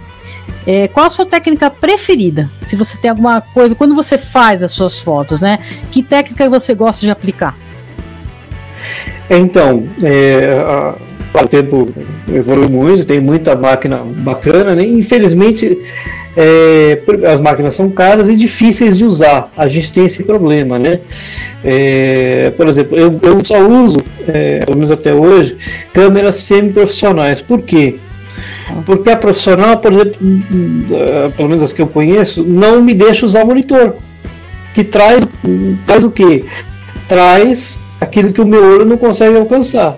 é, 0.66 0.88
qual 0.88 1.06
a 1.06 1.10
sua 1.10 1.26
técnica 1.26 1.70
preferida? 1.70 2.50
Se 2.62 2.76
você 2.76 2.98
tem 3.00 3.10
alguma 3.10 3.40
coisa, 3.42 3.74
quando 3.74 3.96
você 3.96 4.18
faz 4.18 4.62
as 4.62 4.72
suas 4.72 5.00
fotos, 5.00 5.40
né? 5.40 5.60
Que 5.92 6.04
técnica 6.04 6.50
você 6.50 6.74
gosta 6.74 7.06
de 7.06 7.12
aplicar? 7.12 7.58
Então, 9.30 9.88
é, 10.04 10.64
a, 10.66 10.96
o 11.42 11.48
tempo 11.48 11.88
evoluiu 12.34 12.70
muito, 12.70 13.06
tem 13.06 13.20
muita 13.20 13.56
máquina 13.56 13.98
bacana, 13.98 14.76
né? 14.76 14.86
Infelizmente, 14.86 15.80
é, 16.36 17.02
as 17.32 17.40
máquinas 17.40 17.76
são 17.76 17.90
caras 17.90 18.30
e 18.30 18.36
difíceis 18.36 18.98
de 18.98 19.06
usar. 19.06 19.52
A 19.56 19.68
gente 19.68 19.92
tem 19.92 20.06
esse 20.06 20.24
problema, 20.24 20.78
né? 20.78 21.00
É, 21.64 22.52
por 22.52 22.68
exemplo, 22.68 22.98
eu, 22.98 23.20
eu 23.22 23.44
só 23.44 23.60
uso, 23.68 24.00
é, 24.28 24.60
pelo 24.60 24.78
menos 24.78 24.92
até 24.92 25.14
hoje, 25.14 25.58
câmeras 25.94 26.36
semi-profissionais. 26.38 27.42
Por 27.42 27.62
quê? 27.62 27.96
Porque 28.86 29.10
a 29.10 29.18
profissional, 29.18 29.78
por 29.78 29.94
exemplo, 29.94 30.18
eh, 30.92 31.32
pelo 31.36 31.50
menos 31.50 31.64
as 31.64 31.74
que 31.74 31.82
eu 31.82 31.88
conheço, 31.88 32.44
não 32.44 32.82
me 32.82 32.94
deixa 32.94 33.26
usar 33.26 33.46
monitor. 33.46 33.96
Que 34.74 34.84
traz, 34.84 35.26
traz 35.86 36.04
o 36.04 36.12
quê? 36.12 36.46
Traz 37.08 37.82
aquilo 38.00 38.32
que 38.32 38.42
o 38.42 38.46
meu 38.46 38.64
olho 38.64 38.86
não 38.86 38.98
consegue 38.98 39.38
alcançar. 39.38 39.98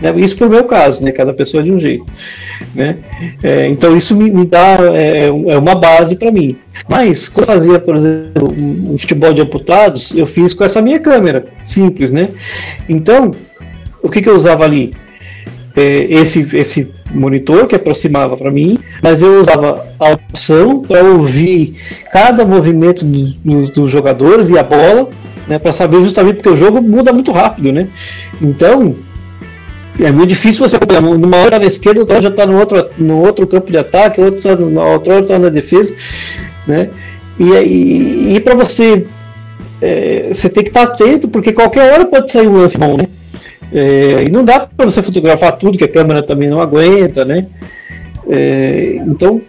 Né? 0.00 0.12
Isso 0.16 0.36
para 0.36 0.46
o 0.46 0.50
meu 0.50 0.64
caso, 0.64 1.02
né? 1.02 1.12
cada 1.12 1.32
pessoa 1.32 1.62
é 1.62 1.64
de 1.64 1.72
um 1.72 1.78
jeito. 1.78 2.06
Né? 2.74 2.98
É, 3.42 3.66
então 3.66 3.96
isso 3.96 4.16
me, 4.16 4.30
me 4.30 4.46
dá 4.46 4.76
é, 4.94 5.26
é 5.26 5.58
uma 5.58 5.74
base 5.74 6.16
para 6.16 6.30
mim. 6.30 6.56
Mas 6.88 7.28
quando 7.28 7.48
eu 7.48 7.54
fazia, 7.54 7.78
por 7.78 7.96
exemplo, 7.96 8.52
um 8.56 8.96
futebol 8.98 9.32
de 9.32 9.42
amputados, 9.42 10.14
eu 10.16 10.26
fiz 10.26 10.54
com 10.54 10.64
essa 10.64 10.80
minha 10.80 10.98
câmera, 10.98 11.46
simples, 11.64 12.10
né? 12.10 12.30
Então, 12.88 13.32
o 14.02 14.08
que, 14.08 14.22
que 14.22 14.28
eu 14.28 14.36
usava 14.36 14.64
ali? 14.64 14.92
É, 15.80 16.04
esse, 16.10 16.46
esse 16.56 16.90
monitor 17.10 17.66
que 17.66 17.74
aproximava 17.74 18.36
para 18.36 18.50
mim, 18.50 18.78
mas 19.02 19.22
eu 19.22 19.40
usava 19.40 19.88
a 19.98 20.10
opção 20.10 20.82
para 20.82 21.02
ouvir 21.02 21.74
cada 22.12 22.44
movimento 22.44 23.02
dos 23.02 23.32
do, 23.36 23.72
dos 23.72 23.90
jogadores 23.90 24.50
e 24.50 24.58
a 24.58 24.62
bola, 24.62 25.08
né, 25.48 25.58
para 25.58 25.72
saber 25.72 26.02
justamente 26.02 26.36
porque 26.36 26.50
o 26.50 26.56
jogo 26.56 26.82
muda 26.82 27.14
muito 27.14 27.32
rápido, 27.32 27.72
né? 27.72 27.88
Então 28.42 28.94
é 29.98 30.12
muito 30.12 30.28
difícil 30.28 30.68
você 30.68 30.78
numa 31.00 31.38
hora 31.38 31.58
na 31.58 31.64
esquerda, 31.64 32.00
outra 32.00 32.20
já 32.20 32.28
está 32.28 32.44
no 32.44 32.58
outro, 32.58 32.90
no 32.98 33.18
outro 33.18 33.46
campo 33.46 33.70
de 33.70 33.78
ataque, 33.78 34.20
outro 34.20 34.42
tá 34.42 34.56
na 34.56 34.84
outra 34.84 35.14
hora 35.14 35.22
está 35.22 35.38
na 35.38 35.48
defesa, 35.48 35.96
né? 36.66 36.90
E, 37.38 37.44
e, 37.44 38.34
e 38.36 38.40
para 38.40 38.54
você 38.54 39.06
é, 39.80 40.28
você 40.30 40.50
tem 40.50 40.62
que 40.62 40.68
estar 40.68 40.86
tá 40.86 40.92
atento 40.92 41.26
porque 41.26 41.54
qualquer 41.54 41.90
hora 41.90 42.04
pode 42.04 42.30
sair 42.30 42.46
um 42.46 42.58
lance 42.58 42.76
bom, 42.76 42.98
né? 42.98 43.06
É, 43.72 44.24
e 44.26 44.30
não 44.30 44.44
dá 44.44 44.60
para 44.60 44.86
você 44.86 45.02
fotografar 45.02 45.56
tudo 45.56 45.78
que 45.78 45.84
a 45.84 45.88
câmera 45.88 46.22
também 46.22 46.48
não 46.48 46.60
aguenta, 46.60 47.24
né? 47.24 47.46
É, 48.28 48.96
então 49.06 49.40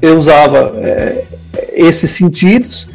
eu 0.00 0.16
usava 0.16 0.74
é, 0.78 1.24
esses 1.74 2.10
sentidos 2.10 2.90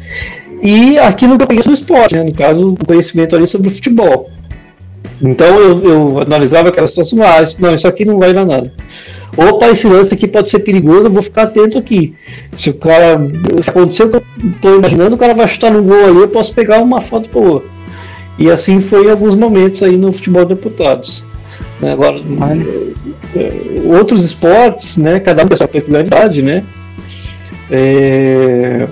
e 0.62 0.98
aquilo 0.98 1.36
que 1.36 1.44
eu 1.44 1.48
conheço 1.48 1.72
esporte, 1.72 2.14
né? 2.14 2.24
no 2.24 2.34
caso, 2.34 2.72
o 2.72 2.86
conhecimento 2.86 3.34
ali 3.34 3.46
sobre 3.46 3.68
o 3.68 3.70
futebol. 3.70 4.30
Então 5.20 5.46
eu, 5.58 5.84
eu 5.84 6.20
analisava 6.20 6.68
aquela 6.68 6.86
situação, 6.86 7.22
ah, 7.22 7.42
isso, 7.42 7.60
não, 7.60 7.74
isso 7.74 7.88
aqui 7.88 8.04
não 8.04 8.18
vai 8.18 8.32
dar 8.32 8.44
nada. 8.44 8.72
Opa, 9.36 9.68
esse 9.68 9.86
lance 9.86 10.14
aqui 10.14 10.26
pode 10.26 10.50
ser 10.50 10.60
perigoso, 10.60 11.06
eu 11.06 11.12
vou 11.12 11.22
ficar 11.22 11.44
atento 11.44 11.78
aqui. 11.78 12.14
Se 12.56 12.70
o 12.70 12.74
cara. 12.74 13.20
Se 13.62 13.70
acontecer 13.70 14.04
o 14.04 14.10
que 14.10 14.16
eu 14.16 14.22
estou 14.50 14.78
imaginando, 14.78 15.14
o 15.14 15.18
cara 15.18 15.34
vai 15.34 15.46
chutar 15.46 15.70
no 15.70 15.82
gol 15.82 16.06
ali, 16.06 16.18
eu 16.18 16.28
posso 16.28 16.52
pegar 16.52 16.82
uma 16.82 17.00
foto 17.02 17.28
boa. 17.30 17.62
E 18.38 18.50
assim 18.50 18.80
foi 18.80 19.06
em 19.06 19.10
alguns 19.10 19.34
momentos 19.34 19.82
aí 19.82 19.96
no 19.96 20.12
futebol 20.12 20.44
de 20.44 20.54
deputados. 20.54 21.24
Né? 21.80 21.92
Agora, 21.92 22.20
é, 23.36 23.52
outros 23.84 24.24
esportes, 24.24 24.96
né? 24.96 25.20
Cada 25.20 25.42
um 25.42 25.46
tem 25.46 25.54
a 25.54 25.58
sua 25.58 25.68
peculiaridade, 25.68 26.42
né? 26.42 26.64
É... 27.70 28.86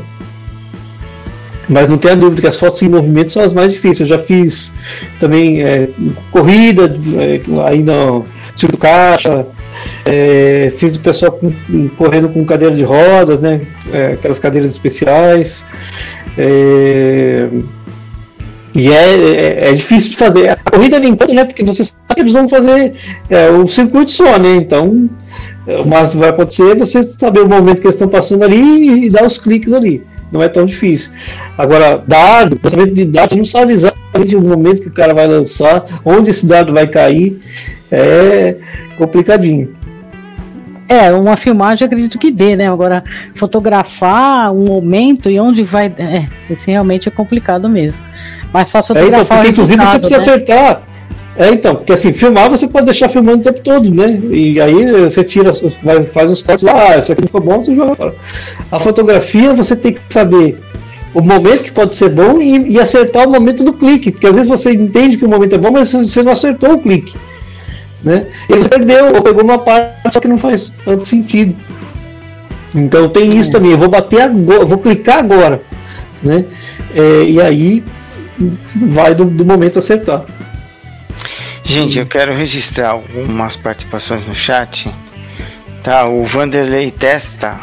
Mas 1.68 1.88
não 1.88 1.98
tenha 1.98 2.16
dúvida 2.16 2.42
que 2.42 2.46
as 2.46 2.58
fotos 2.58 2.80
em 2.82 2.88
movimento 2.88 3.32
são 3.32 3.42
as 3.42 3.52
mais 3.52 3.72
difíceis. 3.72 4.08
Eu 4.08 4.18
já 4.18 4.18
fiz 4.18 4.74
também 5.18 5.62
é, 5.62 5.88
corrida, 6.30 6.96
é, 7.16 7.40
aí 7.68 7.82
no 7.82 8.24
circuito 8.54 8.78
caixa, 8.78 9.46
é, 10.04 10.72
fiz 10.76 10.96
o 10.96 11.00
pessoal 11.00 11.32
com, 11.32 11.52
correndo 11.96 12.28
com 12.28 12.44
cadeira 12.44 12.74
de 12.74 12.84
rodas, 12.84 13.40
né? 13.40 13.62
É, 13.92 14.12
aquelas 14.12 14.38
cadeiras 14.38 14.72
especiais. 14.72 15.66
É, 18.76 18.80
e 18.80 18.92
é, 18.92 19.68
é, 19.68 19.70
é, 19.70 19.72
difícil 19.72 20.10
de 20.10 20.16
fazer. 20.16 20.50
A 20.50 20.56
corrida 20.56 20.98
nem 20.98 21.14
tanto, 21.14 21.34
né? 21.34 21.44
Porque 21.44 21.64
você 21.64 21.84
sabe 21.84 22.14
que 22.14 22.20
eles 22.20 22.34
vão 22.34 22.48
fazer 22.48 22.94
é, 23.30 23.50
o 23.50 23.66
circuito 23.66 24.10
só, 24.10 24.38
né? 24.38 24.56
Então, 24.56 25.08
o 25.66 25.84
máximo 25.84 26.20
vai 26.20 26.30
acontecer 26.30 26.72
é 26.72 26.74
você 26.74 27.02
saber 27.18 27.40
o 27.40 27.48
momento 27.48 27.80
que 27.80 27.86
eles 27.86 27.96
estão 27.96 28.08
passando 28.08 28.44
ali 28.44 29.06
e 29.06 29.10
dar 29.10 29.24
os 29.24 29.38
cliques 29.38 29.72
ali. 29.72 30.04
Não 30.30 30.42
é 30.42 30.48
tão 30.48 30.66
difícil. 30.66 31.10
Agora, 31.56 32.02
dado, 32.06 32.58
lançamento 32.62 32.94
de 32.94 33.04
dados, 33.04 33.30
você 33.30 33.36
não 33.36 33.44
sabe 33.44 33.72
exatamente 33.72 34.34
o 34.34 34.40
momento 34.40 34.82
que 34.82 34.88
o 34.88 34.92
cara 34.92 35.14
vai 35.14 35.26
lançar, 35.26 36.00
onde 36.04 36.30
esse 36.30 36.46
dado 36.46 36.72
vai 36.72 36.86
cair. 36.86 37.40
É 37.90 38.56
complicadinho. 38.98 39.74
É, 40.88 41.12
uma 41.12 41.36
filmagem 41.36 41.84
acredito 41.84 42.18
que 42.18 42.30
dê, 42.30 42.54
né? 42.54 42.70
Agora, 42.70 43.02
fotografar 43.34 44.52
um 44.52 44.64
momento 44.64 45.28
e 45.28 45.38
onde 45.40 45.64
vai. 45.64 45.92
É, 45.98 46.26
esse 46.48 46.70
realmente 46.70 47.08
é 47.08 47.12
complicado 47.12 47.68
mesmo. 47.68 48.00
Mas 48.52 48.70
fácil 48.70 48.94
fotografar. 48.94 49.18
É, 49.18 49.22
então, 49.22 49.36
porque, 49.36 49.50
inclusive 49.50 49.84
você 49.84 49.98
precisa 49.98 50.18
né? 50.18 50.34
acertar. 50.34 50.82
É, 51.38 51.50
então, 51.50 51.74
porque 51.74 51.92
assim, 51.92 52.12
filmar 52.12 52.48
você 52.48 52.66
pode 52.66 52.86
deixar 52.86 53.10
filmando 53.10 53.40
o 53.40 53.42
tempo 53.42 53.60
todo, 53.60 53.92
né? 53.92 54.18
E 54.30 54.58
aí 54.60 55.02
você 55.02 55.22
tira, 55.22 55.52
vai, 55.82 56.02
faz 56.04 56.30
os 56.30 56.42
cortes 56.42 56.64
lá, 56.64 56.72
ah, 56.72 56.98
isso 56.98 57.12
aqui 57.12 57.20
não 57.20 57.26
ficou 57.26 57.40
bom, 57.42 57.62
você 57.62 57.74
joga 57.74 57.94
fora. 57.94 58.14
A 58.72 58.80
fotografia 58.80 59.52
você 59.52 59.76
tem 59.76 59.92
que 59.92 60.00
saber 60.08 60.58
o 61.12 61.20
momento 61.20 61.64
que 61.64 61.72
pode 61.72 61.94
ser 61.94 62.08
bom 62.08 62.40
e, 62.40 62.72
e, 62.72 62.80
acertar 62.80 63.26
o 63.26 63.30
momento 63.30 63.62
do 63.64 63.72
clique, 63.72 64.10
porque 64.10 64.26
às 64.26 64.34
vezes 64.34 64.48
você 64.48 64.72
entende 64.72 65.18
que 65.18 65.24
o 65.24 65.28
momento 65.28 65.54
é 65.54 65.58
bom, 65.58 65.70
mas 65.70 65.92
você 65.92 66.22
não 66.22 66.32
acertou 66.32 66.74
o 66.74 66.78
clique. 66.78 67.14
Né? 68.06 68.24
E 68.48 68.54
você 68.54 68.68
perdeu, 68.68 69.16
ou 69.16 69.20
pegou 69.20 69.42
uma 69.42 69.58
parte 69.58 70.14
só 70.14 70.20
que 70.20 70.28
não 70.28 70.38
faz 70.38 70.72
tanto 70.84 71.08
sentido. 71.08 71.56
Então 72.72 73.08
tem 73.08 73.36
isso 73.36 73.50
também, 73.50 73.72
eu 73.72 73.78
vou 73.78 73.88
bater 73.88 74.22
agora, 74.22 74.64
vou 74.64 74.78
clicar 74.78 75.18
agora. 75.18 75.60
Né? 76.22 76.44
É, 76.94 77.24
e 77.24 77.42
aí 77.42 77.82
vai 78.76 79.12
do, 79.12 79.24
do 79.24 79.44
momento 79.44 79.80
acertar. 79.80 80.24
Gente, 81.64 81.98
eu 81.98 82.06
quero 82.06 82.32
registrar 82.32 82.90
algumas 82.90 83.56
participações 83.56 84.24
no 84.24 84.34
chat. 84.34 84.88
Tá, 85.82 86.06
o 86.06 86.22
Vanderlei 86.22 86.92
Testa. 86.92 87.58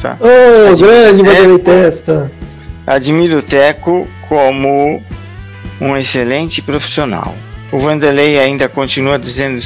Tá? 0.00 0.16
Oh, 0.20 0.76
grande 0.76 1.24
Vanderlei 1.24 1.58
Testa. 1.58 2.30
Admiro 2.86 3.38
o 3.38 3.42
Teco 3.42 4.06
como 4.28 5.02
um 5.80 5.96
excelente 5.96 6.62
profissional. 6.62 7.34
O 7.74 7.78
Vanderlei 7.80 8.38
ainda 8.38 8.68
continua 8.68 9.18
dizendo, 9.18 9.60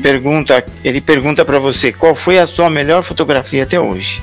pergunta, 0.00 0.64
ele 0.84 1.00
pergunta 1.00 1.44
para 1.44 1.58
você, 1.58 1.90
qual 1.90 2.14
foi 2.14 2.38
a 2.38 2.46
sua 2.46 2.70
melhor 2.70 3.02
fotografia 3.02 3.64
até 3.64 3.80
hoje? 3.80 4.22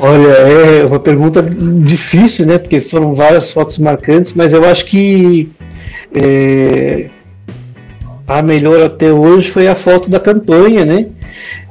Olha, 0.00 0.26
é 0.26 0.84
uma 0.84 0.98
pergunta 0.98 1.40
difícil, 1.42 2.44
né? 2.44 2.58
Porque 2.58 2.80
foram 2.80 3.14
várias 3.14 3.52
fotos 3.52 3.78
marcantes, 3.78 4.32
mas 4.32 4.52
eu 4.52 4.64
acho 4.64 4.86
que 4.86 5.48
é, 6.12 7.08
a 8.26 8.42
melhor 8.42 8.82
até 8.82 9.12
hoje 9.12 9.52
foi 9.52 9.68
a 9.68 9.76
foto 9.76 10.10
da 10.10 10.18
campanha, 10.18 10.84
né? 10.84 11.06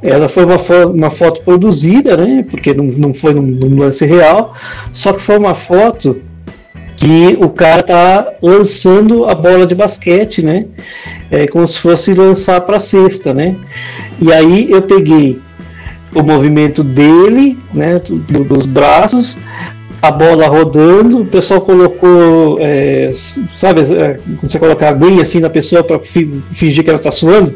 Ela 0.01 0.29
foi 0.29 0.45
uma, 0.45 0.57
fo 0.57 0.87
uma 0.87 1.11
foto 1.11 1.41
produzida, 1.41 2.15
né? 2.15 2.45
Porque 2.49 2.73
não, 2.73 2.85
não 2.85 3.13
foi 3.13 3.33
num, 3.33 3.41
num, 3.41 3.79
lance 3.79 4.05
real, 4.05 4.55
só 4.93 5.11
que 5.11 5.21
foi 5.21 5.37
uma 5.37 5.55
foto 5.55 6.21
que 6.97 7.37
o 7.39 7.47
cara 7.49 7.83
tá 7.83 8.33
lançando 8.41 9.25
a 9.25 9.35
bola 9.35 9.65
de 9.65 9.75
basquete, 9.75 10.41
né? 10.41 10.65
É 11.29 11.47
como 11.47 11.67
se 11.67 11.79
fosse 11.79 12.13
lançar 12.13 12.59
para 12.61 12.79
cesta, 12.79 13.33
né? 13.33 13.55
E 14.19 14.33
aí 14.33 14.69
eu 14.69 14.81
peguei 14.81 15.39
o 16.15 16.23
movimento 16.23 16.83
dele, 16.83 17.57
né, 17.73 17.99
do, 17.99 18.43
dos 18.43 18.65
braços, 18.65 19.37
a 20.01 20.11
bola 20.11 20.47
rodando, 20.47 21.21
o 21.21 21.25
pessoal 21.25 21.61
colocou, 21.61 22.57
é, 22.59 23.11
sabe, 23.55 23.81
é, 23.81 24.19
quando 24.39 24.49
você 24.49 24.59
coloca 24.59 24.87
a 24.87 25.21
assim 25.21 25.39
na 25.39 25.49
pessoa 25.49 25.83
para 25.83 25.99
fingir 25.99 26.83
que 26.83 26.89
ela 26.89 26.99
está 26.99 27.11
suando, 27.11 27.55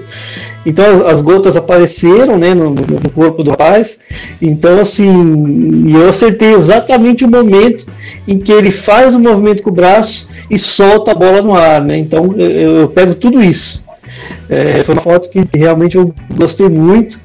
então 0.66 1.08
as, 1.08 1.22
gotas 1.22 1.56
apareceram, 1.56 2.38
né, 2.38 2.54
no, 2.54 2.72
no, 2.72 3.10
corpo 3.12 3.44
do 3.44 3.52
rapaz, 3.52 4.00
então 4.42 4.80
assim, 4.80 5.92
eu 5.96 6.10
acertei 6.10 6.54
exatamente 6.54 7.24
o 7.24 7.30
momento 7.30 7.86
em 8.28 8.40
que 8.40 8.52
ele 8.52 8.72
faz 8.72 9.14
o 9.16 9.20
movimento 9.20 9.62
com 9.62 9.70
o 9.70 9.74
braço 9.74 10.28
e 10.50 10.58
solta 10.58 11.12
a 11.12 11.16
bola 11.16 11.42
no 11.42 11.54
ar, 11.54 11.82
né, 11.82 11.98
então 11.98 12.34
eu, 12.38 12.78
eu 12.78 12.88
pego 12.88 13.14
tudo 13.14 13.42
isso. 13.42 13.84
É, 14.50 14.84
foi 14.84 14.96
uma 14.96 15.02
foto 15.02 15.30
que 15.30 15.58
realmente 15.58 15.96
eu 15.96 16.14
gostei 16.36 16.68
muito. 16.68 17.20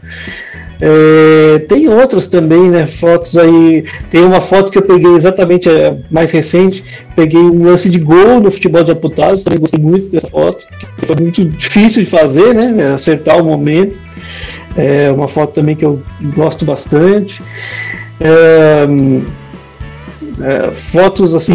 É, 0.81 1.59
tem 1.61 1.89
outras 1.89 2.27
também, 2.27 2.71
né? 2.71 2.87
Fotos 2.87 3.37
aí. 3.37 3.85
Tem 4.11 4.23
uma 4.23 4.41
foto 4.41 4.71
que 4.71 4.79
eu 4.79 4.83
peguei 4.83 5.13
exatamente 5.13 5.69
é, 5.69 5.97
mais 6.11 6.31
recente. 6.31 6.85
Peguei 7.15 7.41
um 7.41 7.65
lance 7.65 7.89
de 7.89 7.99
gol 7.99 8.41
no 8.41 8.51
futebol 8.51 8.85
de 8.85 8.93
amputados. 8.93 9.43
Também 9.43 9.61
gostei 9.61 9.81
muito 9.81 10.09
dessa 10.09 10.29
foto. 10.29 10.65
Foi 10.99 11.17
muito 11.21 11.45
difícil 11.45 12.03
de 12.03 12.11
fazer, 12.11 12.55
né? 12.55 12.93
Acertar 12.95 13.41
o 13.41 13.45
momento. 13.45 13.99
É 14.77 15.11
uma 15.11 15.29
foto 15.29 15.55
também 15.55 15.75
que 15.75 15.85
eu 15.85 16.03
gosto 16.35 16.65
bastante. 16.65 17.43
É, 18.21 18.87
é, 20.43 20.71
fotos 20.73 21.35
assim 21.35 21.55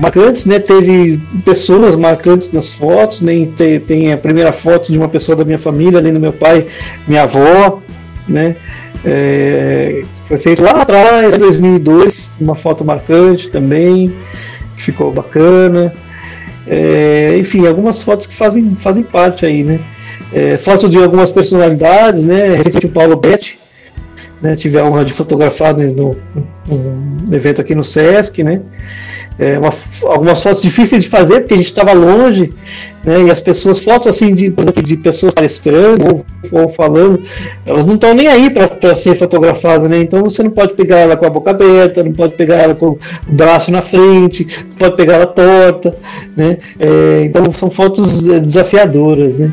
marcantes, 0.00 0.46
né? 0.46 0.58
Teve 0.58 1.20
pessoas 1.44 1.96
marcantes 1.96 2.52
nas 2.52 2.72
fotos, 2.72 3.20
né? 3.20 3.48
Tem, 3.56 3.80
tem, 3.80 4.12
a 4.12 4.16
primeira 4.16 4.52
foto 4.52 4.92
de 4.92 4.98
uma 4.98 5.08
pessoa 5.08 5.36
da 5.36 5.44
minha 5.44 5.58
família, 5.58 5.98
além 5.98 6.12
do 6.12 6.20
meu 6.20 6.32
pai, 6.32 6.66
minha 7.06 7.22
avó, 7.22 7.80
né? 8.28 8.56
É, 9.04 10.04
foi 10.28 10.38
feito 10.38 10.62
lá 10.62 10.82
atrás, 10.82 11.34
em 11.34 11.38
2002, 11.38 12.34
uma 12.40 12.54
foto 12.54 12.84
marcante 12.84 13.48
também, 13.48 14.14
que 14.76 14.82
ficou 14.82 15.12
bacana. 15.12 15.92
É, 16.66 17.36
enfim, 17.38 17.66
algumas 17.66 18.02
fotos 18.02 18.26
que 18.26 18.34
fazem, 18.34 18.76
fazem 18.80 19.02
parte 19.02 19.46
aí, 19.46 19.62
né? 19.62 19.80
É, 20.32 20.58
foto 20.58 20.88
de 20.88 20.98
algumas 20.98 21.30
personalidades, 21.30 22.24
né? 22.24 22.56
Recentemente 22.56 22.86
o 22.86 22.90
Paulo 22.90 23.16
Betti, 23.16 23.58
né? 24.42 24.56
Tive 24.56 24.78
a 24.78 24.84
honra 24.84 25.04
de 25.04 25.12
fotografar 25.12 25.76
no, 25.76 26.16
no, 26.66 26.78
no 27.28 27.34
evento 27.34 27.60
aqui 27.60 27.74
no 27.74 27.84
Sesc, 27.84 28.42
né? 28.42 28.60
É, 29.38 29.58
uma, 29.58 29.70
algumas 30.02 30.42
fotos 30.42 30.62
difíceis 30.62 31.04
de 31.04 31.10
fazer, 31.10 31.40
porque 31.40 31.54
a 31.54 31.56
gente 31.58 31.66
estava 31.66 31.92
longe, 31.92 32.52
né, 33.04 33.22
e 33.22 33.30
as 33.30 33.38
pessoas, 33.38 33.78
fotos 33.78 34.08
assim 34.08 34.34
de, 34.34 34.52
de 34.82 34.96
pessoas 34.96 35.34
palestrando 35.34 36.04
ou, 36.52 36.60
ou 36.60 36.68
falando, 36.68 37.22
elas 37.64 37.86
não 37.86 37.94
estão 37.94 38.14
nem 38.14 38.26
aí 38.26 38.50
para 38.50 38.94
ser 38.94 39.14
fotografadas, 39.16 39.88
né? 39.88 40.00
Então 40.00 40.24
você 40.24 40.42
não 40.42 40.50
pode 40.50 40.74
pegar 40.74 40.98
ela 40.98 41.16
com 41.16 41.26
a 41.26 41.30
boca 41.30 41.50
aberta, 41.50 42.02
não 42.02 42.12
pode 42.12 42.34
pegar 42.34 42.56
ela 42.56 42.74
com 42.74 42.86
o 42.88 42.98
braço 43.28 43.70
na 43.70 43.82
frente, 43.82 44.46
não 44.68 44.76
pode 44.76 44.96
pegar 44.96 45.14
ela 45.14 45.26
torta, 45.26 45.96
né? 46.36 46.58
É, 46.80 47.22
então 47.24 47.52
são 47.52 47.70
fotos 47.70 48.26
é, 48.28 48.40
desafiadoras, 48.40 49.38
né? 49.38 49.52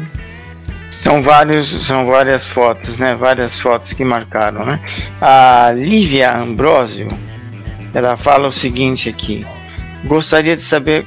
São, 1.01 1.21
vários, 1.21 1.85
são 1.85 2.05
várias 2.05 2.47
fotos, 2.47 2.97
né? 2.97 3.13
Várias 3.13 3.59
fotos 3.59 3.91
que 3.91 4.05
marcaram, 4.05 4.65
né? 4.65 4.79
A 5.21 5.69
Lívia 5.75 6.33
Ambrosio, 6.33 7.09
ela 7.93 8.15
fala 8.15 8.47
o 8.47 8.51
seguinte 8.51 9.09
aqui. 9.09 9.45
Gostaria 10.05 10.55
de 10.55 10.61
saber 10.61 11.05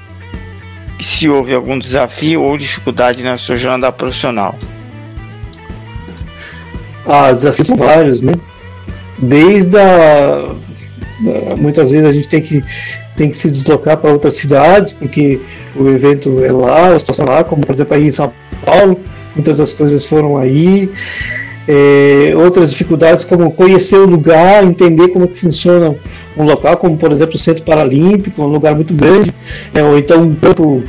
se 1.01 1.28
houve 1.28 1.55
algum 1.55 1.78
desafio 1.78 2.42
ou 2.42 2.57
dificuldade 2.57 3.22
na 3.22 3.36
sua 3.36 3.57
jornada 3.57 3.92
profissional. 3.92 4.55
Ah, 7.07 7.32
desafios 7.32 7.68
são 7.68 7.76
vários, 7.76 8.22
né? 8.22 8.32
Desde 9.18 9.76
a. 9.78 10.55
Muitas 11.57 11.90
vezes 11.90 12.07
a 12.07 12.12
gente 12.12 12.28
tem 12.28 12.42
que, 12.42 12.62
tem 13.16 13.30
que 13.30 13.38
se 13.38 13.51
deslocar 13.51 13.97
para 13.97 14.12
outras 14.12 14.36
cidades, 14.36 14.92
porque 14.92 15.40
o 15.74 15.88
evento 15.88 16.44
é 16.44 16.53
lá, 16.53 16.94
a 16.94 17.01
situação 17.01 17.24
é 17.26 17.30
lá, 17.30 17.44
como 17.44 17.64
por 17.64 17.74
exemplo 17.74 17.94
aí 17.94 18.07
em 18.07 18.11
São 18.11 18.32
Paulo, 18.64 19.01
muitas 19.34 19.59
das 19.59 19.72
coisas 19.72 20.05
foram 20.05 20.36
aí. 20.36 20.90
É, 21.69 22.33
outras 22.37 22.71
dificuldades 22.71 23.25
como 23.25 23.51
conhecer 23.51 23.99
o 23.99 24.07
lugar, 24.07 24.62
entender 24.62 25.09
como 25.09 25.29
funciona 25.35 25.97
um 26.37 26.45
local, 26.45 26.77
como 26.77 26.97
por 26.97 27.11
exemplo 27.11 27.35
o 27.35 27.39
Centro 27.39 27.64
Paralímpico, 27.64 28.41
um 28.43 28.47
lugar 28.47 28.75
muito 28.75 28.95
grande, 28.95 29.35
é, 29.75 29.83
ou 29.83 29.99
então 29.99 30.23
um 30.23 30.35
campo 30.35 30.85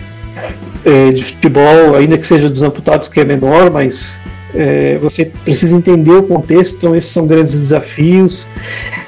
é, 0.86 1.12
de 1.12 1.24
futebol, 1.24 1.96
ainda 1.96 2.18
que 2.18 2.28
seja 2.28 2.50
dos 2.50 2.62
amputados, 2.62 3.08
que 3.08 3.20
é 3.20 3.26
menor, 3.26 3.72
mas 3.72 4.22
é, 4.54 4.98
você 5.00 5.26
precisa 5.44 5.76
entender 5.76 6.12
o 6.12 6.24
contexto, 6.24 6.78
então 6.78 6.96
esses 6.96 7.12
são 7.12 7.28
grandes 7.28 7.60
desafios. 7.60 8.50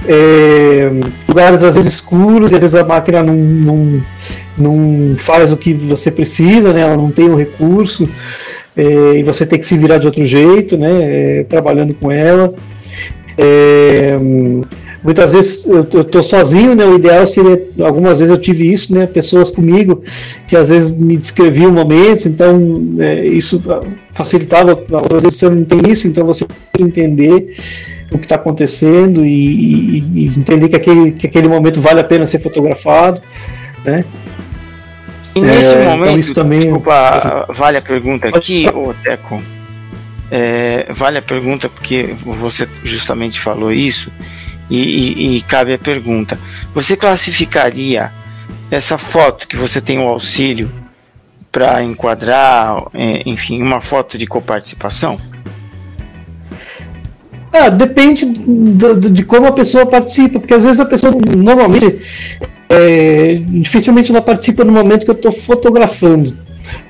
É, 0.07 0.91
lugares 1.27 1.63
às 1.63 1.75
vezes 1.75 1.93
escuros, 1.93 2.51
e 2.51 2.55
às 2.55 2.61
vezes 2.61 2.75
a 2.75 2.83
máquina 2.83 3.23
não, 3.23 3.35
não, 3.35 4.01
não 4.57 5.15
faz 5.17 5.51
o 5.51 5.57
que 5.57 5.73
você 5.73 6.11
precisa, 6.11 6.73
né? 6.73 6.81
Ela 6.81 6.97
não 6.97 7.11
tem 7.11 7.29
o 7.29 7.35
recurso 7.35 8.09
é, 8.79 9.17
e 9.19 9.23
você 9.23 9.45
tem 9.45 9.59
que 9.59 9.65
se 9.65 9.77
virar 9.77 9.97
de 9.97 10.05
outro 10.05 10.25
jeito, 10.25 10.77
né? 10.77 11.39
É, 11.39 11.43
trabalhando 11.43 11.93
com 11.93 12.09
ela. 12.09 12.53
É, 13.37 14.17
muitas 15.03 15.33
vezes 15.33 15.67
eu 15.67 15.81
estou 15.81 16.23
sozinho, 16.23 16.73
né? 16.75 16.85
O 16.85 16.95
ideal 16.95 17.27
seria, 17.27 17.61
algumas 17.81 18.19
vezes 18.19 18.33
eu 18.33 18.39
tive 18.39 18.71
isso, 18.71 18.95
né? 18.95 19.05
Pessoas 19.05 19.51
comigo 19.51 20.01
que 20.47 20.55
às 20.55 20.69
vezes 20.69 20.89
me 20.89 21.17
descreviam 21.17 21.73
momentos, 21.73 22.25
então 22.25 22.95
é, 22.99 23.25
isso 23.25 23.61
facilitava. 24.13 24.71
Às 25.13 25.23
vezes 25.23 25.39
você 25.39 25.49
não 25.49 25.65
tem 25.65 25.91
isso, 25.91 26.07
então 26.07 26.25
você 26.25 26.45
tem 26.45 26.57
que 26.73 26.83
entender 26.83 27.57
o 28.13 28.17
que 28.17 28.25
está 28.25 28.35
acontecendo 28.35 29.25
e, 29.25 29.99
e, 29.99 30.25
entender 30.37 30.69
que 30.69 30.75
aquele, 30.77 31.11
que 31.11 31.27
aquele 31.27 31.49
momento 31.49 31.81
vale 31.81 31.99
a 31.99 32.03
pena 32.03 32.25
ser 32.25 32.39
fotografado, 32.39 33.21
né? 33.83 34.05
E 35.39 35.47
nesse 35.47 35.73
é, 35.73 35.83
momento, 35.83 36.03
então 36.03 36.19
isso 36.19 36.33
também... 36.33 36.59
desculpa, 36.59 37.45
vale 37.49 37.77
a 37.77 37.81
pergunta 37.81 38.27
aqui, 38.27 38.67
ô 38.73 38.93
Teco. 39.03 39.41
É, 40.31 40.85
vale 40.91 41.17
a 41.17 41.21
pergunta 41.21 41.67
porque 41.67 42.15
você 42.23 42.67
justamente 42.83 43.39
falou 43.39 43.71
isso 43.71 44.11
e, 44.69 44.77
e, 44.77 45.37
e, 45.37 45.41
cabe 45.41 45.73
a 45.73 45.79
pergunta: 45.79 46.37
você 46.73 46.95
classificaria 46.95 48.11
essa 48.69 48.97
foto 48.97 49.47
que 49.47 49.57
você 49.57 49.81
tem 49.81 49.97
o 49.97 50.07
auxílio 50.07 50.69
para 51.51 51.83
enquadrar, 51.83 52.83
é, 52.93 53.23
enfim, 53.25 53.61
uma 53.61 53.81
foto 53.81 54.17
de 54.17 54.27
coparticipação? 54.27 55.19
Ah, 57.51 57.69
depende 57.69 58.25
de, 58.25 59.09
de 59.09 59.23
como 59.23 59.47
a 59.47 59.51
pessoa 59.51 59.85
participa, 59.85 60.39
porque 60.39 60.53
às 60.53 60.63
vezes 60.63 60.79
a 60.79 60.85
pessoa 60.85 61.13
normalmente 61.35 61.99
é, 62.69 63.41
dificilmente 63.47 64.11
ela 64.11 64.21
participa 64.21 64.63
no 64.63 64.71
momento 64.71 65.03
que 65.03 65.11
eu 65.11 65.15
estou 65.15 65.31
fotografando. 65.31 66.37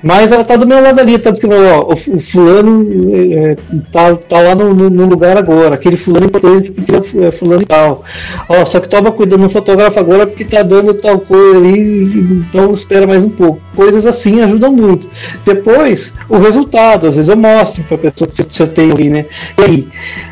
Mas 0.02 0.32
ela 0.32 0.42
está 0.42 0.56
do 0.56 0.66
meu 0.66 0.82
lado 0.82 0.98
ali, 1.00 1.14
está 1.14 1.30
descrevendo, 1.30 1.66
ó, 1.66 1.92
o, 1.92 1.96
fulano 1.96 2.86
é, 3.14 3.56
tá, 3.90 4.14
tá 4.16 4.40
lá 4.40 4.54
no, 4.54 4.72
no, 4.74 5.06
lugar 5.06 5.36
agora, 5.36 5.74
aquele 5.74 5.96
fulano 5.96 6.26
importante 6.26 6.70
porque 6.70 6.92
é, 6.92 7.26
é 7.26 7.30
fulano 7.30 7.62
e 7.62 7.66
tal. 7.66 8.04
Ó, 8.48 8.64
só 8.64 8.80
que 8.80 8.88
toma 8.88 9.12
cuidado 9.12 9.40
no 9.40 9.50
fotógrafo 9.50 9.98
agora 9.98 10.26
porque 10.26 10.42
está 10.42 10.62
dando 10.62 10.94
tal 10.94 11.20
coisa 11.20 11.56
ali, 11.56 12.44
então 12.48 12.72
espera 12.72 13.06
mais 13.06 13.22
um 13.22 13.30
pouco. 13.30 13.60
Coisas 13.74 14.06
assim 14.06 14.40
ajudam 14.40 14.72
muito. 14.72 15.08
Depois, 15.44 16.14
o 16.28 16.38
resultado, 16.38 17.06
às 17.06 17.16
vezes 17.16 17.28
eu 17.28 17.36
mostro 17.36 17.82
para 17.84 17.94
a 17.96 18.10
pessoa 18.10 18.30
que 18.30 18.42
você 18.48 18.66
tem 18.66 18.90
ali, 18.90 19.10
né? 19.10 19.26
E 19.58 19.62
aí? 19.62 19.88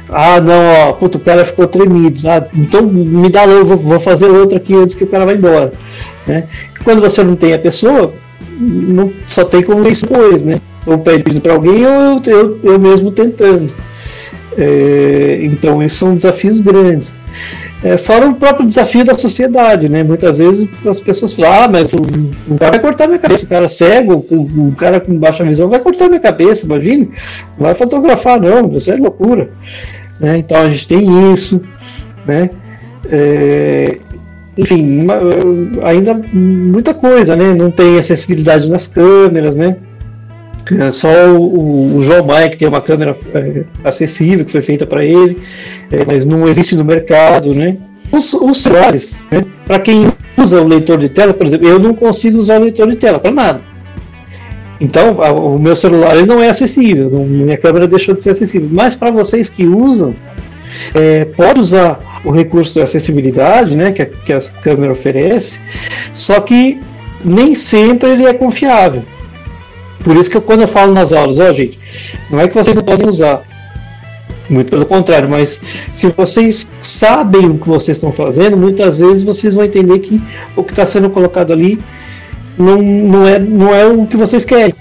Ah, 0.08 0.40
não, 0.40 0.90
ó, 0.90 1.04
o 1.04 1.18
cara 1.20 1.44
ficou 1.44 1.68
tremido. 1.68 2.20
Então 2.54 2.82
me 2.82 3.28
dá 3.28 3.44
logo, 3.44 3.76
vou 3.76 4.00
fazer 4.00 4.28
outro 4.28 4.56
aqui 4.56 4.74
antes 4.74 4.96
que 4.96 5.04
o 5.04 5.08
cara 5.08 5.26
vá 5.26 5.32
embora. 5.32 5.72
Né? 6.26 6.48
Quando 6.82 7.00
você 7.00 7.22
não 7.22 7.36
tem 7.36 7.52
a 7.52 7.58
pessoa, 7.58 8.14
não, 8.58 9.12
só 9.26 9.44
tem 9.44 9.62
como 9.62 9.86
isso 9.88 10.06
depois, 10.06 10.42
né? 10.42 10.60
Ou 10.86 10.98
pedindo 10.98 11.40
para 11.40 11.52
alguém 11.52 11.86
ou 11.86 11.92
eu, 11.92 12.22
eu, 12.26 12.60
eu 12.62 12.78
mesmo 12.78 13.10
tentando. 13.10 13.74
É, 14.56 15.38
então, 15.42 15.82
esses 15.82 15.98
são 15.98 16.16
desafios 16.16 16.60
grandes. 16.60 17.18
É, 17.82 17.96
fora 17.96 18.26
o 18.26 18.34
próprio 18.34 18.66
desafio 18.66 19.04
da 19.04 19.16
sociedade, 19.16 19.88
né? 19.88 20.02
Muitas 20.02 20.38
vezes 20.38 20.68
as 20.84 20.98
pessoas 20.98 21.32
falam, 21.32 21.62
ah, 21.62 21.68
mas 21.68 21.92
o, 21.92 22.52
o 22.52 22.58
cara 22.58 22.72
vai 22.72 22.80
cortar 22.80 23.06
minha 23.06 23.20
cabeça, 23.20 23.44
o 23.44 23.48
cara 23.48 23.68
cego, 23.68 24.26
o, 24.28 24.68
o, 24.68 24.74
cara 24.76 24.98
com 24.98 25.16
baixa 25.16 25.44
visão 25.44 25.68
vai 25.68 25.78
cortar 25.78 26.08
minha 26.08 26.18
cabeça, 26.18 26.66
imagine, 26.66 27.10
não 27.56 27.66
vai 27.66 27.76
fotografar, 27.76 28.40
não, 28.40 28.76
isso 28.76 28.90
é 28.90 28.96
loucura. 28.96 29.50
Né? 30.20 30.38
Então 30.38 30.56
a 30.56 30.68
gente 30.68 30.86
tem 30.86 31.32
isso, 31.32 31.60
né? 32.26 32.50
É, 33.10 33.98
enfim, 34.56 35.06
ainda 35.84 36.14
muita 36.32 36.92
coisa, 36.92 37.36
né? 37.36 37.54
Não 37.54 37.70
tem 37.70 37.98
acessibilidade 37.98 38.68
nas 38.68 38.86
câmeras, 38.86 39.54
né? 39.54 39.76
É 40.70 40.90
só 40.90 41.08
o, 41.30 41.96
o 41.96 42.02
João 42.02 42.26
que 42.50 42.58
tem 42.58 42.68
uma 42.68 42.80
câmera 42.80 43.16
é, 43.34 43.64
acessível 43.84 44.44
que 44.44 44.52
foi 44.52 44.60
feita 44.60 44.84
para 44.84 45.04
ele, 45.04 45.38
é, 45.90 46.04
mas 46.04 46.26
não 46.26 46.46
existe 46.46 46.74
no 46.76 46.84
mercado, 46.84 47.54
né? 47.54 47.76
Os, 48.12 48.34
os 48.34 48.62
celulares, 48.62 49.26
né? 49.30 49.44
Para 49.66 49.78
quem 49.78 50.08
usa 50.36 50.60
o 50.60 50.66
leitor 50.66 50.98
de 50.98 51.08
tela, 51.08 51.32
por 51.32 51.46
exemplo, 51.46 51.68
eu 51.68 51.78
não 51.78 51.94
consigo 51.94 52.38
usar 52.38 52.60
o 52.60 52.64
leitor 52.64 52.90
de 52.90 52.96
tela 52.96 53.18
para 53.18 53.30
nada. 53.30 53.60
Então, 54.80 55.20
a, 55.22 55.32
o 55.32 55.58
meu 55.58 55.74
celular 55.74 56.16
ele 56.16 56.26
não 56.26 56.42
é 56.42 56.48
acessível, 56.48 57.10
não, 57.10 57.24
minha 57.24 57.56
câmera 57.56 57.86
deixou 57.86 58.14
de 58.14 58.22
ser 58.22 58.30
acessível. 58.30 58.68
Mas 58.70 58.94
para 58.94 59.10
vocês 59.10 59.48
que 59.48 59.66
usam, 59.66 60.14
é, 60.94 61.24
pode 61.24 61.60
usar 61.60 62.20
o 62.24 62.30
recurso 62.30 62.76
da 62.76 62.84
acessibilidade, 62.84 63.76
né, 63.76 63.92
que 63.92 64.02
a, 64.02 64.06
que 64.06 64.32
a 64.32 64.40
câmera 64.62 64.92
oferece, 64.92 65.60
só 66.12 66.40
que 66.40 66.80
nem 67.24 67.54
sempre 67.54 68.10
ele 68.10 68.26
é 68.26 68.32
confiável. 68.32 69.02
Por 70.04 70.16
isso 70.16 70.30
que 70.30 70.36
eu, 70.36 70.42
quando 70.42 70.62
eu 70.62 70.68
falo 70.68 70.92
nas 70.92 71.12
aulas, 71.12 71.38
ó, 71.38 71.52
gente, 71.52 71.78
não 72.30 72.38
é 72.38 72.46
que 72.46 72.54
vocês 72.54 72.76
não 72.76 72.82
podem 72.82 73.08
usar, 73.08 73.42
muito 74.48 74.70
pelo 74.70 74.86
contrário, 74.86 75.28
mas 75.28 75.60
se 75.92 76.08
vocês 76.08 76.70
sabem 76.80 77.46
o 77.46 77.58
que 77.58 77.68
vocês 77.68 77.96
estão 77.96 78.12
fazendo, 78.12 78.56
muitas 78.56 79.00
vezes 79.00 79.22
vocês 79.22 79.54
vão 79.54 79.64
entender 79.64 79.98
que 79.98 80.20
o 80.56 80.62
que 80.62 80.72
está 80.72 80.86
sendo 80.86 81.10
colocado 81.10 81.52
ali 81.52 81.78
não, 82.58 82.78
não, 82.82 83.26
é, 83.26 83.38
não 83.38 83.74
é 83.74 83.86
o 83.86 84.06
que 84.06 84.16
vocês 84.16 84.44
querem. 84.44 84.74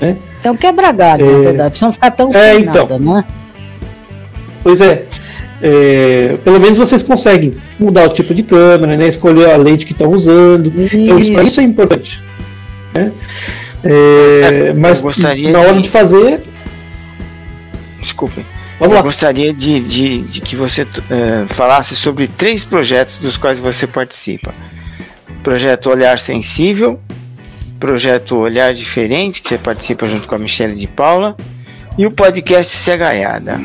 Né? 0.00 0.16
É 0.44 0.50
um 0.50 0.56
quebra-galho, 0.56 1.28
é... 1.28 1.32
na 1.32 1.38
verdade. 1.38 1.82
Não 1.82 1.92
ficar 1.92 2.10
tão 2.10 2.30
é, 2.32 2.58
então. 2.58 2.82
nada, 2.82 2.98
não 2.98 3.18
é? 3.18 3.24
Pois 4.62 4.80
é. 4.80 5.06
é. 5.62 6.38
Pelo 6.44 6.60
menos 6.60 6.76
vocês 6.76 7.02
conseguem 7.02 7.54
mudar 7.78 8.04
o 8.04 8.12
tipo 8.12 8.34
de 8.34 8.42
câmera, 8.42 8.96
né? 8.96 9.08
escolher 9.08 9.50
a 9.50 9.56
lente 9.56 9.86
que 9.86 9.92
estão 9.92 10.10
usando. 10.10 10.68
Isso. 10.80 10.96
Então 10.96 11.18
isso, 11.18 11.32
isso 11.40 11.60
é 11.60 11.64
importante. 11.64 12.20
Né? 12.94 13.12
É, 13.82 14.72
mas 14.74 15.02
na 15.02 15.60
hora 15.60 15.80
de 15.80 15.88
fazer. 15.88 16.40
Desculpe. 18.00 18.44
Vamos 18.78 18.92
eu 18.92 18.98
lá. 18.98 19.02
gostaria 19.02 19.52
de, 19.52 19.80
de, 19.80 20.18
de 20.20 20.40
que 20.40 20.54
você 20.54 20.82
uh, 20.82 20.86
falasse 21.48 21.96
sobre 21.96 22.28
três 22.28 22.62
projetos 22.62 23.18
dos 23.18 23.36
quais 23.36 23.58
você 23.58 23.88
participa 23.88 24.54
projeto 25.42 25.90
Olhar 25.90 26.18
Sensível, 26.18 26.98
projeto 27.78 28.36
Olhar 28.36 28.72
Diferente, 28.74 29.40
que 29.42 29.48
você 29.48 29.58
participa 29.58 30.06
junto 30.06 30.26
com 30.26 30.34
a 30.34 30.38
Michelle 30.38 30.74
de 30.74 30.86
Paula, 30.86 31.36
e 31.96 32.06
o 32.06 32.10
podcast 32.10 32.76
Cegaiada. 32.76 33.60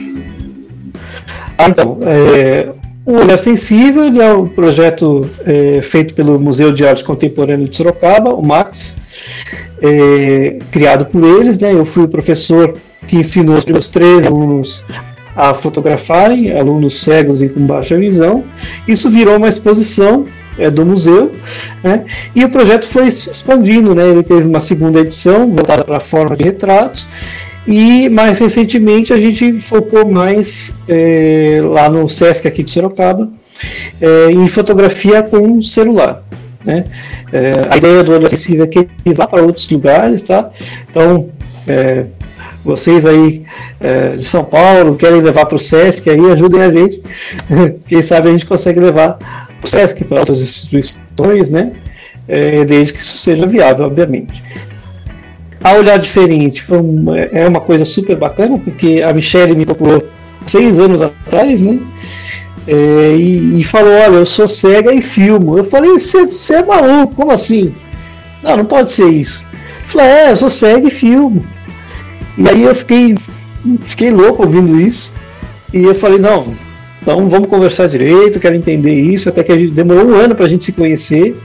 Ah, 1.58 1.70
então, 1.70 2.00
é, 2.02 2.70
o 3.06 3.14
Olhar 3.14 3.38
Sensível 3.38 4.06
é 4.22 4.34
um 4.34 4.48
projeto 4.48 5.30
é, 5.46 5.82
feito 5.82 6.14
pelo 6.14 6.40
Museu 6.40 6.72
de 6.72 6.86
Arte 6.86 7.04
Contemporânea 7.04 7.68
de 7.68 7.76
Sorocaba, 7.76 8.34
o 8.34 8.46
MAX, 8.46 8.98
é, 9.82 10.58
criado 10.72 11.06
por 11.06 11.24
eles. 11.24 11.60
Né, 11.60 11.74
eu 11.74 11.86
fui 11.86 12.04
o 12.04 12.08
professor 12.08 12.76
que 13.08 13.18
ensinou 13.18 13.58
os 13.58 13.66
meus 13.66 13.90
três 13.90 14.26
alunos 14.26 14.86
a 15.36 15.54
fotografarem, 15.54 16.58
alunos 16.58 17.02
cegos 17.02 17.42
e 17.42 17.50
com 17.50 17.66
baixa 17.66 17.98
visão. 17.98 18.44
Isso 18.88 19.10
virou 19.10 19.38
uma 19.38 19.50
exposição 19.50 20.26
é, 20.58 20.70
do 20.70 20.86
museu, 20.86 21.32
né? 21.84 22.06
e 22.36 22.44
o 22.44 22.50
projeto 22.50 22.88
foi 22.88 23.08
expandindo, 23.08 23.94
né? 23.96 24.08
ele 24.08 24.24
teve 24.24 24.48
uma 24.48 24.62
segunda 24.62 25.00
edição 25.00 25.50
voltada 25.50 25.84
para 25.84 25.98
a 25.98 26.02
forma 26.02 26.36
de 26.36 26.44
retratos, 26.44 27.10
e 27.66 28.10
mais 28.10 28.40
recentemente 28.40 29.14
a 29.14 29.18
gente 29.18 29.60
focou 29.62 30.10
mais 30.10 30.78
é, 30.88 31.62
lá 31.64 31.90
no 31.90 32.10
Sesc 32.10 32.48
aqui 32.48 32.62
de 32.62 32.70
Sorocaba 32.70 33.30
é, 34.02 34.32
em 34.32 34.48
fotografia 34.48 35.24
com 35.24 35.62
celular. 35.62 36.24
Né? 36.66 36.86
É, 37.32 37.52
a 37.70 37.78
ideia 37.78 38.04
do 38.04 38.14
olho 38.14 38.26
acessível 38.26 38.66
é 38.66 38.68
que 38.68 38.88
ele 39.06 39.16
vá 39.16 39.28
para 39.28 39.42
outros 39.42 39.70
lugares, 39.70 40.24
tá? 40.24 40.50
Então, 40.90 41.30
é, 41.68 42.06
vocês 42.64 43.06
aí 43.06 43.44
é, 43.80 44.16
de 44.16 44.24
São 44.24 44.46
Paulo 44.46 44.96
querem 44.96 45.20
levar 45.20 45.46
para 45.46 45.56
o 45.56 45.60
Sesc 45.60 46.10
aí, 46.10 46.32
ajudem 46.32 46.62
a 46.62 46.72
gente. 46.72 47.02
Quem 47.88 48.02
sabe 48.02 48.30
a 48.30 48.32
gente 48.32 48.46
consegue 48.46 48.80
levar 48.80 49.43
o 49.64 49.68
SESC 49.68 50.04
para 50.04 50.20
outras 50.20 50.42
instituições, 50.42 51.50
né? 51.50 51.74
É, 52.28 52.64
desde 52.66 52.94
que 52.94 53.00
isso 53.00 53.18
seja 53.18 53.46
viável, 53.48 53.86
obviamente. 53.86 54.42
A 55.64 55.74
olhar 55.74 55.98
diferente 55.98 56.64
uma, 56.74 57.20
é 57.20 57.48
uma 57.48 57.62
coisa 57.62 57.86
super 57.86 58.18
bacana, 58.18 58.58
porque 58.58 59.02
a 59.02 59.14
Michelle 59.14 59.56
me 59.56 59.66
procurou 59.66 60.08
seis 60.46 60.78
anos 60.78 61.02
atrás, 61.02 61.62
né? 61.62 61.80
É, 62.68 63.16
e, 63.16 63.60
e, 63.60 63.64
falou: 63.64 63.94
Olha, 63.94 64.16
eu 64.18 64.26
sou 64.26 64.48
cega 64.48 64.94
e 64.94 65.02
filmo. 65.02 65.58
Eu 65.58 65.66
falei: 65.66 65.92
Você 65.92 66.56
é 66.56 66.64
maluco, 66.64 67.16
como 67.16 67.32
assim? 67.32 67.74
Não, 68.42 68.58
não 68.58 68.66
pode 68.66 68.92
ser 68.94 69.10
isso. 69.10 69.46
Eu 69.84 69.90
falei: 69.90 70.08
É, 70.08 70.32
eu 70.32 70.38
sou 70.38 70.50
cega 70.50 70.88
e 70.88 70.92
filmo. 70.92 71.46
E 72.38 72.50
aí 72.50 72.64
eu 72.64 72.74
fiquei, 72.74 73.16
fiquei 73.82 74.12
louco 74.12 74.44
ouvindo 74.44 74.80
isso. 74.80 75.14
E 75.74 75.84
eu 75.84 75.96
falei: 75.96 76.20
Não, 76.20 76.54
então 77.04 77.28
vamos 77.28 77.50
conversar 77.50 77.88
direito, 77.88 78.40
quero 78.40 78.56
entender 78.56 78.94
isso, 78.94 79.28
até 79.28 79.44
que 79.44 79.52
a 79.52 79.56
gente 79.56 79.72
demorou 79.72 80.06
um 80.06 80.16
ano 80.16 80.34
para 80.34 80.46
a 80.46 80.50
gente 80.50 80.64
se 80.64 80.72
conhecer. 80.72 81.36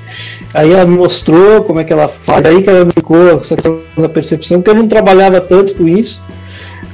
Aí 0.54 0.70
ela 0.72 0.86
me 0.86 0.96
mostrou 0.96 1.64
como 1.64 1.80
é 1.80 1.84
que 1.84 1.92
ela 1.92 2.08
faz, 2.08 2.46
aí 2.46 2.62
que 2.62 2.70
ela 2.70 2.84
me 2.84 2.88
explicou 2.88 3.40
essa 3.40 3.56
questão 3.56 3.80
da 3.96 4.08
percepção, 4.08 4.62
que 4.62 4.70
eu 4.70 4.74
não 4.76 4.86
trabalhava 4.86 5.40
tanto 5.40 5.74
com 5.74 5.88
isso, 5.88 6.22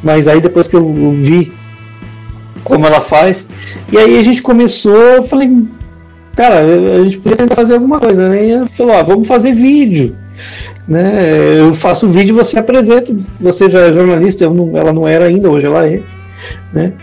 mas 0.03 0.27
aí 0.27 0.41
depois 0.41 0.67
que 0.67 0.77
eu 0.77 1.15
vi 1.19 1.53
como 2.65 2.87
ela 2.87 3.03
faz, 3.03 3.47
e 3.93 3.99
aí 3.99 4.19
a 4.19 4.23
gente 4.23 4.41
começou, 4.41 4.97
eu 4.97 5.23
falei, 5.25 5.51
cara, 6.35 6.61
a 6.61 7.05
gente 7.05 7.19
podia 7.19 7.37
tentar 7.37 7.57
fazer 7.57 7.75
alguma 7.75 8.01
coisa, 8.01 8.31
né? 8.31 8.47
E 8.47 8.51
ela 8.51 8.67
falou, 8.69 8.95
ah, 8.95 9.03
vamos 9.03 9.29
fazer 9.29 9.53
vídeo. 9.53 10.17
Né? 10.89 11.61
Eu 11.61 11.75
faço 11.75 12.09
vídeo 12.09 12.35
você 12.35 12.59
apresenta. 12.59 13.15
Você 13.41 13.71
já 13.71 13.81
é 13.81 13.93
jornalista, 13.93 14.49
não, 14.49 14.75
ela 14.77 14.93
não 14.93 15.07
era 15.07 15.27
ainda, 15.27 15.51
hoje 15.51 15.67
ela 15.67 15.87
é. 15.87 16.01
Né? 16.73 16.95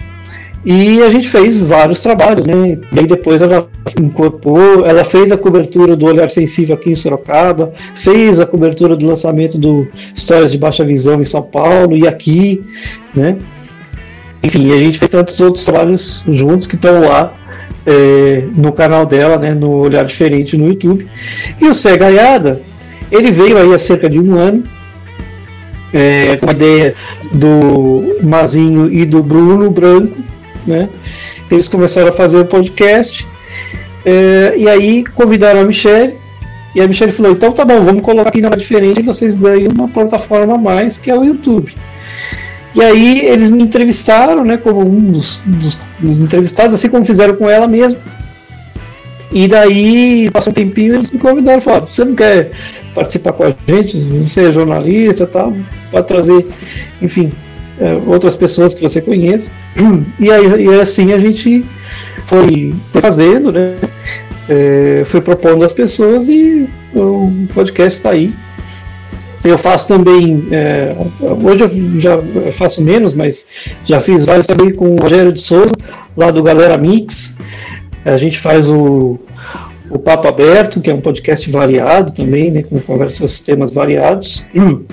E 0.64 1.02
a 1.02 1.10
gente 1.10 1.28
fez 1.28 1.58
vários 1.58 2.00
trabalhos, 2.00 2.46
né? 2.46 2.78
E 2.92 3.00
aí 3.00 3.08
depois 3.08 3.42
ela 3.42 3.68
incorporou, 4.00 4.86
ela 4.86 5.04
fez 5.04 5.32
a 5.32 5.38
cobertura 5.38 5.96
do 5.96 6.06
Olhar 6.06 6.30
Sensível 6.30 6.76
aqui 6.76 6.92
em 6.92 6.96
Sorocaba, 6.96 7.74
fez 7.96 8.40
a 8.40 8.46
cobertura 8.46 8.96
do 8.96 9.06
lançamento 9.06 9.58
do 9.58 9.88
Histórias 10.14 10.52
de 10.52 10.60
Baixa 10.60 10.86
Visão 10.86 11.20
em 11.20 11.26
São 11.26 11.42
Paulo 11.42 11.98
e 11.98 12.08
aqui, 12.08 12.64
né? 13.14 13.38
Enfim, 14.44 14.72
a 14.72 14.78
gente 14.78 15.00
fez 15.00 15.10
tantos 15.10 15.40
outros 15.42 15.66
trabalhos 15.66 16.24
juntos 16.28 16.68
que 16.68 16.76
estão 16.76 17.02
lá 17.02 17.34
é, 17.86 18.44
no 18.56 18.72
canal 18.72 19.06
dela, 19.06 19.38
né? 19.38 19.56
No 19.56 19.72
Olhar 19.78 20.06
Diferente 20.06 20.56
no 20.56 20.68
YouTube. 20.68 21.08
E 21.60 21.68
o 21.68 21.74
Cé 21.74 21.98
Gaiada, 21.98 22.62
ele 23.12 23.32
veio 23.32 23.58
aí 23.58 23.74
há 23.74 23.80
cerca 23.80 24.08
de 24.08 24.20
um 24.20 24.36
ano 24.36 24.64
é, 25.94 26.38
com 26.38 26.50
a 26.50 26.54
ideia 26.54 26.96
do 27.32 28.18
Mazinho 28.24 28.92
e 28.92 29.06
do 29.06 29.22
Bruno 29.22 29.70
Branco, 29.70 30.18
né? 30.66 30.90
Eles 31.50 31.68
começaram 31.68 32.10
a 32.10 32.14
fazer 32.14 32.38
o 32.38 32.46
podcast 32.46 33.28
é, 34.06 34.54
e 34.58 34.68
aí 34.70 35.04
convidaram 35.04 35.62
a 35.62 35.66
Michelle 35.66 36.16
e 36.74 36.82
a 36.82 36.88
Michelle 36.88 37.12
falou: 37.12 37.34
então 37.34 37.52
tá 37.52 37.66
bom, 37.66 37.84
vamos 37.84 38.02
colocar 38.02 38.30
aqui 38.30 38.42
na 38.42 38.50
diferente 38.50 39.00
e 39.00 39.04
vocês 39.04 39.36
ganham 39.36 39.72
uma 39.72 39.88
plataforma 39.88 40.56
a 40.56 40.58
mais 40.58 40.98
que 40.98 41.12
é 41.12 41.18
o 41.18 41.24
YouTube. 41.24 41.74
E 42.74 42.82
aí 42.82 43.26
eles 43.26 43.50
me 43.50 43.64
entrevistaram, 43.64 44.46
né, 44.46 44.56
como 44.56 44.80
um 44.82 45.12
dos, 45.12 45.42
dos, 45.46 45.78
dos 46.00 46.20
entrevistados, 46.20 46.74
assim 46.74 46.90
como 46.90 47.06
fizeram 47.06 47.36
com 47.36 47.50
ela 47.50 47.68
mesmo. 47.68 48.00
E 49.32 49.48
daí, 49.48 50.30
passou 50.32 50.52
um 50.52 50.54
tempinho, 50.54 50.96
eles 50.96 51.12
me 51.12 51.20
convidaram, 51.20 51.62
falaram, 51.62 51.88
você 51.88 52.04
não 52.04 52.16
quer 52.16 52.52
participar 52.94 53.34
com 53.34 53.44
a 53.44 53.54
gente, 53.68 53.98
você 53.98 54.50
é 54.50 54.54
jornalista 54.54 55.26
tal, 55.26 55.54
pode 55.90 56.08
trazer, 56.08 56.46
enfim, 57.02 57.32
é, 57.82 58.00
outras 58.06 58.36
pessoas 58.36 58.76
que 58.76 58.82
você 58.82 59.02
conheça. 59.02 59.52
E 60.20 60.32
aí 60.32 60.66
e 60.66 60.80
assim 60.80 61.14
a 61.14 61.20
gente 61.20 61.66
foi 62.28 62.74
fazendo, 62.94 63.52
né? 63.52 63.76
É, 64.48 65.04
foi 65.06 65.20
propondo 65.20 65.66
às 65.66 65.74
pessoas 65.74 66.30
e 66.30 66.70
o 66.94 67.32
podcast 67.54 67.98
está 67.98 68.12
aí. 68.12 68.32
Eu 69.44 69.58
faço 69.58 69.88
também, 69.88 70.48
é, 70.52 70.96
hoje 71.44 71.64
eu 71.64 72.00
já 72.00 72.20
faço 72.54 72.80
menos, 72.82 73.14
mas 73.16 73.48
já 73.86 74.00
fiz 74.00 74.24
vários 74.24 74.46
também 74.46 74.72
com 74.72 74.94
o 74.94 75.02
Rogério 75.02 75.34
de 75.34 75.42
Souza, 75.42 75.74
lá 76.16 76.30
do 76.30 76.44
Galera 76.44 76.78
Mix. 76.78 77.36
A 78.06 78.18
gente 78.18 78.40
faz 78.40 78.70
o, 78.70 79.20
o 79.90 79.98
Papo 79.98 80.28
Aberto, 80.28 80.80
que 80.80 80.92
é 80.92 80.94
um 80.94 81.02
podcast 81.02 81.50
variado 81.50 82.12
também, 82.12 82.52
né, 82.52 82.62
com 82.62 82.80
conversas, 82.80 83.40
temas 83.42 83.72
variados. 83.72 84.46
Hum. 84.56 84.84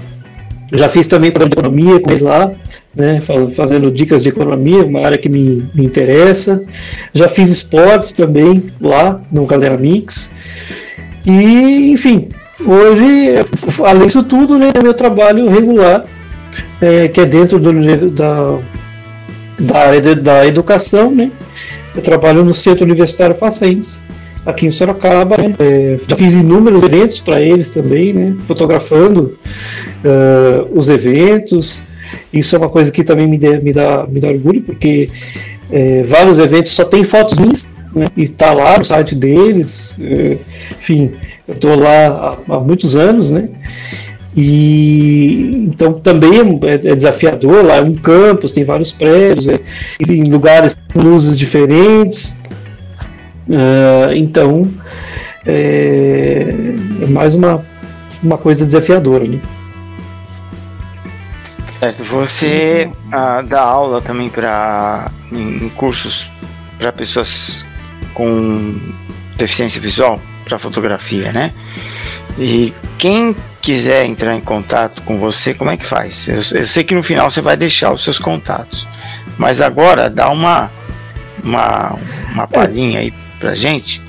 Já 0.73 0.89
fiz 0.89 1.07
também 1.07 1.31
para 1.31 1.45
economia 1.45 2.01
com 2.01 2.11
eles 2.11 2.23
lá 2.23 2.55
né, 2.99 3.23
fazendo 3.55 3.93
dicas 3.93 4.25
de 4.25 4.29
economia, 4.29 4.85
uma 4.85 5.07
área 5.07 5.17
que 5.17 5.29
me, 5.29 5.71
me 5.73 5.85
interessa. 5.85 6.65
Já 7.15 7.29
fiz 7.29 7.49
esportes 7.49 8.13
também 8.13 8.65
lá 8.81 9.21
no 9.31 9.47
Galera 9.47 9.77
Mix. 9.77 10.33
E, 11.25 11.93
enfim, 11.93 12.29
hoje, 12.67 13.35
além 13.85 14.07
disso 14.07 14.25
tudo, 14.25 14.59
né, 14.59 14.73
meu 14.83 14.95
trabalho 14.95 15.49
regular, 15.49 16.05
é, 16.81 17.07
que 17.07 17.21
é 17.21 17.27
dentro 17.27 17.61
do, 17.61 18.11
da, 18.11 18.59
da 19.61 19.79
área 19.79 20.01
de, 20.01 20.15
da 20.17 20.45
educação, 20.45 21.15
né? 21.15 21.31
Eu 21.95 22.03
trabalho 22.03 22.45
no 22.45 22.55
Centro 22.55 22.85
Universitário 22.85 23.35
Facens, 23.37 24.03
aqui 24.45 24.67
em 24.67 24.71
Sorocaba. 24.71 25.37
Né? 25.37 25.55
É, 25.59 25.99
já 26.09 26.17
fiz 26.17 26.35
inúmeros 26.35 26.83
eventos 26.83 27.21
para 27.21 27.41
eles 27.41 27.71
também, 27.71 28.13
né? 28.13 28.37
fotografando 28.47 29.37
uh, 30.05 30.79
os 30.79 30.89
eventos, 30.89 31.83
isso 32.33 32.55
é 32.55 32.59
uma 32.59 32.69
coisa 32.69 32.91
que 32.91 33.05
também 33.05 33.27
me, 33.27 33.39
dá, 33.39 33.61
me, 33.61 33.73
dá, 33.73 34.07
me 34.07 34.21
dá 34.21 34.29
orgulho, 34.29 34.63
porque 34.63 35.11
é, 35.71 36.03
vários 36.05 36.39
eventos 36.39 36.71
só 36.73 36.85
tem 36.85 37.05
fotos 37.05 37.39
minhas, 37.39 37.71
né, 37.95 38.07
e 38.17 38.25
está 38.25 38.53
lá 38.53 38.79
no 38.79 38.85
site 38.85 39.15
deles. 39.15 39.99
É, 40.01 40.37
enfim, 40.81 41.13
eu 41.47 41.55
estou 41.55 41.79
lá 41.79 42.37
há, 42.49 42.55
há, 42.55 42.61
muitos 42.61 42.97
anos, 42.97 43.31
né? 43.31 43.49
E 44.37 45.51
então 45.55 45.95
também 45.95 46.61
é, 46.63 46.75
é, 46.75 46.95
desafiador, 46.95 47.65
lá 47.65 47.77
é 47.77 47.83
um 47.83 47.95
campus, 47.95 48.53
tem 48.53 48.65
vários 48.65 48.93
prédios, 48.93 49.49
é, 49.49 49.59
em 50.07 50.25
lugares 50.25 50.77
com 50.93 51.01
luzes 51.01 51.39
diferentes. 51.39 52.37
Uh, 53.49 54.13
então 54.15 54.71
é, 55.47 56.47
é, 57.03 57.07
mais 57.07 57.35
uma, 57.35 57.65
uma 58.23 58.37
coisa 58.37 58.67
desafiadora. 58.67 59.25
Né? 59.25 59.41
Certo, 61.81 62.03
você 62.03 62.91
ah, 63.13 63.41
dá 63.43 63.61
aula 63.61 64.03
também 64.03 64.29
para 64.29 65.11
em 65.31 65.69
cursos 65.71 66.29
para 66.77 66.93
pessoas 66.93 67.65
com 68.15 68.81
deficiência 69.37 69.81
visual 69.81 70.21
para 70.45 70.59
fotografia, 70.59 71.33
né? 71.33 71.53
E 72.37 72.75
quem 72.97 73.35
quiser 73.61 74.07
entrar 74.07 74.35
em 74.35 74.41
contato 74.41 75.03
com 75.03 75.19
você, 75.19 75.55
como 75.55 75.71
é 75.71 75.77
que 75.77 75.87
faz? 75.87 76.27
Eu, 76.27 76.37
eu, 76.59 76.67
sei 76.67 76.83
que 76.83 76.95
no 76.95 77.03
final 77.03 77.31
você 77.31 77.41
vai 77.41 77.57
deixar 77.57 77.93
os 77.93 78.03
seus 78.03 78.19
contatos, 78.19 78.89
mas 79.37 79.61
agora 79.61 80.11
dá 80.11 80.31
uma 80.31 80.71
uma, 81.45 81.97
uma 82.33 82.47
palhinha 82.49 83.01
aí 83.01 83.13
pra 83.39 83.55
gente. 83.55 84.03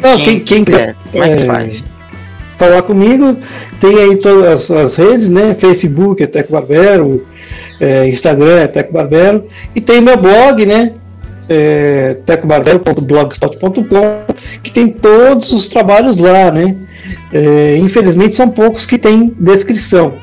Não, 0.00 0.16
quem, 0.16 0.40
quem 0.40 0.64
quiser, 0.64 0.96
como 1.12 1.22
é, 1.22 1.30
é 1.30 1.36
que 1.36 1.46
faz? 1.46 1.93
Falar 2.58 2.82
comigo, 2.82 3.36
tem 3.80 3.98
aí 3.98 4.16
todas 4.16 4.70
as 4.70 4.96
redes, 4.96 5.28
né? 5.28 5.54
Facebook 5.54 6.22
é 6.22 6.26
Teco 6.26 6.52
Barbero, 6.52 7.26
é, 7.80 8.08
Instagram 8.08 8.60
é 8.60 8.66
Teco 8.66 8.92
Barbero, 8.92 9.44
e 9.74 9.80
tem 9.80 10.00
meu 10.00 10.16
blog, 10.16 10.64
né? 10.66 10.92
É, 11.46 12.16
tecobarbero.blogspot.com, 12.24 14.34
que 14.62 14.72
tem 14.72 14.88
todos 14.88 15.52
os 15.52 15.68
trabalhos 15.68 16.16
lá, 16.16 16.50
né? 16.50 16.74
É, 17.32 17.76
infelizmente 17.76 18.34
são 18.34 18.48
poucos 18.48 18.86
que 18.86 18.96
têm 18.96 19.34
descrição. 19.38 20.14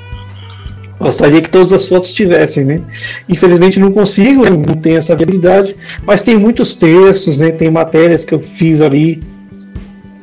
Gostaria 1.00 1.42
que 1.42 1.50
todas 1.50 1.74
as 1.74 1.88
fotos 1.88 2.14
tivessem, 2.14 2.64
né? 2.64 2.82
Infelizmente 3.28 3.80
não 3.80 3.92
consigo, 3.92 4.48
não 4.50 4.76
tenho 4.76 4.98
essa 4.98 5.14
habilidade, 5.14 5.76
mas 6.04 6.24
tem 6.24 6.38
muitos 6.38 6.76
textos, 6.76 7.38
né? 7.38 7.52
Tem 7.52 7.72
matérias 7.72 8.24
que 8.24 8.34
eu 8.34 8.40
fiz 8.40 8.82
ali 8.82 9.22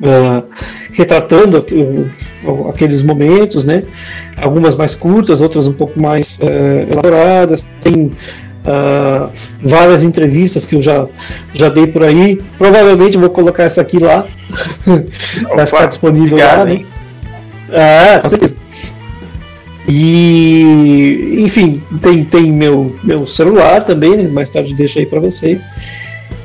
uh, 0.01 0.43
retratando 0.91 1.65
aqueles 2.69 3.01
momentos, 3.01 3.63
né? 3.63 3.83
Algumas 4.37 4.75
mais 4.75 4.95
curtas, 4.95 5.41
outras 5.41 5.67
um 5.67 5.73
pouco 5.73 6.01
mais 6.01 6.39
uh, 6.39 6.91
elaboradas. 6.91 7.67
Tem 7.81 8.05
uh, 8.05 9.29
várias 9.61 10.03
entrevistas 10.03 10.65
que 10.65 10.75
eu 10.75 10.81
já, 10.81 11.07
já 11.53 11.69
dei 11.69 11.87
por 11.87 12.03
aí. 12.03 12.41
Provavelmente 12.57 13.17
vou 13.17 13.29
colocar 13.29 13.63
essa 13.63 13.81
aqui 13.81 13.99
lá. 13.99 14.25
Vai 15.55 15.65
ficar 15.65 15.85
disponível 15.87 16.37
obrigado, 16.37 16.59
lá, 16.59 16.65
né? 16.65 16.85
Ah, 17.71 18.19
com 18.21 18.29
certeza. 18.29 18.57
E, 19.91 21.37
enfim, 21.39 21.81
tem, 21.99 22.23
tem 22.23 22.51
meu, 22.51 22.95
meu 23.03 23.25
celular 23.25 23.83
também, 23.83 24.17
né? 24.17 24.29
mais 24.29 24.51
tarde 24.51 24.75
deixo 24.75 24.99
aí 24.99 25.05
para 25.05 25.19
vocês. 25.19 25.65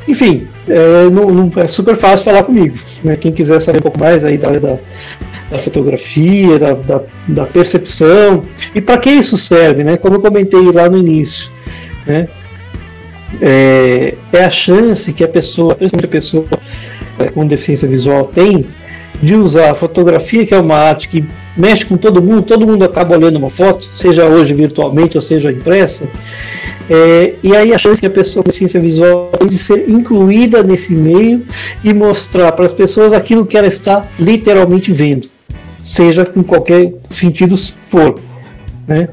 Enfim, 0.09 0.47
é, 0.67 1.11
não, 1.11 1.31
não, 1.31 1.53
é 1.57 1.69
super 1.69 1.95
fácil 1.95 2.25
falar 2.25 2.45
comigo. 2.45 2.79
Né? 3.05 3.17
Quem 3.17 3.31
quiser 3.31 3.61
saber 3.61 3.79
um 3.79 3.83
pouco 3.83 4.01
mais 4.01 4.25
aí 4.25 4.39
da, 4.39 4.51
da, 4.51 4.79
da 5.51 5.59
fotografia, 5.59 6.59
da, 6.59 6.73
da, 6.73 7.03
da, 7.29 7.47
percepção 7.47 8.43
e 8.75 8.81
para 8.81 8.99
que 8.99 9.11
isso 9.11 9.37
serve, 9.37 9.85
né? 9.85 9.99
Como 9.99 10.17
eu 10.17 10.21
comentei 10.21 10.73
lá 10.73 10.89
no 10.89 10.97
início, 10.97 11.51
né? 12.07 12.27
É, 13.43 14.15
é 14.33 14.45
a 14.45 14.51
chance 14.51 15.13
que 15.13 15.23
a 15.23 15.29
pessoa, 15.29 15.75
principalmente 15.75 16.07
a 16.07 16.13
pessoa 16.13 16.45
é, 17.19 17.29
com 17.29 17.47
deficiência 17.47 17.87
visual 17.87 18.25
tem 18.25 18.65
de 19.23 19.35
usar 19.35 19.71
a 19.71 19.75
fotografia, 19.75 20.47
que 20.47 20.55
é 20.55 20.59
uma 20.59 20.77
arte 20.77 21.09
que 21.09 21.25
mexe 21.57 21.85
com 21.85 21.97
todo 21.97 22.23
mundo, 22.23 22.43
todo 22.43 22.67
mundo 22.67 22.85
acaba 22.85 23.17
olhando 23.17 23.37
uma 23.37 23.51
foto, 23.51 23.89
seja 23.93 24.25
hoje 24.27 24.55
virtualmente 24.55 25.17
ou 25.17 25.23
seja 25.23 25.53
impressa, 25.53 26.09
é, 26.89 27.35
e 27.43 27.55
aí 27.57 27.73
a 27.73 27.79
chance 27.79 28.01
que 28.01 28.07
a 28.07 28.11
pessoa 28.11 28.43
com 28.43 28.49
deficiência 28.49 28.81
visual 28.81 29.31
de 29.49 29.57
ser 29.57 29.89
incluída 29.89 30.63
nesse 30.63 30.95
meio 30.95 31.47
e 31.83 31.95
mostrar 31.95 32.53
para 32.53 32.67
as 32.67 32.73
pessoas 32.73 33.13
aquilo 33.13 33.47
que 33.47 33.57
ela 33.57 33.67
está 33.67 34.07
literalmente 34.19 34.93
vendo, 34.93 35.29
seja 35.83 36.31
em 36.37 36.43
qualquer 36.43 36.93
sentido 37.09 37.57
for, 37.87 38.21
né? 38.87 39.09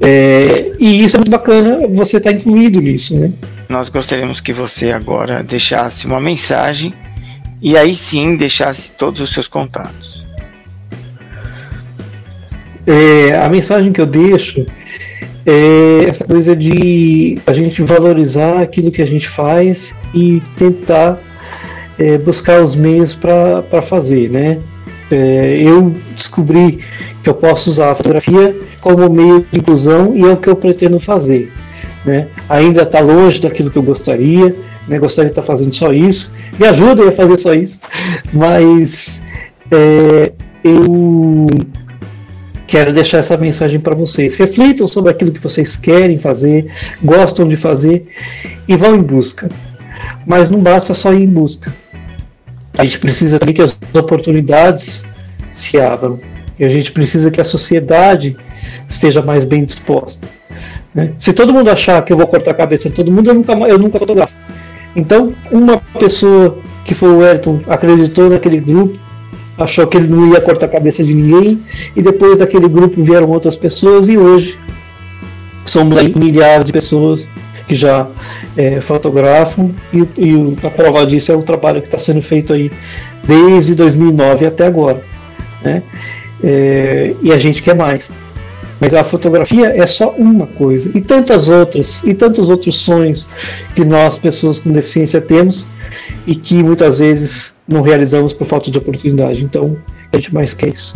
É, 0.00 0.72
e 0.80 1.04
isso 1.04 1.16
é 1.16 1.18
muito 1.18 1.30
bacana, 1.30 1.86
você 1.86 2.16
está 2.16 2.32
incluído 2.32 2.80
nisso, 2.80 3.16
né? 3.16 3.32
Nós 3.68 3.88
gostaríamos 3.88 4.40
que 4.40 4.52
você 4.52 4.90
agora 4.90 5.42
deixasse 5.42 6.06
uma 6.06 6.20
mensagem 6.20 6.92
e 7.62 7.76
aí 7.76 7.94
sim 7.94 8.36
deixasse 8.36 8.90
todos 8.92 9.20
os 9.20 9.32
seus 9.32 9.46
contatos. 9.46 10.13
É, 12.86 13.36
a 13.36 13.48
mensagem 13.48 13.92
que 13.92 14.00
eu 14.00 14.06
deixo 14.06 14.66
é 15.46 16.04
essa 16.08 16.24
coisa 16.24 16.54
de 16.56 17.38
a 17.46 17.52
gente 17.52 17.82
valorizar 17.82 18.60
aquilo 18.60 18.90
que 18.90 19.02
a 19.02 19.06
gente 19.06 19.28
faz 19.28 19.96
e 20.14 20.42
tentar 20.58 21.18
é, 21.98 22.18
buscar 22.18 22.62
os 22.62 22.74
meios 22.74 23.14
para 23.14 23.82
fazer, 23.82 24.30
né? 24.30 24.58
É, 25.10 25.58
eu 25.60 25.94
descobri 26.16 26.80
que 27.22 27.28
eu 27.28 27.34
posso 27.34 27.70
usar 27.70 27.92
a 27.92 27.94
fotografia 27.94 28.56
como 28.80 29.08
meio 29.10 29.46
de 29.50 29.58
inclusão 29.58 30.16
e 30.16 30.22
é 30.22 30.32
o 30.32 30.36
que 30.36 30.48
eu 30.48 30.56
pretendo 30.56 30.98
fazer. 30.98 31.52
Né? 32.04 32.28
Ainda 32.48 32.82
está 32.82 33.00
longe 33.00 33.40
daquilo 33.40 33.70
que 33.70 33.78
eu 33.78 33.82
gostaria, 33.82 34.54
né? 34.88 34.98
gostaria 34.98 35.30
de 35.30 35.32
estar 35.32 35.42
tá 35.42 35.46
fazendo 35.46 35.74
só 35.74 35.92
isso. 35.92 36.32
Me 36.58 36.66
ajudem 36.66 37.08
a 37.08 37.12
fazer 37.12 37.36
só 37.38 37.54
isso, 37.54 37.80
mas 38.32 39.22
é, 39.70 40.32
eu 40.62 41.46
quero 42.74 42.92
deixar 42.92 43.18
essa 43.18 43.36
mensagem 43.36 43.78
para 43.78 43.94
vocês. 43.94 44.34
Reflitam 44.34 44.88
sobre 44.88 45.12
aquilo 45.12 45.30
que 45.30 45.38
vocês 45.40 45.76
querem 45.76 46.18
fazer, 46.18 46.66
gostam 47.00 47.46
de 47.46 47.56
fazer 47.56 48.04
e 48.66 48.74
vão 48.74 48.96
em 48.96 49.00
busca. 49.00 49.48
Mas 50.26 50.50
não 50.50 50.58
basta 50.58 50.92
só 50.92 51.12
ir 51.12 51.22
em 51.22 51.28
busca. 51.28 51.72
A 52.76 52.82
gente 52.82 52.98
precisa 52.98 53.38
também 53.38 53.54
que 53.54 53.62
as 53.62 53.78
oportunidades 53.96 55.08
se 55.52 55.78
abram. 55.78 56.18
E 56.58 56.64
a 56.64 56.68
gente 56.68 56.90
precisa 56.90 57.30
que 57.30 57.40
a 57.40 57.44
sociedade 57.44 58.36
esteja 58.88 59.22
mais 59.22 59.44
bem 59.44 59.64
disposta. 59.64 60.28
Né? 60.92 61.12
Se 61.16 61.32
todo 61.32 61.54
mundo 61.54 61.70
achar 61.70 62.04
que 62.04 62.12
eu 62.12 62.16
vou 62.16 62.26
cortar 62.26 62.50
a 62.50 62.54
cabeça 62.54 62.88
de 62.88 62.96
todo 62.96 63.12
mundo, 63.12 63.30
eu 63.30 63.34
nunca, 63.34 63.52
eu 63.52 63.78
nunca 63.78 64.00
fotografo. 64.00 64.34
Então, 64.96 65.32
uma 65.52 65.80
pessoa 66.00 66.58
que 66.84 66.92
foi 66.92 67.10
o 67.10 67.22
Ayrton 67.22 67.60
acreditou 67.68 68.30
naquele 68.30 68.58
grupo, 68.58 68.98
achou 69.58 69.86
que 69.86 69.96
ele 69.96 70.08
não 70.08 70.32
ia 70.32 70.40
cortar 70.40 70.66
a 70.66 70.68
cabeça 70.68 71.02
de 71.04 71.14
ninguém, 71.14 71.62
e 71.94 72.02
depois 72.02 72.38
daquele 72.38 72.68
grupo 72.68 73.02
vieram 73.02 73.28
outras 73.30 73.56
pessoas, 73.56 74.08
e 74.08 74.18
hoje 74.18 74.58
somos 75.64 75.96
aí 75.96 76.12
milhares 76.16 76.66
de 76.66 76.72
pessoas 76.72 77.28
que 77.66 77.74
já 77.74 78.06
é, 78.56 78.80
fotografam, 78.80 79.70
e, 79.92 79.98
e, 80.18 80.56
a 80.66 80.70
prova 80.70 81.06
disso 81.06 81.32
é 81.32 81.36
o 81.36 81.42
trabalho 81.42 81.80
que 81.80 81.86
está 81.86 81.98
sendo 81.98 82.20
feito 82.20 82.52
aí 82.52 82.70
desde 83.26 83.74
2009 83.74 84.46
até 84.46 84.66
agora. 84.66 85.02
Né? 85.62 85.82
É, 86.42 87.14
e 87.22 87.32
a 87.32 87.38
gente 87.38 87.62
quer 87.62 87.74
mais. 87.74 88.12
Mas 88.84 88.92
a 88.92 89.02
fotografia 89.02 89.72
é 89.74 89.86
só 89.86 90.10
uma 90.10 90.46
coisa. 90.46 90.90
E 90.94 91.00
tantas 91.00 91.48
outras, 91.48 92.04
e 92.04 92.12
tantos 92.12 92.50
outros 92.50 92.76
sonhos 92.76 93.26
que 93.74 93.82
nós, 93.82 94.18
pessoas 94.18 94.60
com 94.60 94.70
deficiência, 94.70 95.22
temos 95.22 95.70
e 96.26 96.34
que 96.34 96.62
muitas 96.62 96.98
vezes 96.98 97.54
não 97.66 97.80
realizamos 97.80 98.34
por 98.34 98.46
falta 98.46 98.70
de 98.70 98.76
oportunidade. 98.76 99.42
Então, 99.42 99.78
a 100.12 100.16
gente 100.16 100.34
mais 100.34 100.52
quer 100.52 100.68
isso. 100.68 100.94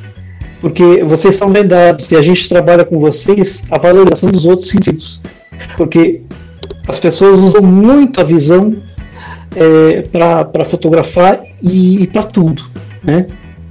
porque 0.61 1.03
vocês 1.05 1.37
são 1.37 1.51
vendados 1.51 2.11
e 2.11 2.17
a 2.17 2.23
gente 2.23 2.49
trabalha 2.49 2.85
com 2.85 2.99
vocês 2.99 3.65
a 3.71 3.79
valorização 3.79 4.31
dos 4.31 4.45
outros 4.45 4.69
sentidos, 4.69 5.23
porque 5.77 6.21
as 6.89 6.99
pessoas 6.99 7.39
usam 7.41 7.63
muito 7.63 8.21
a 8.21 8.25
visão 8.25 8.83
é, 9.55 10.03
para 10.03 10.65
fotografar 10.65 11.43
e, 11.63 12.03
e 12.03 12.07
para 12.07 12.25
tudo. 12.25 12.65
Né? 13.03 13.27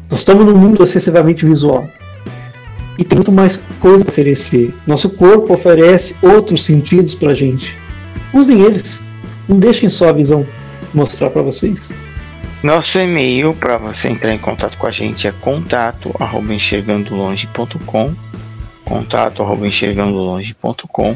Nós 0.10 0.20
estamos 0.20 0.46
num 0.46 0.56
mundo 0.56 0.84
excessivamente 0.84 1.46
visual 1.46 1.88
e 2.98 3.04
tem 3.06 3.16
muito 3.16 3.32
mais 3.32 3.64
coisa 3.80 4.04
a 4.04 4.08
oferecer. 4.08 4.74
Nosso 4.86 5.10
corpo 5.10 5.54
oferece 5.54 6.16
outros 6.22 6.66
sentidos 6.66 7.16
para 7.16 7.34
gente. 7.34 7.78
Usem 8.34 8.62
eles. 8.62 9.02
Não 9.48 9.58
deixem 9.58 9.88
só 9.88 10.10
a 10.10 10.14
visão 10.14 10.46
mostrar 10.94 11.30
para 11.30 11.42
vocês. 11.42 11.92
Nosso 12.62 13.00
e-mail 13.00 13.54
para 13.54 13.78
você 13.78 14.10
entrar 14.10 14.34
em 14.34 14.38
contato 14.38 14.78
com 14.78 14.86
a 14.86 14.92
gente 14.92 15.28
é 15.28 15.32
contato 15.32 16.14
arroba 16.20 16.54
enxergandolonge.com 16.54 18.14
contato 18.84 19.42
arroba 19.42 19.66
enxergandolonge.com 19.66 21.16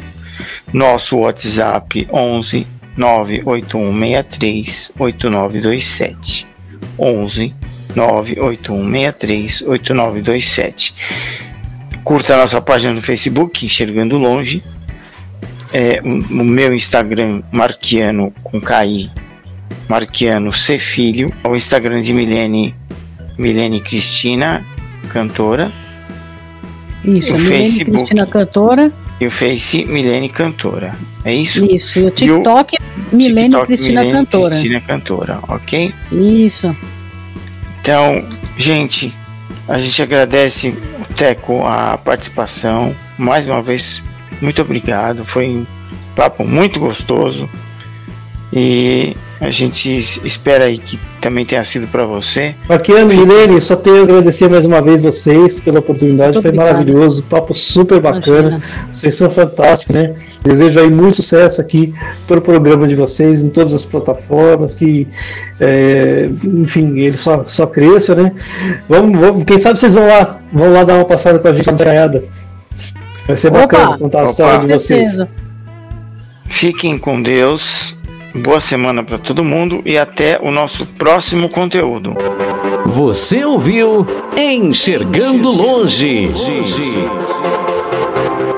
Nosso 0.72 1.18
WhatsApp 1.18 2.08
11 2.10 2.66
98163 2.96 4.92
8927 4.98 6.46
11 6.98 7.54
98163 7.94 9.62
8927 9.62 10.94
Curta 12.04 12.34
a 12.34 12.36
nossa 12.36 12.60
página 12.60 12.92
no 12.92 13.00
Facebook, 13.00 13.64
Enxergando 13.64 14.18
Longe. 14.18 14.62
É, 15.72 16.02
o 16.02 16.44
meu 16.44 16.74
Instagram, 16.74 17.42
Marquiano 17.50 18.30
com 18.44 18.60
KI, 18.60 19.10
Marquiano 19.88 20.52
C 20.52 20.78
Filho. 20.78 21.32
O 21.42 21.56
Instagram 21.56 22.02
de 22.02 22.12
Milene, 22.12 22.74
Milene 23.38 23.80
Cristina, 23.80 24.62
cantora. 25.08 25.72
Isso, 27.02 27.34
o 27.34 27.38
Milene 27.38 27.70
Facebook, 27.70 27.96
Cristina 27.96 28.26
Cantora. 28.26 28.92
E 29.20 29.26
o 29.26 29.30
Face 29.30 29.84
Milene 29.84 30.28
Cantora. 30.28 30.96
É 31.24 31.34
isso? 31.34 31.64
Isso. 31.64 31.98
E 31.98 32.04
o 32.04 32.10
TikTok, 32.10 32.76
e 32.76 33.14
o 33.14 33.16
Milene 33.16 33.50
TikTok, 33.50 33.66
Cristina 33.66 34.00
Milene 34.00 34.18
Cantora. 34.18 34.50
Cristina 34.50 34.80
Cantora, 34.80 35.38
ok? 35.48 35.94
Isso. 36.12 36.76
Então, 37.80 38.26
gente, 38.56 39.14
a 39.68 39.78
gente 39.78 40.02
agradece 40.02 40.76
o 41.00 41.14
Teco 41.14 41.64
a 41.64 41.96
participação. 41.96 42.94
Mais 43.16 43.46
uma 43.46 43.62
vez, 43.62 44.02
muito 44.40 44.60
obrigado. 44.60 45.24
Foi 45.24 45.48
um 45.48 45.66
papo 46.16 46.44
muito 46.44 46.80
gostoso. 46.80 47.48
E 48.52 49.16
a 49.44 49.50
gente 49.50 49.94
espera 50.24 50.64
aí 50.64 50.78
que 50.78 50.98
também 51.20 51.44
tenha 51.44 51.62
sido 51.64 51.86
para 51.86 52.06
você. 52.06 52.54
Marquiano, 52.66 53.08
Milene, 53.14 53.60
só 53.60 53.76
tenho 53.76 54.00
a 54.00 54.02
agradecer 54.02 54.48
mais 54.48 54.64
uma 54.64 54.80
vez 54.80 55.02
vocês 55.02 55.60
pela 55.60 55.80
oportunidade, 55.80 56.32
muito 56.32 56.40
foi 56.40 56.50
obrigado. 56.50 56.72
maravilhoso, 56.72 57.22
papo 57.24 57.54
super 57.54 58.00
bacana, 58.00 58.48
Imagina. 58.48 58.62
vocês 58.90 59.14
são 59.16 59.28
fantásticos, 59.28 59.94
né? 59.94 60.14
Desejo 60.42 60.80
aí 60.80 60.88
muito 60.88 61.16
sucesso 61.16 61.60
aqui 61.60 61.92
para 62.26 62.38
o 62.38 62.40
programa 62.40 62.88
de 62.88 62.94
vocês 62.94 63.44
em 63.44 63.50
todas 63.50 63.74
as 63.74 63.84
plataformas, 63.84 64.74
que 64.74 65.06
é, 65.60 66.30
enfim, 66.42 67.00
ele 67.00 67.18
só, 67.18 67.44
só 67.44 67.66
cresça, 67.66 68.14
né? 68.14 68.32
Vamos, 68.88 69.20
vamos, 69.20 69.44
quem 69.44 69.58
sabe 69.58 69.78
vocês 69.78 69.92
vão 69.92 70.06
lá, 70.06 70.40
vão 70.50 70.72
lá 70.72 70.84
dar 70.84 70.94
uma 70.94 71.04
passada 71.04 71.38
com 71.38 71.48
a 71.48 71.52
gente 71.52 71.66
na 71.66 71.74
ensaiada. 71.74 72.24
Vai 73.26 73.36
ser 73.36 73.48
Opa, 73.48 73.58
bacana 73.60 73.98
contar 73.98 74.22
a 74.22 74.26
história 74.26 74.60
de 74.60 74.72
vocês. 74.72 75.18
Fiquem 76.46 76.96
com 76.96 77.20
Deus 77.20 77.94
Boa 78.42 78.58
semana 78.58 79.04
para 79.04 79.16
todo 79.16 79.44
mundo 79.44 79.80
e 79.86 79.96
até 79.96 80.40
o 80.42 80.50
nosso 80.50 80.84
próximo 80.84 81.48
conteúdo. 81.48 82.14
Você 82.84 83.44
ouviu 83.44 84.04
Enxergando 84.36 85.52
Longe. 85.52 86.32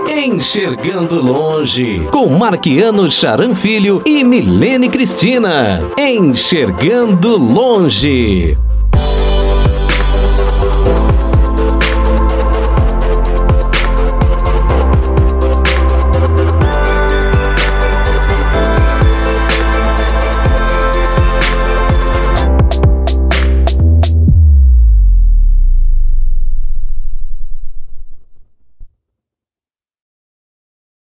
Enxergando 0.08 1.20
Longe, 1.20 2.00
com 2.10 2.26
Marquiano 2.30 3.10
Charan 3.10 3.54
Filho 3.54 4.00
e 4.06 4.24
Milene 4.24 4.88
Cristina. 4.88 5.82
Enxergando 5.98 7.36
Longe. 7.36 8.56